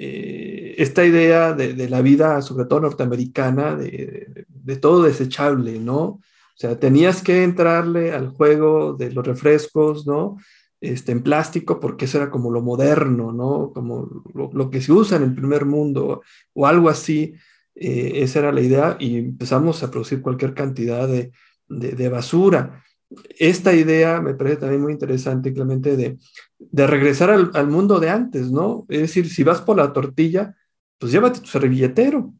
eh, 0.00 0.76
esta 0.78 1.04
idea 1.04 1.52
de, 1.52 1.88
la 1.88 2.00
vida, 2.02 2.40
sobre 2.40 2.66
todo 2.66 2.80
norteamericana, 2.80 3.74
de, 3.74 4.46
de, 4.48 4.76
todo 4.76 5.02
desechable, 5.02 5.80
¿no? 5.80 6.02
O 6.02 6.20
sea, 6.54 6.78
tenías 6.78 7.20
que 7.20 7.42
entrarle 7.42 8.12
al 8.12 8.28
juego 8.28 8.94
de 8.94 9.10
los 9.10 9.26
refrescos, 9.26 10.06
¿no? 10.06 10.36
Este, 10.80 11.10
en 11.10 11.24
plástico, 11.24 11.80
porque 11.80 12.04
eso 12.04 12.18
era 12.18 12.30
como 12.30 12.52
lo 12.52 12.62
moderno, 12.62 13.32
¿no? 13.32 13.72
Como 13.74 14.22
lo, 14.34 14.70
que 14.70 14.80
se 14.80 14.92
usa 14.92 15.16
en 15.16 15.24
el 15.24 15.34
primer 15.34 15.64
mundo 15.64 16.22
o 16.54 16.66
algo 16.66 16.88
así. 16.88 17.34
esa 17.74 18.38
era 18.40 18.52
la 18.52 18.60
idea 18.60 18.96
y 19.00 19.18
empezamos 19.18 19.82
a 19.82 19.90
producir 19.90 20.22
cualquier 20.22 20.54
cantidad 20.54 21.08
de 21.08 22.08
basura 22.08 22.84
esta 23.38 23.74
idea 23.74 24.20
me 24.20 24.34
parece 24.34 24.58
también 24.58 24.82
muy 24.82 24.92
interesante, 24.92 25.52
Clemente, 25.52 25.96
de, 25.96 26.18
de 26.58 26.86
regresar 26.86 27.30
al, 27.30 27.66
mundo 27.68 28.00
de 28.00 28.10
antes, 28.10 28.50
¿no? 28.50 28.84
Es 28.88 29.00
decir, 29.00 29.30
si 29.30 29.44
vas 29.44 29.60
por 29.60 29.76
la 29.76 29.92
tortilla, 29.92 30.54
pues 30.98 31.12
llévate 31.12 31.40
tu 31.40 31.46
servilletero. 31.46 32.34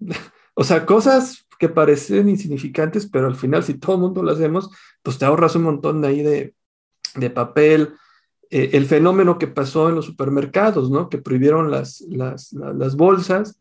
o 0.54 0.64
sea, 0.64 0.84
cosas 0.86 1.46
que 1.58 1.68
parecen 1.68 2.28
insignificantes, 2.28 3.06
pero 3.06 3.26
al 3.26 3.36
final, 3.36 3.62
si 3.62 3.74
todo 3.74 3.96
el 3.96 4.02
mundo 4.02 4.22
lo 4.22 4.32
hacemos, 4.32 4.70
pues 5.02 5.18
te 5.18 5.24
ahorras 5.24 5.54
un 5.56 5.62
montón 5.62 6.00
de 6.00 6.08
ahí 6.08 6.22
de, 6.22 6.54
de 7.14 7.30
papel. 7.30 7.94
Eh, 8.50 8.70
el 8.72 8.86
fenómeno 8.86 9.38
que 9.38 9.46
pasó 9.46 9.88
en 9.88 9.94
los 9.94 10.06
supermercados, 10.06 10.90
¿no? 10.90 11.08
Que 11.08 11.18
prohibieron 11.18 11.70
las, 11.70 12.00
las, 12.08 12.96
bolsas 12.96 13.60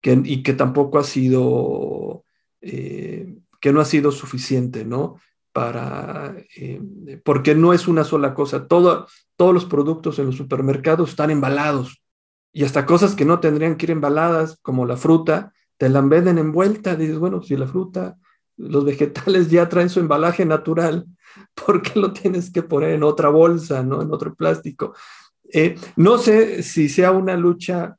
que, 0.00 0.20
y 0.24 0.42
que 0.42 0.54
tampoco 0.54 0.98
ha 0.98 1.04
sido, 1.04 2.24
eh, 2.60 3.36
que 3.60 3.72
no 3.72 3.80
ha 3.80 3.84
sido 3.84 4.10
suficiente, 4.12 4.84
¿no? 4.84 5.16
Para, 5.56 6.36
eh, 6.54 6.82
porque 7.24 7.54
no 7.54 7.72
es 7.72 7.88
una 7.88 8.04
sola 8.04 8.34
cosa, 8.34 8.66
todos 8.66 9.08
los 9.38 9.64
productos 9.64 10.18
en 10.18 10.26
los 10.26 10.36
supermercados 10.36 11.08
están 11.08 11.30
embalados 11.30 12.02
y 12.52 12.64
hasta 12.64 12.84
cosas 12.84 13.14
que 13.14 13.24
no 13.24 13.40
tendrían 13.40 13.76
que 13.76 13.86
ir 13.86 13.92
embaladas, 13.92 14.58
como 14.60 14.84
la 14.84 14.98
fruta, 14.98 15.54
te 15.78 15.88
la 15.88 16.02
venden 16.02 16.36
envuelta, 16.36 16.94
dices, 16.94 17.18
bueno, 17.18 17.42
si 17.42 17.56
la 17.56 17.66
fruta, 17.66 18.18
los 18.58 18.84
vegetales 18.84 19.48
ya 19.48 19.66
traen 19.66 19.88
su 19.88 19.98
embalaje 19.98 20.44
natural, 20.44 21.06
¿por 21.54 21.80
qué 21.80 22.00
lo 22.00 22.12
tienes 22.12 22.52
que 22.52 22.62
poner 22.62 22.90
en 22.90 23.02
otra 23.02 23.30
bolsa, 23.30 23.82
¿no? 23.82 24.02
en 24.02 24.12
otro 24.12 24.34
plástico? 24.34 24.94
Eh, 25.50 25.74
no 25.96 26.18
sé 26.18 26.62
si 26.62 26.90
sea 26.90 27.12
una 27.12 27.34
lucha 27.34 27.96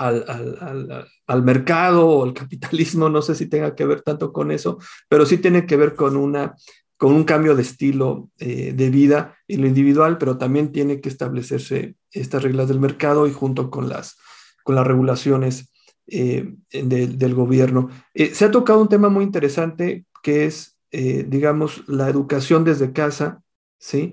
al, 0.00 0.24
al, 0.28 1.06
al, 1.26 1.42
mercado 1.42 2.08
o 2.08 2.24
al 2.24 2.32
capitalismo, 2.34 3.08
no 3.08 3.22
sé 3.22 3.34
si 3.34 3.46
tenga 3.46 3.74
que 3.74 3.84
ver 3.84 4.00
tanto 4.00 4.32
con 4.32 4.50
eso, 4.50 4.78
pero 5.08 5.26
sí 5.26 5.36
tiene 5.38 5.66
que 5.66 5.76
ver 5.76 5.94
con 5.94 6.16
una 6.16 6.54
con 7.00 7.14
un 7.14 7.24
cambio 7.24 7.56
de 7.56 7.62
estilo 7.62 8.28
eh, 8.38 8.74
de 8.76 8.90
vida 8.90 9.38
en 9.48 9.62
lo 9.62 9.66
individual, 9.66 10.18
pero 10.18 10.36
también 10.36 10.70
tiene 10.70 11.00
que 11.00 11.08
establecerse 11.08 11.94
estas 12.12 12.42
reglas 12.42 12.68
del 12.68 12.78
mercado 12.78 13.26
y 13.26 13.32
junto 13.32 13.70
con 13.70 13.88
las, 13.88 14.18
con 14.64 14.74
las 14.74 14.86
regulaciones 14.86 15.72
eh, 16.08 16.52
del 16.70 17.34
gobierno. 17.34 17.88
Eh, 18.12 18.34
se 18.34 18.44
ha 18.44 18.50
tocado 18.50 18.82
un 18.82 18.90
tema 18.90 19.08
muy 19.08 19.24
interesante 19.24 20.04
que 20.22 20.44
es, 20.44 20.78
digamos, 20.90 21.88
la 21.88 22.10
educación 22.10 22.64
desde 22.64 22.92
casa, 22.92 23.40
¿sí? 23.78 24.12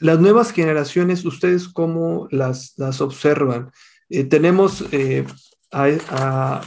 las 0.00 0.20
nuevas 0.20 0.52
generaciones, 0.52 1.24
¿ustedes 1.24 1.68
cómo 1.68 2.28
las, 2.30 2.74
las 2.76 3.00
observan? 3.00 3.70
Tenemos 4.30 4.84
a, 5.70 6.60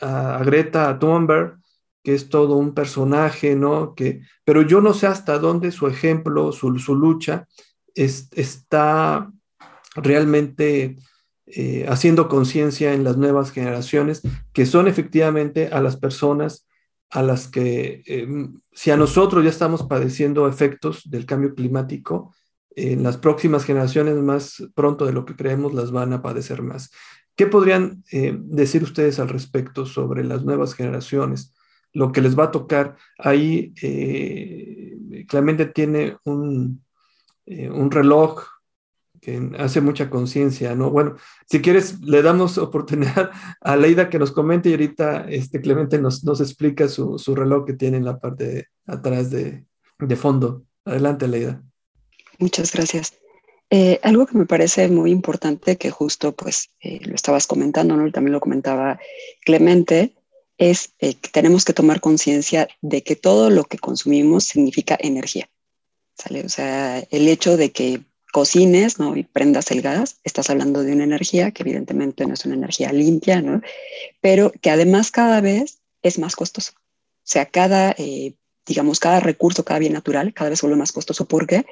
a, 0.00 0.42
Greta 0.44 0.98
Thunberg, 0.98 1.58
que 2.02 2.14
es 2.14 2.28
todo 2.28 2.56
un 2.56 2.74
personaje, 2.74 3.54
¿no? 3.54 3.94
Que, 3.94 4.22
pero 4.44 4.62
yo 4.62 4.80
no 4.80 4.94
sé 4.94 5.06
hasta 5.06 5.38
dónde 5.38 5.72
su 5.72 5.86
ejemplo, 5.86 6.52
su, 6.52 6.70
lucha, 6.94 7.46
está 7.94 9.30
realmente 9.94 10.96
eh, 11.46 11.86
haciendo 11.88 12.28
conciencia 12.28 12.94
en 12.94 13.04
las 13.04 13.16
nuevas 13.16 13.50
generaciones, 13.52 14.22
que 14.52 14.66
son 14.66 14.88
efectivamente 14.88 15.68
a 15.68 15.80
las 15.80 15.96
personas 15.96 16.66
a 17.10 17.22
las 17.22 17.48
que, 17.48 18.02
em, 18.06 18.60
si 18.72 18.90
a 18.92 18.96
nosotros 18.96 19.42
ya 19.42 19.50
estamos 19.50 19.82
padeciendo 19.82 20.48
efectos 20.48 21.02
del 21.10 21.26
cambio 21.26 21.54
climático, 21.54 22.32
en 22.76 23.02
las 23.02 23.16
próximas 23.16 23.64
generaciones 23.64 24.16
más 24.16 24.62
pronto 24.74 25.06
de 25.06 25.12
lo 25.12 25.24
que 25.24 25.36
creemos 25.36 25.74
las 25.74 25.90
van 25.92 26.12
a 26.12 26.22
padecer 26.22 26.62
más. 26.62 26.90
¿Qué 27.36 27.46
podrían 27.46 28.04
eh, 28.12 28.36
decir 28.38 28.82
ustedes 28.82 29.18
al 29.18 29.28
respecto 29.28 29.86
sobre 29.86 30.24
las 30.24 30.44
nuevas 30.44 30.74
generaciones? 30.74 31.54
lo 31.92 32.12
que 32.12 32.20
les 32.20 32.38
va 32.38 32.44
a 32.44 32.50
tocar. 32.50 32.96
Ahí 33.18 33.74
eh, 33.82 35.24
Clemente 35.28 35.66
tiene 35.66 36.16
un, 36.24 36.84
eh, 37.46 37.70
un, 37.70 37.90
reloj 37.90 38.44
que 39.20 39.50
hace 39.58 39.80
mucha 39.80 40.08
conciencia, 40.08 40.74
¿no? 40.74 40.90
Bueno, 40.90 41.16
si 41.46 41.60
quieres, 41.60 42.00
le 42.00 42.22
damos 42.22 42.58
oportunidad 42.58 43.30
a 43.60 43.76
Leida 43.76 44.08
que 44.08 44.18
nos 44.18 44.32
comente 44.32 44.70
y 44.70 44.72
ahorita 44.72 45.28
este, 45.28 45.60
Clemente 45.60 46.00
nos, 46.00 46.24
nos 46.24 46.40
explica 46.40 46.88
su, 46.88 47.18
su, 47.18 47.34
reloj 47.34 47.66
que 47.66 47.74
tiene 47.74 47.98
en 47.98 48.04
la 48.04 48.18
parte 48.18 48.44
de, 48.46 48.66
atrás 48.86 49.30
de, 49.30 49.66
de, 49.98 50.16
fondo. 50.16 50.64
Adelante, 50.84 51.28
Leida. 51.28 51.62
Muchas 52.40 52.72
gracias. 52.72 53.14
Eh, 53.70 54.00
algo 54.02 54.26
que 54.26 54.36
me 54.36 54.46
parece 54.46 54.88
muy 54.88 55.12
importante, 55.12 55.76
que 55.76 55.90
justo 55.90 56.32
pues 56.32 56.70
lo 56.82 57.14
estabas 57.14 57.46
comentando, 57.46 57.96
¿no? 57.96 58.10
También 58.10 58.32
lo 58.32 58.40
comentaba 58.40 58.98
Clemente, 59.44 60.12
es 60.60 60.92
eh, 60.98 61.14
que 61.14 61.30
tenemos 61.30 61.64
que 61.64 61.72
tomar 61.72 62.00
conciencia 62.00 62.68
de 62.82 63.02
que 63.02 63.16
todo 63.16 63.48
lo 63.48 63.64
que 63.64 63.78
consumimos 63.78 64.44
significa 64.44 64.96
energía. 65.00 65.48
¿sale? 66.18 66.44
O 66.44 66.48
sea, 66.50 66.98
el 67.10 67.28
hecho 67.28 67.56
de 67.56 67.72
que 67.72 68.02
cocines 68.30 68.98
¿no? 68.98 69.16
y 69.16 69.22
prendas 69.22 69.70
el 69.70 69.80
gas, 69.80 70.20
estás 70.22 70.50
hablando 70.50 70.82
de 70.82 70.92
una 70.92 71.04
energía 71.04 71.50
que 71.50 71.62
evidentemente 71.62 72.26
no 72.26 72.34
es 72.34 72.44
una 72.44 72.56
energía 72.56 72.92
limpia, 72.92 73.40
¿no? 73.40 73.62
pero 74.20 74.52
que 74.60 74.70
además 74.70 75.10
cada 75.10 75.40
vez 75.40 75.78
es 76.02 76.18
más 76.18 76.36
costoso. 76.36 76.72
O 76.76 77.24
sea, 77.24 77.46
cada, 77.46 77.94
eh, 77.96 78.34
digamos, 78.66 79.00
cada 79.00 79.20
recurso, 79.20 79.64
cada 79.64 79.80
bien 79.80 79.94
natural, 79.94 80.34
cada 80.34 80.50
vez 80.50 80.60
vuelve 80.60 80.76
más 80.76 80.92
costoso. 80.92 81.24
¿Por 81.26 81.46
qué? 81.46 81.64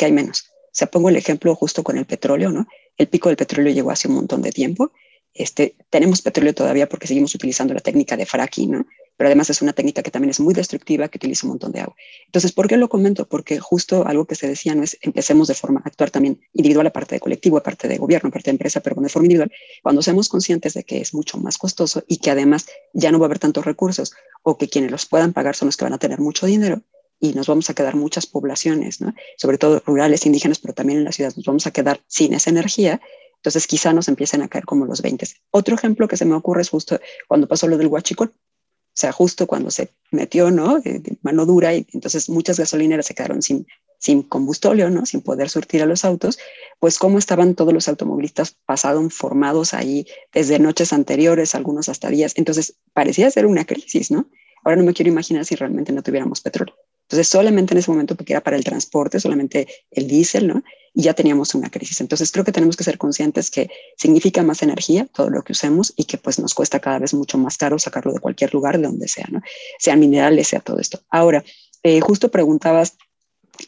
Hay 0.00 0.12
menos. 0.12 0.50
O 0.66 0.72
sea, 0.72 0.88
pongo 0.88 1.08
el 1.08 1.16
ejemplo 1.16 1.54
justo 1.54 1.82
con 1.82 1.98
el 1.98 2.06
petróleo, 2.06 2.50
¿no? 2.50 2.66
El 2.96 3.08
pico 3.08 3.28
del 3.28 3.36
petróleo 3.36 3.72
llegó 3.72 3.90
hace 3.90 4.08
un 4.08 4.14
montón 4.14 4.42
de 4.42 4.52
tiempo 4.52 4.92
este, 5.34 5.76
tenemos 5.90 6.22
petróleo 6.22 6.54
todavía 6.54 6.88
porque 6.88 7.06
seguimos 7.06 7.34
utilizando 7.34 7.74
la 7.74 7.80
técnica 7.80 8.16
de 8.16 8.26
fracking, 8.26 8.70
¿no? 8.70 8.86
pero 9.16 9.28
además 9.28 9.50
es 9.50 9.60
una 9.60 9.74
técnica 9.74 10.02
que 10.02 10.10
también 10.10 10.30
es 10.30 10.40
muy 10.40 10.54
destructiva, 10.54 11.08
que 11.08 11.18
utiliza 11.18 11.46
un 11.46 11.50
montón 11.50 11.72
de 11.72 11.80
agua. 11.80 11.94
Entonces, 12.24 12.52
¿por 12.52 12.66
qué 12.66 12.78
lo 12.78 12.88
comento? 12.88 13.28
Porque 13.28 13.58
justo 13.58 14.06
algo 14.06 14.24
que 14.24 14.34
se 14.34 14.48
decía 14.48 14.74
no 14.74 14.82
es 14.82 14.96
empecemos 15.02 15.46
de 15.46 15.52
forma 15.52 15.82
actuar 15.84 16.10
también 16.10 16.40
individual, 16.54 16.86
aparte 16.86 17.16
de 17.16 17.20
colectivo, 17.20 17.58
aparte 17.58 17.86
de 17.86 17.98
gobierno, 17.98 18.30
aparte 18.30 18.50
de 18.50 18.52
empresa, 18.52 18.80
pero 18.80 18.96
de 18.98 19.10
forma 19.10 19.26
individual, 19.26 19.52
cuando 19.82 20.00
seamos 20.00 20.30
conscientes 20.30 20.72
de 20.72 20.84
que 20.84 21.02
es 21.02 21.12
mucho 21.12 21.36
más 21.36 21.58
costoso 21.58 22.02
y 22.08 22.16
que 22.16 22.30
además 22.30 22.66
ya 22.94 23.12
no 23.12 23.18
va 23.18 23.26
a 23.26 23.28
haber 23.28 23.38
tantos 23.38 23.66
recursos 23.66 24.14
o 24.42 24.56
que 24.56 24.70
quienes 24.70 24.90
los 24.90 25.04
puedan 25.04 25.34
pagar 25.34 25.54
son 25.54 25.66
los 25.66 25.76
que 25.76 25.84
van 25.84 25.92
a 25.92 25.98
tener 25.98 26.18
mucho 26.18 26.46
dinero, 26.46 26.82
y 27.20 27.34
nos 27.34 27.46
vamos 27.46 27.68
a 27.70 27.74
quedar 27.74 27.94
muchas 27.94 28.26
poblaciones, 28.26 29.00
¿no? 29.00 29.14
sobre 29.36 29.58
todo 29.58 29.82
rurales, 29.84 30.26
indígenas, 30.26 30.58
pero 30.58 30.74
también 30.74 30.98
en 30.98 31.04
las 31.04 31.16
ciudades, 31.16 31.36
nos 31.36 31.46
vamos 31.46 31.66
a 31.66 31.70
quedar 31.70 32.00
sin 32.08 32.34
esa 32.34 32.50
energía, 32.50 33.00
entonces 33.36 33.66
quizá 33.66 33.92
nos 33.92 34.08
empiecen 34.08 34.42
a 34.42 34.48
caer 34.48 34.64
como 34.64 34.84
los 34.86 35.00
20. 35.00 35.26
Otro 35.50 35.74
ejemplo 35.74 36.08
que 36.08 36.16
se 36.16 36.26
me 36.26 36.34
ocurre 36.34 36.62
es 36.62 36.68
justo 36.68 37.00
cuando 37.26 37.48
pasó 37.48 37.68
lo 37.68 37.78
del 37.78 37.86
huachicol. 37.86 38.28
O 38.28 39.00
sea, 39.00 39.12
justo 39.12 39.46
cuando 39.46 39.70
se 39.70 39.92
metió, 40.10 40.50
¿no? 40.50 40.80
De, 40.80 41.16
mano 41.22 41.46
dura 41.46 41.74
y 41.74 41.86
entonces 41.92 42.28
muchas 42.28 42.58
gasolineras 42.58 43.06
se 43.06 43.14
quedaron 43.14 43.40
sin, 43.40 43.66
sin 43.98 44.22
combustorio, 44.22 44.90
¿no? 44.90 45.06
Sin 45.06 45.22
poder 45.22 45.48
surtir 45.48 45.82
a 45.82 45.86
los 45.86 46.04
autos, 46.04 46.38
pues 46.80 46.98
cómo 46.98 47.18
estaban 47.18 47.54
todos 47.54 47.72
los 47.72 47.88
automovilistas 47.88 48.56
pasados, 48.66 49.14
formados 49.14 49.72
ahí 49.72 50.06
desde 50.34 50.58
noches 50.58 50.92
anteriores, 50.92 51.54
algunos 51.54 51.88
hasta 51.88 52.10
días. 52.10 52.34
Entonces 52.36 52.74
parecía 52.92 53.30
ser 53.30 53.46
una 53.46 53.64
crisis, 53.64 54.10
¿no? 54.10 54.28
Ahora 54.64 54.76
no 54.76 54.84
me 54.84 54.92
quiero 54.92 55.10
imaginar 55.10 55.46
si 55.46 55.54
realmente 55.54 55.92
no 55.92 56.02
tuviéramos 56.02 56.42
petróleo. 56.42 56.74
Entonces, 57.10 57.26
solamente 57.26 57.74
en 57.74 57.78
ese 57.78 57.90
momento, 57.90 58.14
porque 58.14 58.34
era 58.34 58.40
para 58.40 58.56
el 58.56 58.62
transporte, 58.62 59.18
solamente 59.18 59.66
el 59.90 60.06
diésel, 60.06 60.46
¿no? 60.46 60.62
Y 60.94 61.02
ya 61.02 61.12
teníamos 61.12 61.56
una 61.56 61.68
crisis. 61.68 62.00
Entonces, 62.00 62.30
creo 62.30 62.44
que 62.44 62.52
tenemos 62.52 62.76
que 62.76 62.84
ser 62.84 62.98
conscientes 62.98 63.50
que 63.50 63.68
significa 63.96 64.44
más 64.44 64.62
energía 64.62 65.08
todo 65.12 65.28
lo 65.28 65.42
que 65.42 65.50
usemos 65.50 65.92
y 65.96 66.04
que 66.04 66.18
pues 66.18 66.38
nos 66.38 66.54
cuesta 66.54 66.78
cada 66.78 67.00
vez 67.00 67.12
mucho 67.12 67.36
más 67.36 67.58
caro 67.58 67.80
sacarlo 67.80 68.12
de 68.12 68.20
cualquier 68.20 68.54
lugar, 68.54 68.78
de 68.78 68.84
donde 68.84 69.08
sea, 69.08 69.26
¿no? 69.28 69.42
Sean 69.80 69.98
minerales, 69.98 70.46
sea 70.46 70.60
todo 70.60 70.78
esto. 70.78 71.00
Ahora, 71.10 71.42
eh, 71.82 72.00
justo 72.00 72.30
preguntabas 72.30 72.96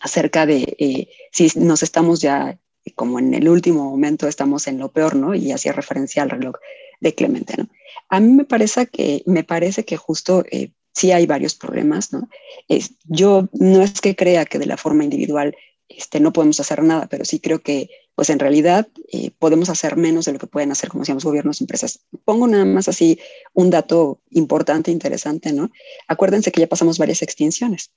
acerca 0.03 0.47
de 0.47 0.77
eh, 0.79 1.09
si 1.33 1.51
nos 1.57 1.83
estamos 1.83 2.21
ya, 2.21 2.61
como 2.95 3.19
en 3.19 3.35
el 3.35 3.49
último 3.49 3.91
momento, 3.91 4.29
estamos 4.29 4.69
en 4.69 4.79
lo 4.79 4.93
peor, 4.93 5.17
¿no? 5.17 5.35
Y 5.35 5.51
hacía 5.51 5.73
referencia 5.73 6.23
al 6.23 6.31
reloj 6.31 6.55
de 7.01 7.13
Clemente, 7.13 7.55
¿no? 7.59 7.69
A 8.09 8.21
mí 8.21 8.33
me 8.33 8.45
parece 8.45 8.87
que, 8.87 9.25
me 9.27 9.43
parece 9.43 9.85
que 9.85 9.97
justo 9.97 10.45
eh, 10.49 10.71
sí 10.93 11.13
hay 11.13 11.27
varios 11.27 11.55
problemas, 11.55 12.13
¿no? 12.13 12.29
Es, 12.69 12.93
yo 13.05 13.49
no 13.53 13.83
es 13.83 14.01
que 14.01 14.17
crea 14.17 14.45
que 14.45 14.59
de 14.59 14.67
la 14.67 14.77
forma 14.77 15.05
individual 15.05 15.57
este, 15.89 16.21
no 16.21 16.33
podemos 16.33 16.61
hacer 16.61 16.83
nada, 16.83 17.07
pero 17.09 17.25
sí 17.25 17.41
creo 17.41 17.63
que, 17.63 17.91
pues 18.15 18.31
en 18.31 18.39
realidad, 18.39 18.89
eh, 19.13 19.31
podemos 19.39 19.69
hacer 19.69 19.97
menos 19.97 20.25
de 20.25 20.33
lo 20.33 20.39
que 20.39 20.47
pueden 20.47 20.71
hacer, 20.73 20.89
como 20.89 21.03
decíamos, 21.03 21.25
gobiernos, 21.25 21.61
empresas. 21.61 22.01
Pongo 22.25 22.47
nada 22.47 22.65
más 22.65 22.89
así 22.89 23.19
un 23.53 23.71
dato 23.71 24.21
importante, 24.31 24.91
interesante, 24.91 25.53
¿no? 25.53 25.71
Acuérdense 26.09 26.53
que 26.53 26.61
ya 26.61 26.67
pasamos 26.67 26.99
varias 26.99 27.23
extinciones, 27.23 27.91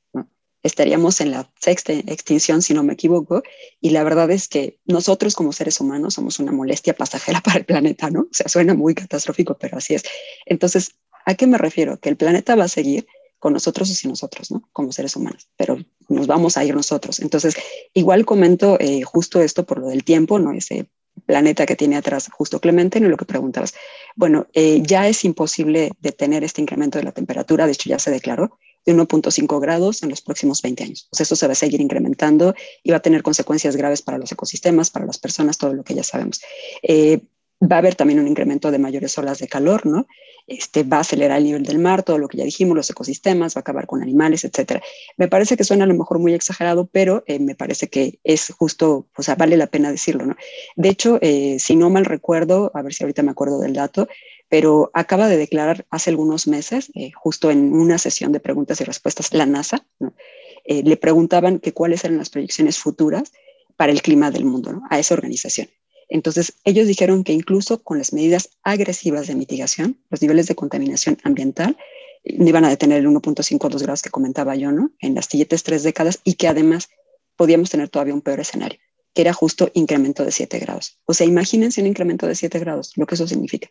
estaríamos 0.63 1.21
en 1.21 1.31
la 1.31 1.51
sexta 1.59 1.93
extinción, 1.93 2.61
si 2.63 2.73
no 2.73 2.83
me 2.83 2.93
equivoco, 2.93 3.43
y 3.79 3.91
la 3.91 4.03
verdad 4.03 4.31
es 4.31 4.47
que 4.47 4.79
nosotros 4.85 5.35
como 5.35 5.53
seres 5.53 5.79
humanos 5.79 6.15
somos 6.15 6.39
una 6.39 6.51
molestia 6.51 6.95
pasajera 6.95 7.39
para 7.43 7.59
el 7.59 7.65
planeta, 7.65 8.09
¿no? 8.09 8.21
O 8.21 8.33
sea, 8.33 8.47
suena 8.47 8.73
muy 8.73 8.95
catastrófico, 8.95 9.57
pero 9.59 9.77
así 9.77 9.93
es. 9.93 10.03
Entonces, 10.45 10.95
¿a 11.25 11.35
qué 11.35 11.47
me 11.47 11.57
refiero? 11.57 11.99
Que 11.99 12.09
el 12.09 12.17
planeta 12.17 12.55
va 12.55 12.65
a 12.65 12.69
seguir 12.69 13.07
con 13.39 13.53
nosotros 13.53 13.89
y 13.89 13.95
sin 13.95 14.09
nosotros, 14.09 14.51
¿no? 14.51 14.67
Como 14.71 14.91
seres 14.91 15.15
humanos, 15.15 15.47
pero 15.57 15.77
nos 16.09 16.27
vamos 16.27 16.57
a 16.57 16.63
ir 16.63 16.73
nosotros. 16.73 17.19
Entonces, 17.19 17.55
igual 17.93 18.25
comento 18.25 18.77
eh, 18.79 19.03
justo 19.03 19.41
esto 19.41 19.65
por 19.65 19.79
lo 19.79 19.87
del 19.87 20.03
tiempo, 20.03 20.39
¿no? 20.39 20.51
Ese 20.51 20.87
planeta 21.25 21.65
que 21.65 21.75
tiene 21.75 21.95
atrás 21.95 22.29
justo 22.31 22.59
Clemente, 22.59 22.99
¿no? 22.99 23.09
Lo 23.09 23.17
que 23.17 23.25
preguntabas. 23.25 23.73
Bueno, 24.15 24.47
eh, 24.53 24.81
ya 24.83 25.07
es 25.07 25.23
imposible 25.25 25.91
detener 25.99 26.43
este 26.43 26.61
incremento 26.61 26.97
de 26.97 27.03
la 27.03 27.11
temperatura, 27.11 27.65
de 27.65 27.73
hecho 27.73 27.89
ya 27.89 27.99
se 27.99 28.11
declaró, 28.11 28.57
de 28.85 28.95
1.5 28.95 29.59
grados 29.59 30.03
en 30.03 30.09
los 30.09 30.21
próximos 30.21 30.61
20 30.61 30.83
años. 30.83 31.07
Pues 31.09 31.21
eso 31.21 31.35
se 31.35 31.47
va 31.47 31.53
a 31.53 31.55
seguir 31.55 31.81
incrementando 31.81 32.53
y 32.83 32.91
va 32.91 32.97
a 32.97 33.01
tener 33.01 33.23
consecuencias 33.23 33.75
graves 33.75 34.01
para 34.01 34.17
los 34.17 34.31
ecosistemas, 34.31 34.91
para 34.91 35.05
las 35.05 35.17
personas, 35.17 35.57
todo 35.57 35.73
lo 35.73 35.83
que 35.83 35.95
ya 35.95 36.03
sabemos. 36.03 36.41
Eh, 36.83 37.21
va 37.71 37.77
a 37.77 37.79
haber 37.79 37.95
también 37.95 38.19
un 38.19 38.27
incremento 38.27 38.71
de 38.71 38.79
mayores 38.79 39.17
olas 39.17 39.39
de 39.39 39.47
calor, 39.47 39.85
¿no? 39.85 40.07
Este, 40.47 40.83
va 40.83 40.97
a 40.97 40.99
acelerar 41.01 41.39
el 41.39 41.45
nivel 41.45 41.63
del 41.63 41.79
mar, 41.79 42.03
todo 42.03 42.17
lo 42.17 42.27
que 42.27 42.37
ya 42.37 42.43
dijimos, 42.43 42.75
los 42.75 42.89
ecosistemas, 42.89 43.55
va 43.55 43.59
a 43.59 43.61
acabar 43.61 43.87
con 43.87 44.01
animales, 44.01 44.43
etcétera. 44.43 44.81
Me 45.17 45.27
parece 45.27 45.57
que 45.57 45.63
suena 45.63 45.85
a 45.85 45.87
lo 45.87 45.95
mejor 45.95 46.19
muy 46.19 46.33
exagerado, 46.33 46.87
pero 46.91 47.23
eh, 47.25 47.39
me 47.39 47.55
parece 47.55 47.87
que 47.87 48.19
es 48.23 48.53
justo, 48.57 49.07
o 49.15 49.23
sea, 49.23 49.35
vale 49.35 49.57
la 49.57 49.67
pena 49.67 49.91
decirlo, 49.91 50.25
¿no? 50.25 50.35
De 50.75 50.89
hecho, 50.89 51.17
eh, 51.21 51.57
si 51.59 51.75
no 51.75 51.89
mal 51.89 52.05
recuerdo, 52.05 52.71
a 52.75 52.81
ver 52.81 52.93
si 52.93 53.03
ahorita 53.03 53.23
me 53.23 53.31
acuerdo 53.31 53.59
del 53.59 53.73
dato, 53.73 54.07
pero 54.49 54.91
acaba 54.93 55.27
de 55.27 55.37
declarar 55.37 55.85
hace 55.89 56.11
algunos 56.11 56.47
meses, 56.47 56.91
eh, 56.93 57.11
justo 57.15 57.49
en 57.49 57.73
una 57.73 57.97
sesión 57.97 58.31
de 58.31 58.39
preguntas 58.39 58.79
y 58.81 58.83
respuestas, 58.83 59.33
la 59.33 59.45
NASA, 59.45 59.85
eh, 60.65 60.83
le 60.83 60.97
preguntaban 60.97 61.59
que 61.59 61.73
cuáles 61.73 62.03
eran 62.03 62.17
las 62.17 62.29
proyecciones 62.29 62.77
futuras 62.77 63.31
para 63.75 63.91
el 63.91 64.01
clima 64.01 64.31
del 64.31 64.45
mundo, 64.45 64.81
a 64.89 64.99
esa 64.99 65.13
organización. 65.13 65.67
Entonces, 66.09 66.53
ellos 66.63 66.87
dijeron 66.87 67.23
que 67.23 67.33
incluso 67.33 67.81
con 67.83 67.97
las 67.97 68.13
medidas 68.13 68.49
agresivas 68.63 69.27
de 69.27 69.35
mitigación, 69.35 69.99
los 70.09 70.21
niveles 70.21 70.47
de 70.47 70.55
contaminación 70.55 71.17
ambiental 71.23 71.77
no 72.37 72.47
iban 72.47 72.65
a 72.65 72.69
detener 72.69 72.99
el 72.99 73.07
1.5 73.07 73.69
2 73.69 73.83
grados 73.83 74.01
que 74.01 74.09
comentaba 74.09 74.55
yo, 74.55 74.71
¿no? 74.71 74.91
En 74.99 75.15
las 75.15 75.25
siguientes 75.25 75.63
tres 75.63 75.83
décadas 75.83 76.19
y 76.23 76.33
que 76.33 76.47
además 76.47 76.89
podíamos 77.35 77.69
tener 77.69 77.89
todavía 77.89 78.13
un 78.13 78.21
peor 78.21 78.39
escenario, 78.39 78.79
que 79.13 79.21
era 79.21 79.33
justo 79.33 79.69
incremento 79.73 80.25
de 80.25 80.31
7 80.31 80.59
grados. 80.59 80.99
O 81.05 81.13
sea, 81.13 81.27
imagínense 81.27 81.81
un 81.81 81.87
incremento 81.87 82.27
de 82.27 82.35
7 82.35 82.57
grados, 82.59 82.93
lo 82.95 83.05
que 83.05 83.15
eso 83.15 83.27
significa. 83.27 83.69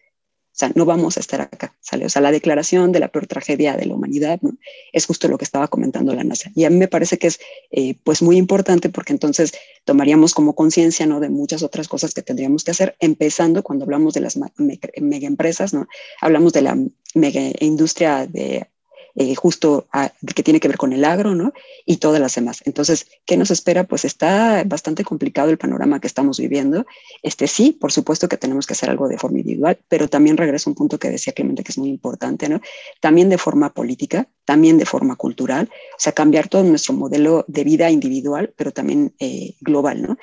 O 0.55 0.57
sea, 0.57 0.71
no 0.77 0.85
vamos 0.85 1.17
a 1.17 1.21
estar 1.21 1.41
acá, 1.41 1.75
¿sale? 1.81 2.07
O 2.07 2.09
sea, 2.09 2.23
la 2.23 2.31
declaración 2.31 2.93
de 2.93 3.01
la 3.01 3.09
peor 3.09 3.27
tragedia 3.27 3.77
de 3.77 3.87
la 3.87 3.95
humanidad 3.95 4.39
¿no? 4.41 4.53
es 4.93 5.05
justo 5.05 5.27
lo 5.27 5.37
que 5.37 5.45
estaba 5.45 5.67
comentando 5.67 6.15
la 6.15 6.23
NASA. 6.23 6.53
Y 6.55 6.63
a 6.63 6.71
mí 6.71 6.77
me 6.77 6.87
parece 6.87 7.19
que 7.19 7.27
es 7.27 7.41
eh, 7.73 7.97
pues 8.05 8.23
muy 8.23 8.37
importante 8.37 8.89
porque 8.89 9.13
entonces 9.13 9.53
tomaríamos 9.85 10.33
como 10.33 10.55
conciencia 10.55 11.07
¿no? 11.07 11.19
de 11.19 11.29
muchas 11.29 11.65
otras 11.65 11.89
cosas 11.89 12.15
que 12.15 12.23
tendríamos 12.23 12.63
que 12.63 12.71
hacer, 12.71 12.95
empezando 13.01 13.65
cuando 13.65 13.85
hablamos 13.85 14.15
de 14.15 14.21
las 14.21 14.37
mega 14.37 15.27
empresas, 15.27 15.75
¿no? 15.75 15.89
Hablamos 16.21 16.53
de 16.53 16.63
la 16.63 16.79
mega 17.17 17.41
industria 17.59 18.29
de 18.29 18.69
eh, 19.17 19.35
justo 19.35 19.87
que 20.35 20.43
tiene 20.43 20.61
que 20.61 20.69
ver 20.69 20.77
con 20.77 20.93
el 20.93 21.05
agro, 21.05 21.35
¿no? 21.35 21.53
Y 21.87 21.99
todas 21.99 22.21
las 22.21 22.35
demás. 22.35 22.63
Entonces, 22.65 23.07
¿qué 23.25 23.37
nos 23.37 23.51
espera? 23.51 23.85
Pues 23.85 24.05
está 24.05 24.65
bastante 24.67 25.05
complicado 25.05 25.51
el 25.51 25.59
panorama 25.59 26.01
que 26.01 26.07
estamos 26.07 26.39
viviendo. 26.39 26.85
Este 27.23 27.47
sí, 27.47 27.73
por 27.73 27.93
supuesto 27.93 28.29
que 28.29 28.37
tenemos 28.37 28.67
que 28.67 28.73
hacer 28.73 28.91
algo 28.91 29.09
de 29.09 29.19
forma 29.19 29.39
individual, 29.39 29.79
pero 29.89 30.09
también 30.09 30.37
regreso 30.37 30.69
a 30.69 30.73
un 30.73 30.75
punto 30.75 30.99
que 30.99 31.11
decía 31.11 31.33
Clemente 31.33 31.63
que 31.63 31.73
es 31.73 31.79
muy 31.79 31.89
importante, 31.89 32.49
¿no? 32.49 32.61
También 33.01 33.29
de 33.29 33.39
forma 33.39 33.73
política, 33.73 34.27
también 34.45 34.79
de 34.79 34.87
forma 34.87 35.17
cultural, 35.17 35.71
o 35.73 35.99
sea, 35.99 36.13
cambiar 36.13 36.49
todo 36.49 36.63
nuestro 36.65 36.95
modelo 36.95 37.45
de 37.49 37.65
vida 37.65 37.91
individual, 37.91 38.53
pero 38.57 38.73
también 38.73 39.15
eh, 39.19 39.55
global, 39.61 40.03
¿no? 40.03 40.19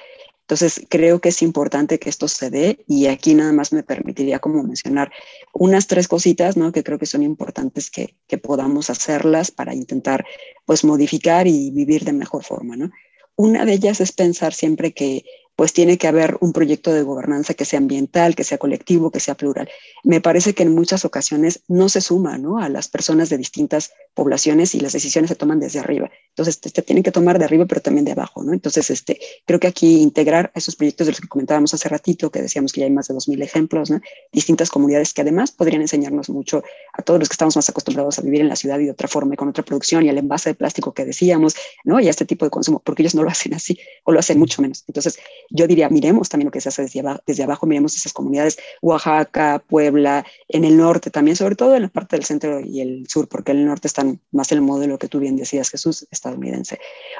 Entonces, 0.52 0.86
creo 0.90 1.22
que 1.22 1.30
es 1.30 1.42
importante 1.44 1.98
que 1.98 2.10
esto 2.10 2.28
se 2.28 2.50
dé 2.50 2.84
y 2.86 3.06
aquí 3.06 3.34
nada 3.36 3.54
más 3.54 3.72
me 3.72 3.84
permitiría 3.84 4.40
como 4.40 4.62
mencionar 4.64 5.10
unas 5.54 5.88
tres 5.88 6.10
cositas, 6.10 6.58
¿no? 6.58 6.74
Que 6.74 6.84
creo 6.84 7.00
que 7.00 7.06
son 7.06 7.24
importantes 7.24 7.90
que, 7.90 8.18
que 8.28 8.38
podamos 8.38 8.90
hacerlas 8.90 9.50
para 9.50 9.74
intentar, 9.74 10.26
pues, 10.66 10.84
modificar 10.84 11.48
y 11.48 11.72
vivir 11.72 12.04
de 12.04 12.12
mejor 12.12 12.44
forma, 12.44 12.76
¿no? 12.76 12.92
Una 13.38 13.64
de 13.64 13.72
ellas 13.72 14.02
es 14.02 14.12
pensar 14.12 14.54
siempre 14.54 14.92
que 14.92 15.24
pues 15.62 15.74
tiene 15.74 16.00
que 16.00 16.08
haber 16.08 16.40
un 16.40 16.54
proyecto 16.54 16.92
de 16.92 17.04
gobernanza 17.04 17.54
que 17.54 17.66
sea 17.66 17.78
ambiental, 17.78 18.34
que 18.34 18.44
sea 18.44 18.58
colectivo, 18.58 19.12
que 19.12 19.20
sea 19.20 19.36
plural. 19.36 19.70
Me 20.04 20.20
parece 20.20 20.56
que 20.56 20.64
en 20.64 20.74
muchas 20.74 21.06
ocasiones 21.06 21.62
no 21.68 21.88
se 21.88 22.02
suma 22.02 22.40
¿no? 22.40 22.58
a 22.58 22.68
las 22.68 22.88
personas 22.88 23.30
de 23.30 23.38
distintas 23.38 23.94
poblaciones 24.16 24.74
y 24.74 24.80
las 24.80 24.94
decisiones 24.94 25.30
se 25.30 25.36
toman 25.36 25.60
desde 25.60 25.78
arriba. 25.78 26.10
Entonces, 26.30 26.60
se 26.60 26.70
este, 26.70 26.82
tienen 26.82 27.04
que 27.04 27.12
tomar 27.12 27.38
de 27.38 27.46
arriba, 27.46 27.68
pero 27.68 27.80
también 27.80 28.06
de 28.06 28.14
abajo. 28.14 28.42
¿no? 28.44 28.54
Entonces, 28.54 28.90
este, 28.90 29.20
creo 29.46 29.60
que 29.60 29.68
aquí 29.68 30.02
integrar 30.02 30.52
esos 30.56 30.76
proyectos 30.76 31.06
de 31.06 31.12
los 31.12 31.22
que 31.22 31.28
comentábamos 31.28 31.76
hace 31.76 31.88
ratito, 31.90 32.32
que 32.32 32.42
decíamos 32.42 32.74
que 32.74 32.80
ya 32.80 32.88
hay 32.88 32.92
más 32.92 33.10
de 33.10 33.14
2.000 33.14 33.44
ejemplos, 33.44 33.94
distintas 34.32 34.72
comunidades 34.72 35.14
que 35.14 35.22
además 35.22 35.52
podrían 35.52 35.84
enseñarnos 35.84 36.32
mucho 36.32 36.64
a 36.94 37.04
todos 37.04 37.20
los 37.20 37.30
que 37.30 37.34
estamos 37.34 37.56
más 37.56 37.70
acostumbrados 37.70 38.18
a 38.18 38.24
vivir 38.24 38.42
en 38.42 38.50
la 38.50 38.56
ciudad 38.56 38.80
y 38.80 38.86
de 38.86 38.92
otra 38.92 39.08
forma, 39.08 39.36
y 39.36 39.38
con 39.38 39.48
otra 39.48 39.64
producción 39.64 40.04
y 40.04 40.10
al 40.10 40.18
envase 40.18 40.50
de 40.50 40.56
plástico 40.56 40.92
que 40.96 41.06
decíamos, 41.06 41.56
¿no? 41.84 42.00
y 42.00 42.08
a 42.08 42.10
este 42.10 42.26
tipo 42.26 42.46
de 42.46 42.50
consumo, 42.50 42.82
porque 42.84 43.04
ellos 43.04 43.14
no 43.14 43.22
lo 43.22 43.30
hacen 43.30 43.54
así 43.54 43.80
o 44.06 44.12
lo 44.12 44.20
hacen 44.20 44.40
mucho 44.40 44.64
menos. 44.64 44.84
Entonces, 44.88 45.20
yo 45.52 45.68
diría, 45.68 45.90
miremos 45.90 46.30
también 46.30 46.48
lo 46.48 46.52
que 46.52 46.62
se 46.62 46.70
hace 46.70 46.84
desde 47.26 47.44
abajo, 47.44 47.66
miremos 47.66 47.96
esas 47.96 48.14
comunidades, 48.14 48.58
Oaxaca, 48.82 49.64
Puebla, 49.68 50.26
en 50.48 50.64
el 50.64 50.78
norte 50.78 51.12
también, 51.12 51.36
sobre 51.36 51.56
todo 51.56 51.76
en 51.76 51.84
la 51.84 51.88
parte 51.90 52.16
del 52.16 52.26
centro 52.26 52.60
y 52.60 52.82
el 52.82 53.08
sur, 53.08 53.28
porque 53.28 53.52
el 53.52 53.66
norte 53.66 53.88
están 53.88 54.20
más 54.32 54.52
el 54.52 54.62
modelo 54.62 54.98
que 54.98 55.08
tú 55.08 55.20
bien 55.20 55.36
decías, 55.36 55.70
Jesús, 55.70 56.08
estadounidense. 56.12 56.80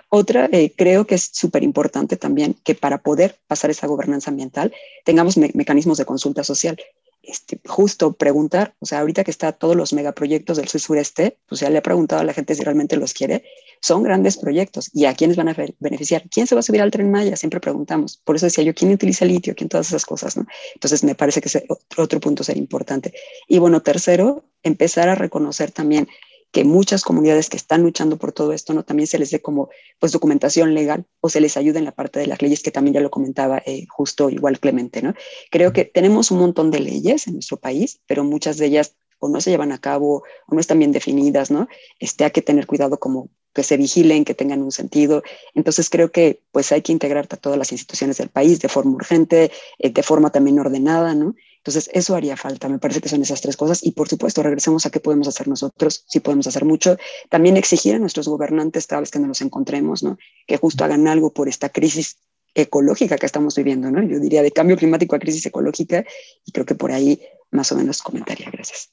Otra, 0.10 0.50
eh, 0.52 0.74
creo 0.76 1.06
que 1.06 1.16
es 1.16 1.30
súper 1.34 1.64
importante 1.64 2.18
también 2.18 2.56
que 2.64 2.76
para 2.76 3.00
poder 3.00 3.38
pasar 3.48 3.70
esa 3.70 3.88
gobernanza 3.88 4.32
ambiental 4.32 4.74
tengamos 5.04 5.38
mecanismos 5.38 5.98
de 5.98 6.06
consulta 6.06 6.44
social. 6.44 6.78
Este, 7.24 7.62
justo 7.66 8.14
preguntar, 8.14 8.76
o 8.80 8.86
sea, 8.86 9.00
ahorita 9.00 9.24
que 9.24 9.32
está 9.32 9.52
todos 9.52 9.76
los 9.76 9.94
megaproyectos 9.94 10.58
del 10.58 10.68
sur 10.68 10.82
sureste, 10.82 11.38
pues 11.48 11.62
ya 11.62 11.70
le 11.70 11.78
he 11.78 11.82
preguntado 11.82 12.22
a 12.22 12.24
la 12.24 12.34
gente 12.34 12.56
si 12.56 12.64
realmente 12.64 12.98
los 12.98 13.14
quiere, 13.14 13.44
son 13.80 14.04
grandes 14.04 14.38
proyectos 14.38 14.90
y 14.94 15.06
a 15.06 15.14
quiénes 15.14 15.38
van 15.38 15.50
a 15.50 15.56
beneficiar. 15.80 16.24
¿Quién 16.30 16.48
se 16.48 16.56
va 16.56 16.60
a 16.60 16.64
subir 16.64 16.82
al 16.82 16.92
tren 16.92 17.12
Maya? 17.12 17.36
Siempre 17.36 17.60
preguntamos. 17.60 18.18
Por 18.18 18.36
eso 18.36 18.48
decía 18.48 18.64
yo, 18.64 18.74
¿quién 18.74 18.92
utiliza 18.92 19.26
litio? 19.26 19.56
¿Quién 19.56 19.70
todas 19.70 19.88
esas 19.88 20.06
cosas? 20.06 20.36
Entonces 20.74 21.04
me 21.04 21.16
parece 21.16 21.42
que 21.42 21.66
otro 21.98 22.20
punto 22.20 22.44
sería 22.44 22.62
importante. 22.62 23.14
Y 23.48 23.60
bueno, 23.60 23.82
tercero, 23.82 24.44
empezar 24.64 25.10
a 25.10 25.16
reconocer 25.16 25.72
también 25.72 26.08
que 26.52 26.66
muchas 26.66 27.04
comunidades 27.04 27.50
que 27.50 27.58
están 27.58 27.82
luchando 27.84 28.18
por 28.18 28.34
todo 28.34 28.54
esto, 28.54 28.74
¿no? 28.74 28.84
También 28.84 29.08
se 29.08 29.18
les 29.18 29.32
dé 29.32 29.42
como, 29.42 29.70
pues, 30.00 30.12
documentación 30.12 30.74
legal 30.74 31.06
o 31.22 31.30
se 31.30 31.42
les 31.42 31.58
ayude 31.58 31.80
en 31.80 31.86
la 31.86 31.94
parte 31.94 32.20
de 32.20 32.28
las 32.28 32.42
leyes, 32.42 32.62
que 32.62 32.72
también 32.72 32.94
ya 32.94 33.02
lo 33.02 33.10
comentaba 33.10 33.62
eh, 33.66 33.86
justo 33.90 34.30
igual 34.30 34.60
Clemente, 34.60 35.02
¿no? 35.02 35.14
Creo 35.50 35.74
que 35.74 35.86
tenemos 35.86 36.30
un 36.32 36.40
montón 36.40 36.72
de 36.72 36.82
leyes 36.82 37.28
en 37.28 37.34
nuestro 37.34 37.58
país, 37.58 38.00
pero 38.06 38.24
muchas 38.24 38.58
de 38.58 38.66
ellas 38.68 38.96
o 39.20 39.30
no 39.30 39.40
se 39.40 39.52
llevan 39.52 39.72
a 39.72 39.80
cabo 39.80 40.24
o 40.48 40.54
no 40.54 40.60
están 40.60 40.80
bien 40.80 40.92
definidas, 40.92 41.52
¿no? 41.52 41.68
Este, 42.00 42.26
hay 42.26 42.32
que 42.32 42.42
tener 42.42 42.68
cuidado 42.68 43.00
como 43.00 43.30
que 43.54 43.64
se 43.64 43.78
vigilen, 43.78 44.26
que 44.26 44.34
tengan 44.34 44.62
un 44.62 44.72
sentido. 44.72 45.24
Entonces 45.54 45.90
creo 45.90 46.12
que 46.12 46.42
pues 46.52 46.72
hay 46.72 46.82
que 46.82 46.92
integrar 46.92 47.28
a 47.30 47.38
todas 47.38 47.58
las 47.58 47.72
instituciones 47.72 48.18
del 48.18 48.30
país 48.30 48.60
de 48.60 48.70
forma 48.70 48.92
urgente, 48.92 49.52
eh, 49.80 49.90
de 49.90 50.04
forma 50.04 50.32
también 50.32 50.60
ordenada, 50.60 51.14
¿no? 51.14 51.36
Entonces, 51.64 51.92
eso 51.94 52.16
haría 52.16 52.36
falta. 52.36 52.68
Me 52.70 52.80
parece 52.80 53.02
que 53.02 53.10
son 53.10 53.22
esas 53.22 53.40
tres 53.40 53.56
cosas. 53.56 53.84
Y 53.84 53.92
por 53.92 54.10
supuesto, 54.10 54.42
regresemos 54.42 54.86
a 54.88 54.90
qué 54.90 55.00
podemos 55.00 55.28
hacer 55.28 55.48
nosotros, 55.48 56.06
si 56.08 56.20
podemos 56.20 56.48
hacer 56.48 56.66
mucho. 56.66 56.98
También 57.30 57.56
exigir 57.56 57.94
a 57.94 58.00
nuestros 58.00 58.28
gobernantes 58.28 58.88
cada 58.88 59.02
vez 59.02 59.12
que 59.12 59.20
nos 59.20 59.42
encontremos, 59.42 60.02
¿no? 60.02 60.18
Que 60.48 60.58
justo 60.58 60.84
hagan 60.84 61.08
algo 61.08 61.34
por 61.34 61.48
esta 61.48 61.70
crisis 61.70 62.18
ecológica 62.56 63.18
que 63.18 63.28
estamos 63.28 63.56
viviendo, 63.56 63.92
¿no? 63.92 64.02
Yo 64.02 64.20
diría 64.20 64.42
de 64.42 64.52
cambio 64.52 64.76
climático 64.76 65.16
a 65.16 65.20
crisis 65.20 65.46
ecológica. 65.46 66.04
Y 66.46 66.52
creo 66.52 66.66
que 66.66 66.74
por 66.74 66.92
ahí 66.92 67.22
más 67.52 67.72
o 67.72 67.76
menos 67.76 68.02
comentaría. 68.02 68.50
Gracias. 68.50 68.90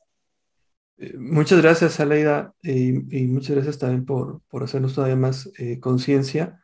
Eh, 0.99 1.17
muchas 1.17 1.63
gracias, 1.63 2.01
Aleida, 2.01 2.55
y, 2.63 2.93
muchas 3.29 3.57
gracias 3.57 3.79
también 3.79 4.05
por, 4.05 4.43
por 4.51 4.63
hacernos 4.63 4.95
todavía 4.95 5.17
más 5.17 5.51
eh, 5.57 5.81
conciencia 5.81 6.63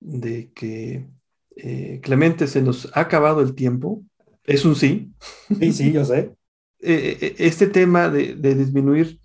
de 0.00 0.50
que 0.52 1.10
eh, 1.56 2.00
Clemente 2.02 2.46
se 2.46 2.62
nos 2.62 2.90
ha 2.96 3.00
acabado 3.00 3.42
el 3.42 3.54
tiempo 3.54 4.02
es 4.44 4.64
un 4.64 4.74
sí. 4.74 5.12
Sí, 5.58 5.72
sí, 5.72 5.92
yo 5.92 6.04
sé. 6.04 6.32
Eh, 6.84 7.16
eh, 7.20 7.34
este 7.38 7.68
tema 7.68 8.08
de, 8.08 8.34
disminuir 8.56 9.20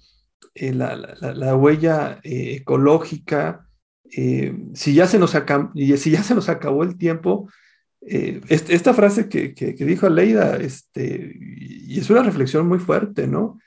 eh, 0.53 0.73
la, 0.73 1.55
huella 1.55 2.19
ecológica, 2.21 3.67
si, 4.11 4.93
ya 4.93 5.07
se 5.07 5.17
nos 5.17 5.35
si 5.73 6.11
ya 6.11 6.21
se 6.21 6.35
nos 6.35 6.49
acabó 6.49 6.83
el 6.83 6.99
tiempo, 6.99 7.49
esta 7.99 8.93
frase 8.93 9.27
que, 9.27 9.73
dijo 9.79 10.07
Leida, 10.07 10.57
este, 10.57 11.35
y 11.41 11.99
es 11.99 12.07
una 12.11 12.21
reflexión 12.21 12.67
muy 12.67 12.77
fuerte, 12.77 13.25
¿no? 13.25 13.57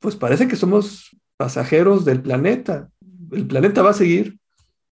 Pues 0.00 0.16
parece 0.16 0.48
que 0.48 0.56
somos 0.56 1.16
pasajeros 1.36 2.04
del 2.04 2.20
planeta. 2.20 2.90
El 3.30 3.46
planeta 3.46 3.82
va 3.82 3.90
a 3.90 3.94
seguir 3.94 4.40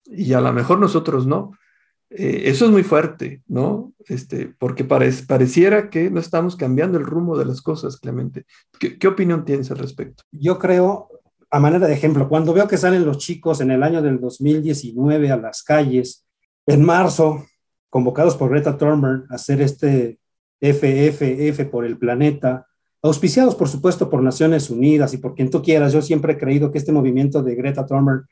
y 0.06 0.32
a 0.32 0.40
lo 0.40 0.54
mejor 0.54 0.78
nosotros 0.78 1.26
no. 1.26 1.52
Eh, 2.14 2.42
eso 2.46 2.66
es 2.66 2.70
muy 2.70 2.82
fuerte, 2.82 3.42
¿no? 3.46 3.92
Este, 4.06 4.52
porque 4.58 4.84
pareciera 4.84 5.88
que 5.88 6.10
no 6.10 6.20
estamos 6.20 6.56
cambiando 6.56 6.98
el 6.98 7.04
rumbo 7.04 7.38
de 7.38 7.46
las 7.46 7.62
cosas, 7.62 7.96
Clemente. 7.96 8.44
¿Qué, 8.78 9.08
opinión 9.08 9.44
tienes 9.44 9.70
al 9.70 9.78
respecto? 9.78 10.22
Yo 10.30 10.58
creo, 10.58 11.08
a 11.50 11.60
manera 11.60 11.86
de 11.86 11.94
ejemplo, 11.94 12.28
cuando 12.28 12.52
veo 12.52 12.68
que 12.68 12.76
salen 12.76 13.06
los 13.06 13.18
chicos 13.18 13.60
en 13.60 13.70
el 13.70 13.82
año 13.82 14.02
del 14.02 14.20
2019 14.20 15.30
a 15.30 15.36
las 15.36 15.62
calles, 15.62 16.26
en 16.66 16.84
marzo, 16.84 17.46
convocados 17.88 18.36
por 18.36 18.50
Greta 18.50 18.76
Thunberg 18.76 19.24
a 19.30 19.36
hacer 19.36 19.60
este 19.62 20.18
FFF 20.60 21.64
por 21.70 21.84
el 21.84 21.98
planeta, 21.98 22.66
auspiciados 23.02 23.54
por 23.54 23.68
supuesto 23.68 24.08
por 24.08 24.22
Naciones 24.22 24.70
Unidas 24.70 25.12
y 25.14 25.18
por 25.18 25.34
quien 25.34 25.50
tú 25.50 25.62
quieras, 25.62 25.92
yo 25.92 26.02
siempre 26.02 26.34
he 26.34 26.38
creído 26.38 26.70
que 26.70 26.78
este 26.78 26.92
movimiento 26.92 27.42
de 27.42 27.54
Greta 27.54 27.86
Thunberg 27.86 28.26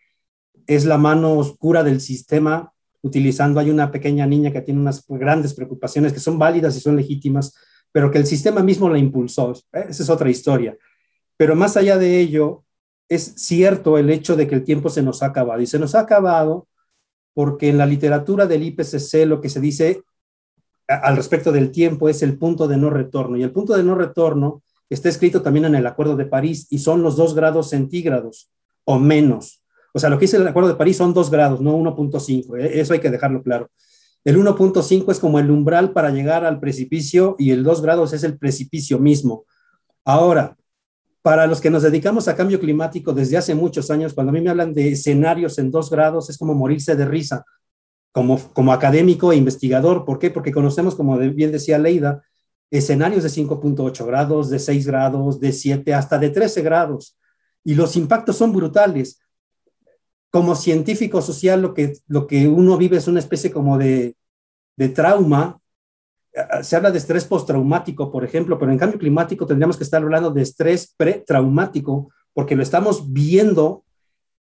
es 0.66 0.84
la 0.84 0.98
mano 0.98 1.32
oscura 1.32 1.82
del 1.82 2.00
sistema, 2.00 2.72
utilizando, 3.03 3.61
hay 3.61 3.70
una 3.70 3.90
pequeña 3.90 4.26
niña 4.26 4.53
que 4.53 4.61
tiene 4.61 4.80
unas 4.80 5.05
grandes 5.09 5.55
preocupaciones 5.55 6.12
que 6.12 6.20
son 6.20 6.38
válidas 6.38 6.76
y 6.76 6.80
son 6.80 6.96
legítimas, 6.96 7.55
pero 7.92 8.11
que 8.11 8.18
el 8.18 8.26
sistema 8.26 8.62
mismo 8.62 8.88
la 8.88 8.98
impulsó. 8.98 9.53
Esa 9.72 10.03
es 10.03 10.11
otra 10.11 10.30
historia. 10.30 10.76
Pero 11.36 11.57
más 11.57 11.76
allá 11.76 11.96
de 11.96 12.20
ello, 12.20 12.64
es 13.09 13.34
cierto 13.36 13.98
el 13.98 14.11
hecho 14.11 14.36
de 14.36 14.46
que 14.46 14.55
el 14.55 14.64
tiempo 14.64 14.88
se 14.88 15.03
nos 15.03 15.22
ha 15.22 15.26
acabado 15.26 15.61
y 15.61 15.66
se 15.66 15.78
nos 15.78 15.94
ha 15.94 16.01
acabado 16.01 16.68
porque 17.34 17.68
en 17.68 17.78
la 17.78 17.86
literatura 17.86 18.46
del 18.46 18.62
IPCC 18.62 19.26
lo 19.26 19.40
que 19.40 19.48
se 19.48 19.61
dice 19.61 20.03
al 20.86 21.16
respecto 21.16 21.53
del 21.53 21.70
tiempo 21.70 22.09
es 22.09 22.22
el 22.22 22.36
punto 22.36 22.66
de 22.66 22.76
no 22.76 22.90
retorno 22.90 23.36
y 23.36 23.42
el 23.42 23.53
punto 23.53 23.76
de 23.76 23.82
no 23.82 23.94
retorno 23.94 24.62
está 24.88 25.09
escrito 25.09 25.42
también 25.42 25.66
en 25.66 25.76
el 25.76 25.86
Acuerdo 25.86 26.16
de 26.16 26.26
París 26.26 26.66
y 26.70 26.78
son 26.78 27.03
los 27.03 27.16
dos 27.16 27.34
grados 27.34 27.70
centígrados 27.70 28.51
o 28.84 28.98
menos. 28.98 29.59
O 29.93 29.99
sea, 29.99 30.11
lo 30.11 30.18
que 30.18 30.24
dice 30.24 30.36
el 30.36 30.47
Acuerdo 30.47 30.68
de 30.68 30.76
París 30.76 30.97
son 30.97 31.12
dos 31.12 31.30
grados, 31.30 31.61
no 31.61 31.76
1.5. 31.76 32.59
¿eh? 32.59 32.80
Eso 32.80 32.93
hay 32.93 33.01
que 33.01 33.11
dejarlo 33.11 33.43
claro. 33.43 33.70
El 34.24 34.36
1.5 34.36 35.11
es 35.11 35.18
como 35.18 35.38
el 35.38 35.51
umbral 35.51 35.93
para 35.93 36.11
llegar 36.11 36.45
al 36.45 36.61
precipicio 36.61 37.36
y 37.38 37.53
el 37.53 37.64
2 37.64 37.82
grados 37.82 38.12
es 38.12 38.22
el 38.22 38.38
precipicio 38.38 38.99
mismo. 38.99 39.45
Ahora, 40.05 40.57
para 41.22 41.47
los 41.47 41.61
que 41.61 41.70
nos 41.70 41.82
dedicamos 41.82 42.28
a 42.28 42.36
cambio 42.36 42.61
climático 42.61 43.12
desde 43.12 43.36
hace 43.36 43.55
muchos 43.55 43.91
años, 43.91 44.14
cuando 44.14 44.30
a 44.30 44.32
mí 44.32 44.41
me 44.41 44.51
hablan 44.51 44.72
de 44.72 44.93
escenarios 44.93 45.59
en 45.59 45.70
dos 45.70 45.91
grados, 45.91 46.30
es 46.30 46.38
como 46.38 46.55
morirse 46.55 46.97
de 46.97 47.05
risa, 47.05 47.45
como, 48.12 48.38
como 48.53 48.72
académico 48.72 49.32
e 49.32 49.36
investigador. 49.36 50.05
¿Por 50.05 50.18
qué? 50.18 50.30
Porque 50.30 50.53
conocemos, 50.53 50.95
como 50.95 51.18
bien 51.18 51.53
decía 51.53 51.78
Leida, 51.78 52.22
escenarios 52.70 53.22
de 53.22 53.28
5.8 53.28 54.07
grados, 54.07 54.49
de 54.49 54.59
6 54.59 54.86
grados, 54.86 55.41
de 55.41 55.53
7, 55.53 55.93
hasta 55.93 56.18
de 56.18 56.30
13 56.30 56.62
grados. 56.62 57.18
Y 57.64 57.74
los 57.74 57.97
impactos 57.97 58.36
son 58.36 58.53
brutales. 58.53 59.20
Como 60.30 60.54
científico 60.54 61.22
social, 61.22 61.60
lo 61.60 61.74
que, 61.74 62.48
uno 62.48 62.76
vive 62.76 62.96
es 62.96 63.08
una 63.08 63.18
especie 63.18 63.50
como 63.50 63.78
de, 63.78 64.16
de 64.76 64.88
trauma 64.88 65.60
se 66.62 66.76
habla 66.76 66.90
de 66.90 66.98
estrés 66.98 67.24
postraumático, 67.24 68.10
por 68.10 68.24
ejemplo, 68.24 68.58
pero 68.58 68.70
en 68.70 68.78
cambio 68.78 68.98
climático 68.98 69.46
tendríamos 69.46 69.76
que 69.76 69.84
estar 69.84 70.02
hablando 70.02 70.30
de 70.30 70.42
estrés 70.42 70.94
pretraumático, 70.96 72.10
porque 72.32 72.54
lo 72.54 72.62
estamos 72.62 73.12
viendo 73.12 73.84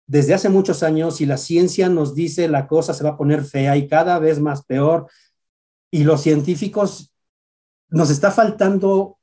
desde 0.07 0.35
hace 0.35 0.49
muchos 0.49 0.83
años 0.83 1.21
y 1.21 1.27
la 1.27 1.37
ciencia 1.37 1.89
nos 1.89 2.15
dice 2.15 2.49
la 2.49 2.67
cosa 2.67 2.95
se 2.95 3.03
va 3.03 3.11
a 3.11 3.17
poner 3.17 3.45
fea 3.45 3.77
y 3.77 3.89
cada 3.89 4.19
vez 4.19 4.39
más 4.41 4.65
peor. 4.65 5.09
Y 5.91 6.05
los 6.05 6.21
científicos 6.21 7.13
nos 7.89 8.11
está 8.11 8.31
faltando, 8.31 9.19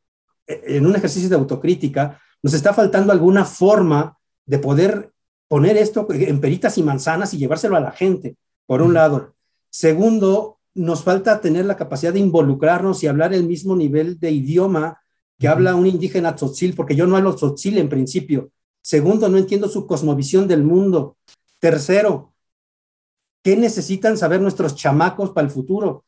eh, 0.47 0.61
en 0.65 0.85
un 0.85 0.95
ejercicio 0.95 1.29
de 1.29 1.35
autocrítica, 1.35 2.19
nos 2.43 2.53
está 2.53 2.73
faltando 2.73 3.11
alguna 3.11 3.45
forma 3.45 4.17
de 4.45 4.59
poder 4.59 5.11
poner 5.51 5.75
esto 5.75 6.07
en 6.09 6.39
peritas 6.39 6.77
y 6.77 6.83
manzanas 6.83 7.33
y 7.33 7.37
llevárselo 7.37 7.75
a 7.75 7.81
la 7.81 7.91
gente, 7.91 8.37
por 8.65 8.81
un 8.81 8.93
lado. 8.93 9.35
Segundo, 9.69 10.59
nos 10.73 11.03
falta 11.03 11.41
tener 11.41 11.65
la 11.65 11.75
capacidad 11.75 12.13
de 12.13 12.19
involucrarnos 12.19 13.03
y 13.03 13.07
hablar 13.07 13.33
el 13.33 13.45
mismo 13.45 13.75
nivel 13.75 14.17
de 14.17 14.31
idioma 14.31 15.01
que 15.37 15.49
habla 15.49 15.75
un 15.75 15.87
indígena 15.87 16.37
tzotzil, 16.37 16.73
porque 16.73 16.95
yo 16.95 17.05
no 17.05 17.17
hablo 17.17 17.35
tzotzil 17.35 17.79
en 17.79 17.89
principio. 17.89 18.51
Segundo, 18.81 19.27
no 19.27 19.37
entiendo 19.37 19.67
su 19.67 19.85
cosmovisión 19.85 20.47
del 20.47 20.63
mundo. 20.63 21.17
Tercero, 21.59 22.33
¿qué 23.43 23.57
necesitan 23.57 24.17
saber 24.17 24.39
nuestros 24.39 24.73
chamacos 24.73 25.31
para 25.31 25.47
el 25.47 25.51
futuro? 25.51 26.05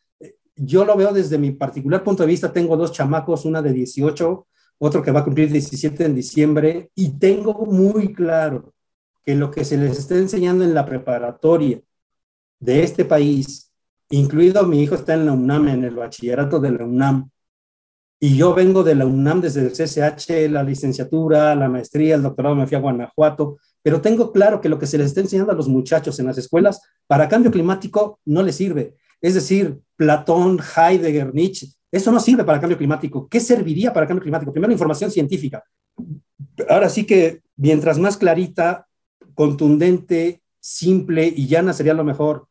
Yo 0.56 0.86
lo 0.86 0.96
veo 0.96 1.12
desde 1.12 1.38
mi 1.38 1.52
particular 1.52 2.02
punto 2.02 2.24
de 2.24 2.28
vista. 2.28 2.54
Tengo 2.54 2.78
dos 2.78 2.94
chamacos, 2.94 3.44
una 3.44 3.62
de 3.62 3.74
18, 3.74 4.48
otro 4.78 5.04
que 5.04 5.12
va 5.12 5.20
a 5.20 5.26
cumplir 5.26 5.52
17 5.52 6.06
en 6.06 6.16
diciembre, 6.16 6.92
y 6.96 7.20
tengo 7.20 7.66
muy 7.66 8.14
claro 8.14 8.74
que 9.26 9.36
lo 9.36 9.52
que 9.52 9.66
se 9.66 9.78
les 9.78 9.98
está 9.98 10.16
enseñando 10.18 10.64
en 10.64 10.74
la 10.74 10.86
preparatoria 10.86 11.80
de 12.60 12.84
este 12.84 13.06
país 13.06 13.74
incluido 14.10 14.66
mi 14.68 14.82
hijo 14.82 14.96
está 14.96 15.16
en 15.16 15.26
la 15.26 15.32
UNAM, 15.32 15.68
en 15.70 15.84
el 15.84 15.96
bachillerato 15.96 16.60
de 16.60 16.72
la 16.72 16.86
UNAM, 16.86 17.30
y 18.20 18.38
yo 18.38 18.54
vengo 18.54 18.84
de 18.84 18.96
la 18.96 19.06
UNAM 19.06 19.42
desde 19.42 19.62
el 19.62 19.72
CCH, 19.72 20.50
la 20.50 20.64
licenciatura, 20.64 21.54
la 21.56 21.68
maestría, 21.68 22.16
el 22.16 22.22
doctorado, 22.22 22.56
me 22.56 22.68
fui 22.68 22.78
a 22.78 22.80
Guanajuato, 22.80 23.58
pero 23.82 24.00
tengo 24.00 24.32
claro 24.32 24.62
que 24.62 24.70
lo 24.70 24.80
que 24.80 24.88
se 24.88 24.98
les 24.98 25.08
está 25.08 25.20
enseñando 25.20 25.52
a 25.52 25.56
los 25.56 25.68
muchachos 25.68 26.20
en 26.20 26.28
las 26.28 26.38
escuelas 26.38 26.80
para 27.06 27.28
cambio 27.28 27.52
climático 27.52 28.20
no 28.26 28.42
les 28.44 28.56
sirve. 28.56 28.96
Es 29.20 29.34
decir, 29.34 29.80
Platón, 29.98 30.60
Heidegger, 30.60 31.34
Nietzsche, 31.34 31.68
eso 31.92 32.12
no 32.12 32.20
sirve 32.20 32.46
para 32.46 32.62
cambio 32.62 32.78
climático. 32.78 33.28
¿Qué 33.28 33.40
serviría 33.40 33.92
para 33.92 34.08
cambio 34.08 34.22
climático? 34.22 34.54
Primero, 34.54 34.72
información 34.72 35.12
científica. 35.12 35.62
Ahora 36.70 36.88
sí 36.88 37.06
que 37.06 37.42
mientras 37.58 38.00
más 38.00 38.16
clarita, 38.16 38.88
contundente, 39.34 40.42
simple 40.60 41.26
y 41.28 41.48
llana 41.48 41.74
sería 41.74 41.94
lo 41.94 42.04
mejor. 42.04 42.48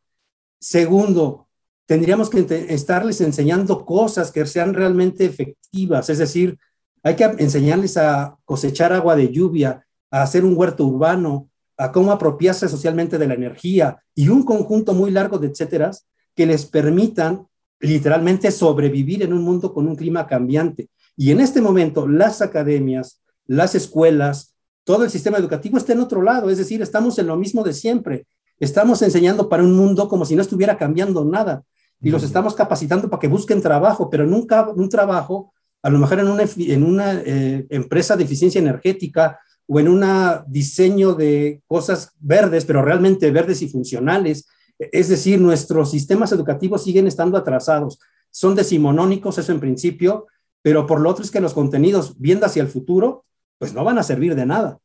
Segundo, 0.59 1.47
tendríamos 1.85 2.29
que 2.29 2.45
estarles 2.69 3.21
enseñando 3.21 3.85
cosas 3.85 4.31
que 4.31 4.45
sean 4.45 4.73
realmente 4.73 5.25
efectivas, 5.25 6.09
es 6.09 6.17
decir, 6.19 6.57
hay 7.03 7.15
que 7.15 7.25
enseñarles 7.25 7.97
a 7.97 8.37
cosechar 8.45 8.93
agua 8.93 9.15
de 9.15 9.29
lluvia, 9.29 9.85
a 10.09 10.21
hacer 10.21 10.45
un 10.45 10.57
huerto 10.57 10.85
urbano, 10.85 11.49
a 11.77 11.91
cómo 11.91 12.11
apropiarse 12.11 12.69
socialmente 12.69 13.17
de 13.17 13.27
la 13.27 13.33
energía 13.33 14.01
y 14.15 14.29
un 14.29 14.43
conjunto 14.43 14.93
muy 14.93 15.11
largo 15.11 15.37
de 15.37 15.47
etcéteras 15.47 16.07
que 16.35 16.45
les 16.45 16.65
permitan 16.65 17.47
literalmente 17.79 18.51
sobrevivir 18.51 19.23
en 19.23 19.33
un 19.33 19.43
mundo 19.43 19.73
con 19.73 19.87
un 19.87 19.95
clima 19.95 20.25
cambiante. 20.25 20.89
Y 21.17 21.31
en 21.31 21.41
este 21.41 21.61
momento 21.61 22.07
las 22.07 22.41
academias, 22.41 23.21
las 23.45 23.75
escuelas, 23.75 24.52
todo 24.83 25.03
el 25.03 25.09
sistema 25.09 25.37
educativo 25.37 25.77
está 25.77 25.93
en 25.93 25.99
otro 25.99 26.21
lado, 26.21 26.49
es 26.49 26.57
decir, 26.57 26.81
estamos 26.81 27.17
en 27.19 27.27
lo 27.27 27.37
mismo 27.37 27.63
de 27.63 27.73
siempre. 27.73 28.27
Estamos 28.59 29.01
enseñando 29.01 29.49
para 29.49 29.63
un 29.63 29.75
mundo 29.75 30.07
como 30.07 30.25
si 30.25 30.35
no 30.35 30.41
estuviera 30.41 30.77
cambiando 30.77 31.25
nada 31.25 31.63
y 32.01 32.11
los 32.11 32.23
estamos 32.23 32.53
capacitando 32.53 33.09
para 33.09 33.19
que 33.19 33.27
busquen 33.27 33.61
trabajo, 33.61 34.09
pero 34.09 34.25
nunca 34.25 34.69
un 34.69 34.89
trabajo, 34.89 35.53
a 35.81 35.89
lo 35.89 35.99
mejor 35.99 36.19
en 36.19 36.27
una, 36.27 36.43
en 36.57 36.83
una 36.83 37.13
eh, 37.13 37.65
empresa 37.69 38.17
de 38.17 38.25
eficiencia 38.25 38.59
energética 38.59 39.39
o 39.67 39.79
en 39.79 39.87
un 39.87 40.05
diseño 40.47 41.13
de 41.13 41.61
cosas 41.65 42.11
verdes, 42.19 42.65
pero 42.65 42.81
realmente 42.81 43.31
verdes 43.31 43.61
y 43.61 43.69
funcionales. 43.69 44.47
Es 44.77 45.07
decir, 45.07 45.39
nuestros 45.39 45.91
sistemas 45.91 46.31
educativos 46.33 46.83
siguen 46.83 47.07
estando 47.07 47.37
atrasados. 47.37 47.99
Son 48.29 48.53
decimonónicos, 48.53 49.37
eso 49.37 49.53
en 49.53 49.61
principio, 49.61 50.27
pero 50.61 50.85
por 50.85 50.99
lo 50.99 51.09
otro 51.09 51.23
es 51.23 51.31
que 51.31 51.39
los 51.39 51.53
contenidos, 51.53 52.19
viendo 52.19 52.45
hacia 52.45 52.63
el 52.63 52.67
futuro, 52.67 53.23
pues 53.63 53.73
no 53.73 53.85
van 53.85 53.97
a 53.97 54.03
servir 54.03 54.35
de 54.35 54.45
nada. 54.45 54.79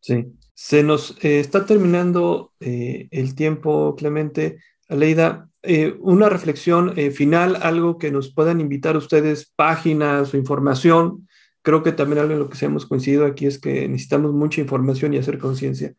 Sí, 0.00 0.32
se 0.54 0.82
nos 0.82 1.18
eh, 1.20 1.40
está 1.40 1.66
terminando 1.66 2.54
eh, 2.58 3.06
el 3.10 3.34
tiempo, 3.34 3.94
Clemente. 3.96 4.60
Aleida, 4.88 5.50
eh, 5.62 5.94
una 6.00 6.30
reflexión 6.30 6.94
eh, 6.96 7.10
final, 7.10 7.58
algo 7.60 7.98
que 7.98 8.10
nos 8.10 8.32
puedan 8.32 8.62
invitar 8.62 8.96
ustedes, 8.96 9.52
páginas 9.54 10.32
o 10.32 10.38
información. 10.38 11.28
Creo 11.60 11.82
que 11.82 11.92
también 11.92 12.20
algo 12.20 12.32
en 12.32 12.38
lo 12.38 12.48
que 12.48 12.56
se 12.56 12.64
hemos 12.64 12.86
coincidido 12.86 13.26
aquí 13.26 13.44
es 13.44 13.58
que 13.58 13.86
necesitamos 13.88 14.32
mucha 14.32 14.62
información 14.62 15.12
y 15.12 15.18
hacer 15.18 15.36
conciencia. 15.36 15.92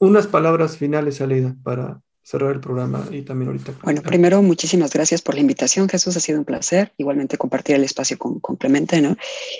Unas 0.00 0.26
palabras 0.26 0.78
finales, 0.78 1.20
Aleida, 1.20 1.54
para 1.62 2.00
cerrar 2.28 2.52
el 2.52 2.60
programa 2.60 3.06
y 3.10 3.22
también 3.22 3.48
ahorita. 3.48 3.72
Bueno, 3.84 4.02
primero, 4.02 4.42
muchísimas 4.42 4.92
gracias 4.92 5.22
por 5.22 5.36
la 5.36 5.40
invitación, 5.42 5.88
Jesús. 5.88 6.14
Ha 6.16 6.20
sido 6.20 6.40
un 6.40 6.44
placer. 6.44 6.92
Igualmente 6.98 7.38
compartir 7.38 7.76
el 7.76 7.84
espacio 7.84 8.18
con, 8.18 8.40
Clemente, 8.56 9.00
¿no? 9.00 9.16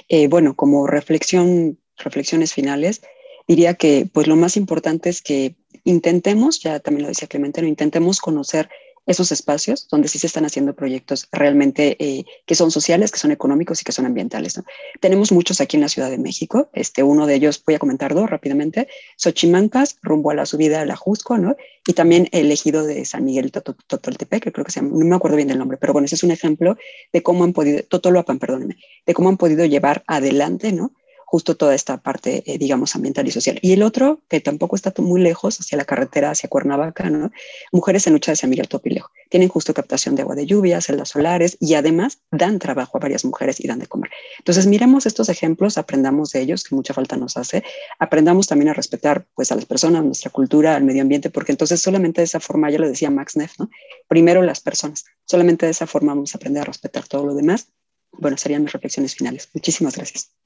Eh, 0.08 0.28
bueno, 0.28 0.54
como 0.54 0.86
reflexión, 0.86 1.78
reflexiones 1.98 2.52
finales, 2.52 3.02
diría 3.46 3.74
que 3.74 4.08
pues 4.12 4.26
lo 4.26 4.36
más 4.36 4.56
importante 4.56 5.08
es 5.08 5.22
que 5.22 5.54
intentemos, 5.84 6.60
ya 6.60 6.80
también 6.80 7.02
lo 7.02 7.08
decía 7.08 7.28
Clemente, 7.28 7.62
no 7.62 7.68
intentemos 7.68 8.20
conocer 8.20 8.68
esos 9.08 9.32
espacios 9.32 9.88
donde 9.88 10.06
sí 10.06 10.18
se 10.18 10.26
están 10.26 10.44
haciendo 10.44 10.74
proyectos 10.74 11.28
realmente 11.32 11.96
eh, 11.98 12.24
que 12.44 12.54
son 12.54 12.70
sociales, 12.70 13.10
que 13.10 13.18
son 13.18 13.32
económicos 13.32 13.80
y 13.80 13.84
que 13.84 13.92
son 13.92 14.04
ambientales. 14.04 14.60
Tenemos 15.00 15.32
muchos 15.32 15.62
aquí 15.62 15.78
en 15.78 15.80
la 15.80 15.88
Ciudad 15.88 16.10
de 16.10 16.18
México. 16.18 16.68
Este, 16.74 17.02
uno 17.02 17.26
de 17.26 17.36
ellos, 17.36 17.62
voy 17.66 17.74
a 17.74 17.78
comentar 17.78 18.14
dos 18.14 18.28
rápidamente, 18.28 18.86
Xochimancas, 19.16 19.96
rumbo 20.02 20.30
a 20.30 20.34
la 20.34 20.44
subida 20.44 20.82
a 20.82 20.84
la 20.84 20.94
Jusco, 20.94 21.38
¿no? 21.38 21.56
y 21.86 21.94
también 21.94 22.28
el 22.32 22.52
ejido 22.52 22.84
de 22.84 23.06
San 23.06 23.24
Miguel 23.24 23.50
Totoltepec, 23.50 24.42
que 24.42 24.52
creo 24.52 24.66
que 24.66 24.72
se 24.72 24.80
llama, 24.80 24.92
no 24.92 25.06
me 25.06 25.16
acuerdo 25.16 25.38
bien 25.38 25.48
del 25.48 25.58
nombre, 25.58 25.78
pero 25.78 25.94
bueno, 25.94 26.04
ese 26.04 26.16
es 26.16 26.22
un 26.22 26.30
ejemplo 26.30 26.76
de 27.10 27.22
cómo 27.22 27.44
han 27.44 27.54
podido, 27.54 27.82
Totoloapan, 27.84 28.38
perdónenme, 28.38 28.76
de 29.06 29.14
cómo 29.14 29.30
han 29.30 29.38
podido 29.38 29.64
llevar 29.64 30.04
adelante, 30.06 30.70
¿no? 30.70 30.92
Justo 31.30 31.58
toda 31.58 31.74
esta 31.74 31.98
parte, 31.98 32.42
eh, 32.46 32.56
digamos, 32.56 32.96
ambiental 32.96 33.28
y 33.28 33.30
social. 33.30 33.58
Y 33.60 33.74
el 33.74 33.82
otro, 33.82 34.22
que 34.30 34.40
tampoco 34.40 34.76
está 34.76 34.94
muy 34.96 35.20
lejos, 35.20 35.60
hacia 35.60 35.76
la 35.76 35.84
carretera, 35.84 36.30
hacia 36.30 36.48
Cuernavaca, 36.48 37.10
¿no? 37.10 37.30
Mujeres 37.70 38.06
en 38.06 38.14
lucha 38.14 38.32
de 38.32 38.36
San 38.36 38.48
Miguel 38.48 38.66
Topilejo. 38.66 39.10
Tienen 39.28 39.50
justo 39.50 39.74
captación 39.74 40.14
de 40.14 40.22
agua 40.22 40.34
de 40.36 40.46
lluvia, 40.46 40.80
celdas 40.80 41.10
solares 41.10 41.58
y 41.60 41.74
además 41.74 42.22
dan 42.30 42.58
trabajo 42.58 42.96
a 42.96 43.00
varias 43.00 43.26
mujeres 43.26 43.60
y 43.60 43.68
dan 43.68 43.78
de 43.78 43.86
comer. 43.86 44.10
Entonces, 44.38 44.66
miremos 44.66 45.04
estos 45.04 45.28
ejemplos, 45.28 45.76
aprendamos 45.76 46.32
de 46.32 46.40
ellos, 46.40 46.64
que 46.64 46.74
mucha 46.74 46.94
falta 46.94 47.18
nos 47.18 47.36
hace. 47.36 47.62
Aprendamos 47.98 48.46
también 48.46 48.70
a 48.70 48.72
respetar, 48.72 49.26
pues, 49.34 49.52
a 49.52 49.54
las 49.54 49.66
personas, 49.66 50.02
nuestra 50.02 50.30
cultura, 50.30 50.76
al 50.76 50.84
medio 50.84 51.02
ambiente, 51.02 51.28
porque 51.28 51.52
entonces 51.52 51.82
solamente 51.82 52.22
de 52.22 52.24
esa 52.24 52.40
forma, 52.40 52.70
ya 52.70 52.78
lo 52.78 52.88
decía 52.88 53.10
Max 53.10 53.36
Neff, 53.36 53.58
¿no? 53.58 53.68
Primero 54.08 54.40
las 54.40 54.60
personas. 54.60 55.04
Solamente 55.26 55.66
de 55.66 55.72
esa 55.72 55.86
forma 55.86 56.14
vamos 56.14 56.34
a 56.34 56.38
aprender 56.38 56.62
a 56.62 56.64
respetar 56.64 57.06
todo 57.06 57.26
lo 57.26 57.34
demás. 57.34 57.68
Bueno, 58.12 58.38
serían 58.38 58.62
mis 58.62 58.72
reflexiones 58.72 59.14
finales. 59.14 59.50
Muchísimas 59.52 59.94
gracias. 59.94 60.37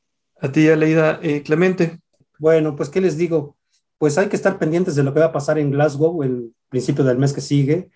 A 0.42 0.50
ti, 0.50 0.68
Aleida. 0.68 1.20
Eh, 1.22 1.42
Clemente. 1.44 2.00
Bueno, 2.40 2.74
pues, 2.74 2.88
¿qué 2.88 3.00
les 3.00 3.16
digo? 3.16 3.56
Pues 3.96 4.18
hay 4.18 4.26
que 4.26 4.34
estar 4.34 4.58
pendientes 4.58 4.96
de 4.96 5.04
lo 5.04 5.14
que 5.14 5.20
va 5.20 5.26
a 5.26 5.32
pasar 5.32 5.56
en 5.56 5.70
Glasgow 5.70 6.24
el 6.24 6.52
principio 6.68 7.04
del 7.04 7.16
mes 7.16 7.32
que 7.32 7.40
sigue. 7.40 7.90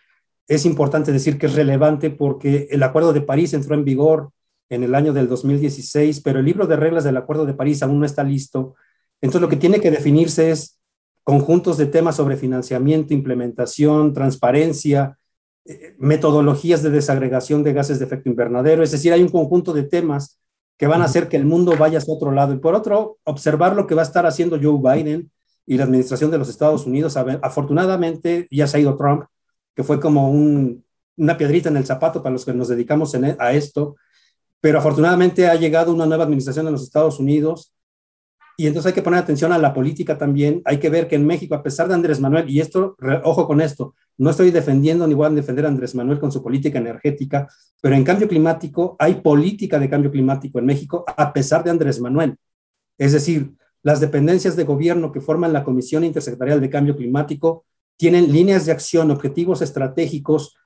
Es 0.47 0.65
importante 0.65 1.11
decir 1.11 1.39
que 1.39 1.47
es 1.47 1.57
relevante 1.57 2.09
porque 2.11 2.69
el 2.71 2.85
Acuerdo 2.85 3.13
de 3.13 3.21
París 3.21 3.53
entró 3.53 3.75
en 3.75 3.85
vigor 3.85 4.31
en 4.69 4.85
el 4.85 4.95
año 4.95 5.13
del 5.13 5.27
2016, 5.27 6.21
pero 6.21 6.39
el 6.39 6.45
libro 6.45 6.69
de 6.69 6.77
reglas 6.77 7.03
del 7.03 7.17
Acuerdo 7.17 7.47
de 7.47 7.55
París 7.55 7.83
aún 7.83 7.99
no 7.99 8.07
está 8.07 8.23
listo. 8.23 8.77
Entonces, 9.21 9.41
lo 9.41 9.49
que 9.49 9.57
tiene 9.57 9.81
que 9.81 9.91
definirse 9.91 10.53
es 10.53 10.79
conjuntos 11.25 11.79
de 11.79 11.87
temas 11.87 12.15
sobre 12.15 12.37
financiamiento, 12.37 13.13
implementación, 13.13 14.13
transparencia, 14.13 15.19
eh, 15.65 15.97
metodologías 15.99 16.85
de 16.85 16.91
desagregación 16.91 17.65
de 17.65 17.73
gases 17.73 17.99
de 17.99 18.05
efecto 18.05 18.29
invernadero. 18.29 18.85
Es 18.85 18.93
decir, 18.93 19.13
hay 19.13 19.23
un 19.23 19.31
conjunto 19.31 19.73
de 19.73 19.83
temas 19.83 20.39
que 20.79 20.87
van 20.87 21.03
a 21.03 21.07
hacer 21.07 21.29
que 21.29 21.37
el 21.37 21.47
mundo 21.47 21.77
vaya 21.79 21.99
hacia 21.99 22.15
otro 22.15 22.33
lado. 22.33 22.53
Y 22.53 22.59
por 22.59 22.75
otro, 22.75 23.19
observar 23.25 23.75
lo 23.75 23.87
que 23.87 23.95
va 23.95 24.03
a 24.03 24.05
estar 24.05 24.27
haciendo 24.27 24.59
Joe 24.61 24.79
Biden 24.81 25.31
y 25.67 25.77
la 25.77 25.85
administración 25.85 26.31
de 26.31 26.39
los 26.39 26.49
Estados 26.49 26.87
Unidos. 26.87 27.17
Afortunadamente, 27.17 28.47
ya 28.51 28.67
se 28.67 28.77
ha 28.77 28.81
ido 28.81 28.97
Trump, 28.97 29.25
que 29.75 29.83
fue 29.83 29.99
como 30.01 30.31
una 30.31 31.37
piedrita 31.37 31.69
en 31.69 31.77
el 31.77 31.87
zapato 31.87 32.23
para 32.23 32.33
los 32.33 32.45
que 32.45 32.53
nos 32.53 32.69
dedicamos 32.69 33.15
e, 33.15 33.37
a 33.39 33.53
esto. 33.53 33.97
Pero 34.61 34.79
afortunadamente 34.79 35.49
ha 35.49 35.55
llegado 35.55 35.93
una 35.93 36.07
nueva 36.07 36.25
administración 36.25 36.67
en 36.67 36.73
los 36.73 36.83
Estados 36.83 37.19
Unidos 37.19 37.73
y 38.57 38.67
entonces 38.67 38.91
hay 38.91 38.95
que 38.95 39.03
poner 39.03 39.21
atención 39.21 39.53
a 39.53 39.59
la 39.59 39.75
política 39.75 40.17
también. 40.17 40.63
Hay 40.65 40.79
que 40.79 40.89
ver 40.89 41.09
que 41.09 41.17
en 41.17 41.27
México, 41.27 41.55
a 41.55 41.63
pesar 41.63 41.89
de 41.89 41.95
Andrés 41.95 42.21
Manuel, 42.21 42.49
y 42.49 42.61
esto, 42.61 42.97
ojo 43.23 43.47
con 43.47 43.61
esto, 43.61 43.95
no 44.19 44.31
estoy 44.31 44.51
defendiendo 44.51 45.07
ni 45.07 45.15
voy 45.15 45.27
a 45.27 45.31
defender 45.31 45.67
a 45.67 45.69
Andrés 45.69 45.95
Manuel 45.95 46.19
con 46.19 46.33
su 46.33 46.43
política 46.43 46.79
energética, 46.79 47.49
pero 47.81 47.95
en 47.95 48.05
cambio 48.05 48.29
climático 48.29 48.97
hay 48.99 49.17
política 49.17 49.79
de 49.79 49.91
cambio 49.91 50.11
climático 50.11 50.59
en 50.59 50.67
México 50.67 51.05
a 51.07 51.33
pesar 51.33 51.63
de 51.65 51.71
Andrés 51.71 52.01
Manuel. 52.01 52.37
Es 52.99 53.13
decir, 53.13 53.53
las 53.83 54.01
dependencias 54.01 54.57
de 54.57 54.65
gobierno 54.65 55.13
que 55.13 55.21
forman 55.21 55.53
la 55.53 55.65
Comisión 55.65 56.03
Intersecretarial 56.03 56.61
de 56.61 56.71
Cambio 56.71 56.97
Climático 56.97 57.65
tienen 57.97 58.33
líneas 58.33 58.67
de 58.67 58.73
acción, 58.73 59.11
objetivos 59.11 59.63
estratégicos 59.63 60.57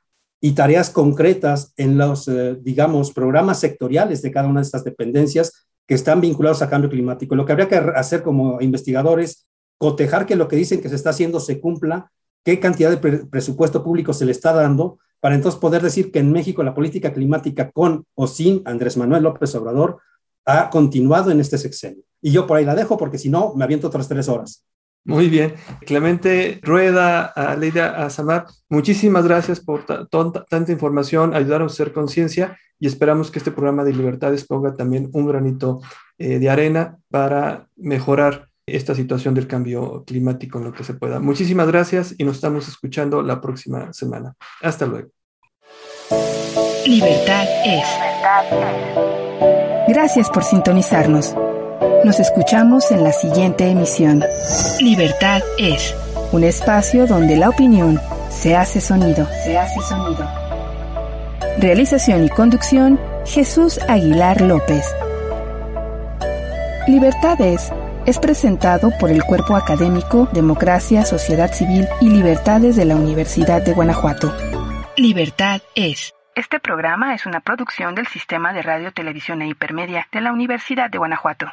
y 0.41 0.53
tareas 0.53 0.91
concretas 0.91 1.75
en 1.77 1.99
los, 1.99 2.29
eh, 2.29 2.57
digamos, 2.61 3.13
programas 3.13 3.61
sectoriales 3.61 4.23
de 4.23 4.31
cada 4.31 4.49
una 4.49 4.61
de 4.61 4.65
estas 4.65 4.85
dependencias 4.85 5.67
que 5.87 5.95
están 5.95 6.21
vinculados 6.21 6.63
a 6.63 6.71
cambio 6.71 6.89
climático. 6.89 7.35
Lo 7.35 7.45
que 7.45 7.53
habría 7.53 7.69
que 7.69 7.77
hacer 7.77 8.23
como 8.23 8.61
investigadores, 8.61 9.47
cotejar 9.77 10.25
que 10.25 10.37
lo 10.37 10.49
que 10.49 10.57
dicen 10.57 10.81
que 10.81 10.89
se 10.89 10.95
está 10.95 11.11
haciendo 11.11 11.41
se 11.41 11.61
cumpla, 11.61 12.11
qué 12.45 12.61
cantidad 12.61 12.91
de 12.91 12.97
presupuesto 13.27 13.83
público 13.83 14.13
se 14.13 14.25
le 14.25 14.33
está 14.33 14.53
dando, 14.53 14.99
para 15.21 15.35
entonces 15.35 15.61
poder 15.61 15.83
decir 15.83 16.11
que 16.11 16.19
en 16.19 16.33
México 16.33 16.63
la 16.63 16.75
política 16.75 17.13
climática 17.13 17.71
con 17.71 18.07
o 18.15 18.27
sin 18.27 18.63
Andrés 18.65 18.97
Manuel 18.97 19.23
López 19.23 19.55
Obrador 19.55 19.99
ha 20.47 20.71
continuado 20.71 21.31
en 21.31 21.41
este 21.41 21.59
sexenio. 21.59 22.03
Y 22.23 22.33
yo 22.33 22.47
por 22.47 22.57
ahí 22.57 22.65
la 22.65 22.75
dejo 22.75 22.97
porque 22.97 23.19
si 23.19 23.29
no, 23.29 23.55
me 23.55 23.65
aviento 23.65 23.89
otras 23.89 24.09
tres 24.09 24.29
horas. 24.29 24.65
Muy 25.05 25.29
bien. 25.29 25.55
Clemente 25.87 26.61
Rueda, 26.63 27.25
a 27.25 27.57
Leida 27.57 28.05
Azamar, 28.05 28.47
muchísimas 28.69 29.25
gracias 29.25 29.61
por 29.61 29.85
tanta 29.85 30.73
información, 30.73 31.35
ayudarnos 31.35 31.73
a 31.73 31.75
hacer 31.75 31.93
conciencia 31.93 32.59
y 32.79 32.87
esperamos 32.87 33.31
que 33.31 33.39
este 33.39 33.51
programa 33.51 33.85
de 33.85 33.95
libertades 33.95 34.47
ponga 34.47 34.75
también 34.75 35.09
un 35.13 35.27
granito 35.27 35.81
eh, 36.19 36.39
de 36.39 36.51
arena 36.51 36.99
para 37.11 37.69
mejorar 37.77 38.50
esta 38.77 38.95
situación 38.95 39.35
del 39.35 39.47
cambio 39.47 40.05
climático 40.07 40.59
en 40.59 40.65
lo 40.65 40.73
que 40.73 40.85
se 40.85 40.95
pueda. 40.95 41.21
Muchísimas 41.21 41.67
gracias 41.67 42.15
y 42.19 42.25
nos 42.25 42.37
estamos 42.37 42.69
escuchando 42.69 43.23
la 43.23 43.41
próxima 43.41 43.93
semana. 43.93 44.35
Hasta 44.63 44.87
luego. 44.87 45.11
Libertad 46.87 47.47
es. 47.65 47.85
Gracias 49.89 50.31
por 50.31 50.45
sintonizarnos. 50.45 51.35
Nos 52.05 52.19
escuchamos 52.19 52.91
en 52.91 53.05
la 53.05 53.13
siguiente 53.13 53.69
emisión. 53.69 54.25
Libertad 54.81 55.43
es 55.59 55.95
un 56.33 56.45
espacio 56.45 57.07
donde 57.07 57.37
la 57.37 57.51
opinión 57.51 58.01
se 58.31 58.57
hace 58.57 58.81
sonido. 58.81 59.27
Se 59.45 59.59
hace 59.59 59.81
sonido. 59.83 60.27
Realización 61.59 62.25
y 62.25 62.29
conducción 62.31 62.99
Jesús 63.27 63.79
Aguilar 63.89 64.41
López. 64.41 64.85
Libertad 66.89 67.41
es 67.41 67.71
es 68.07 68.19
presentado 68.19 68.91
por 68.99 69.11
el 69.11 69.23
Cuerpo 69.25 69.57
Académico 69.57 70.29
Democracia, 70.33 71.05
Sociedad 71.05 71.53
Civil 71.53 71.87
y 72.01 72.11
Libertades 72.11 72.77
de 72.77 72.85
la 72.85 72.97
Universidad 72.97 73.63
de 73.63 73.73
Guanajuato. 73.73 74.33
Libertad 74.97 75.61
es. 75.75 76.15
Este 76.35 76.61
programa 76.61 77.15
es 77.15 77.27
una 77.27 77.41
producción 77.41 77.95
del 77.95 78.07
Sistema 78.07 78.53
de 78.53 78.63
Radio, 78.63 78.93
Televisión 78.93 79.43
e 79.43 79.49
Hipermedia 79.49 80.09
de 80.13 80.21
la 80.21 80.33
Universidad 80.33 80.91
de 80.91 80.99
Guanajuato. 80.99 81.53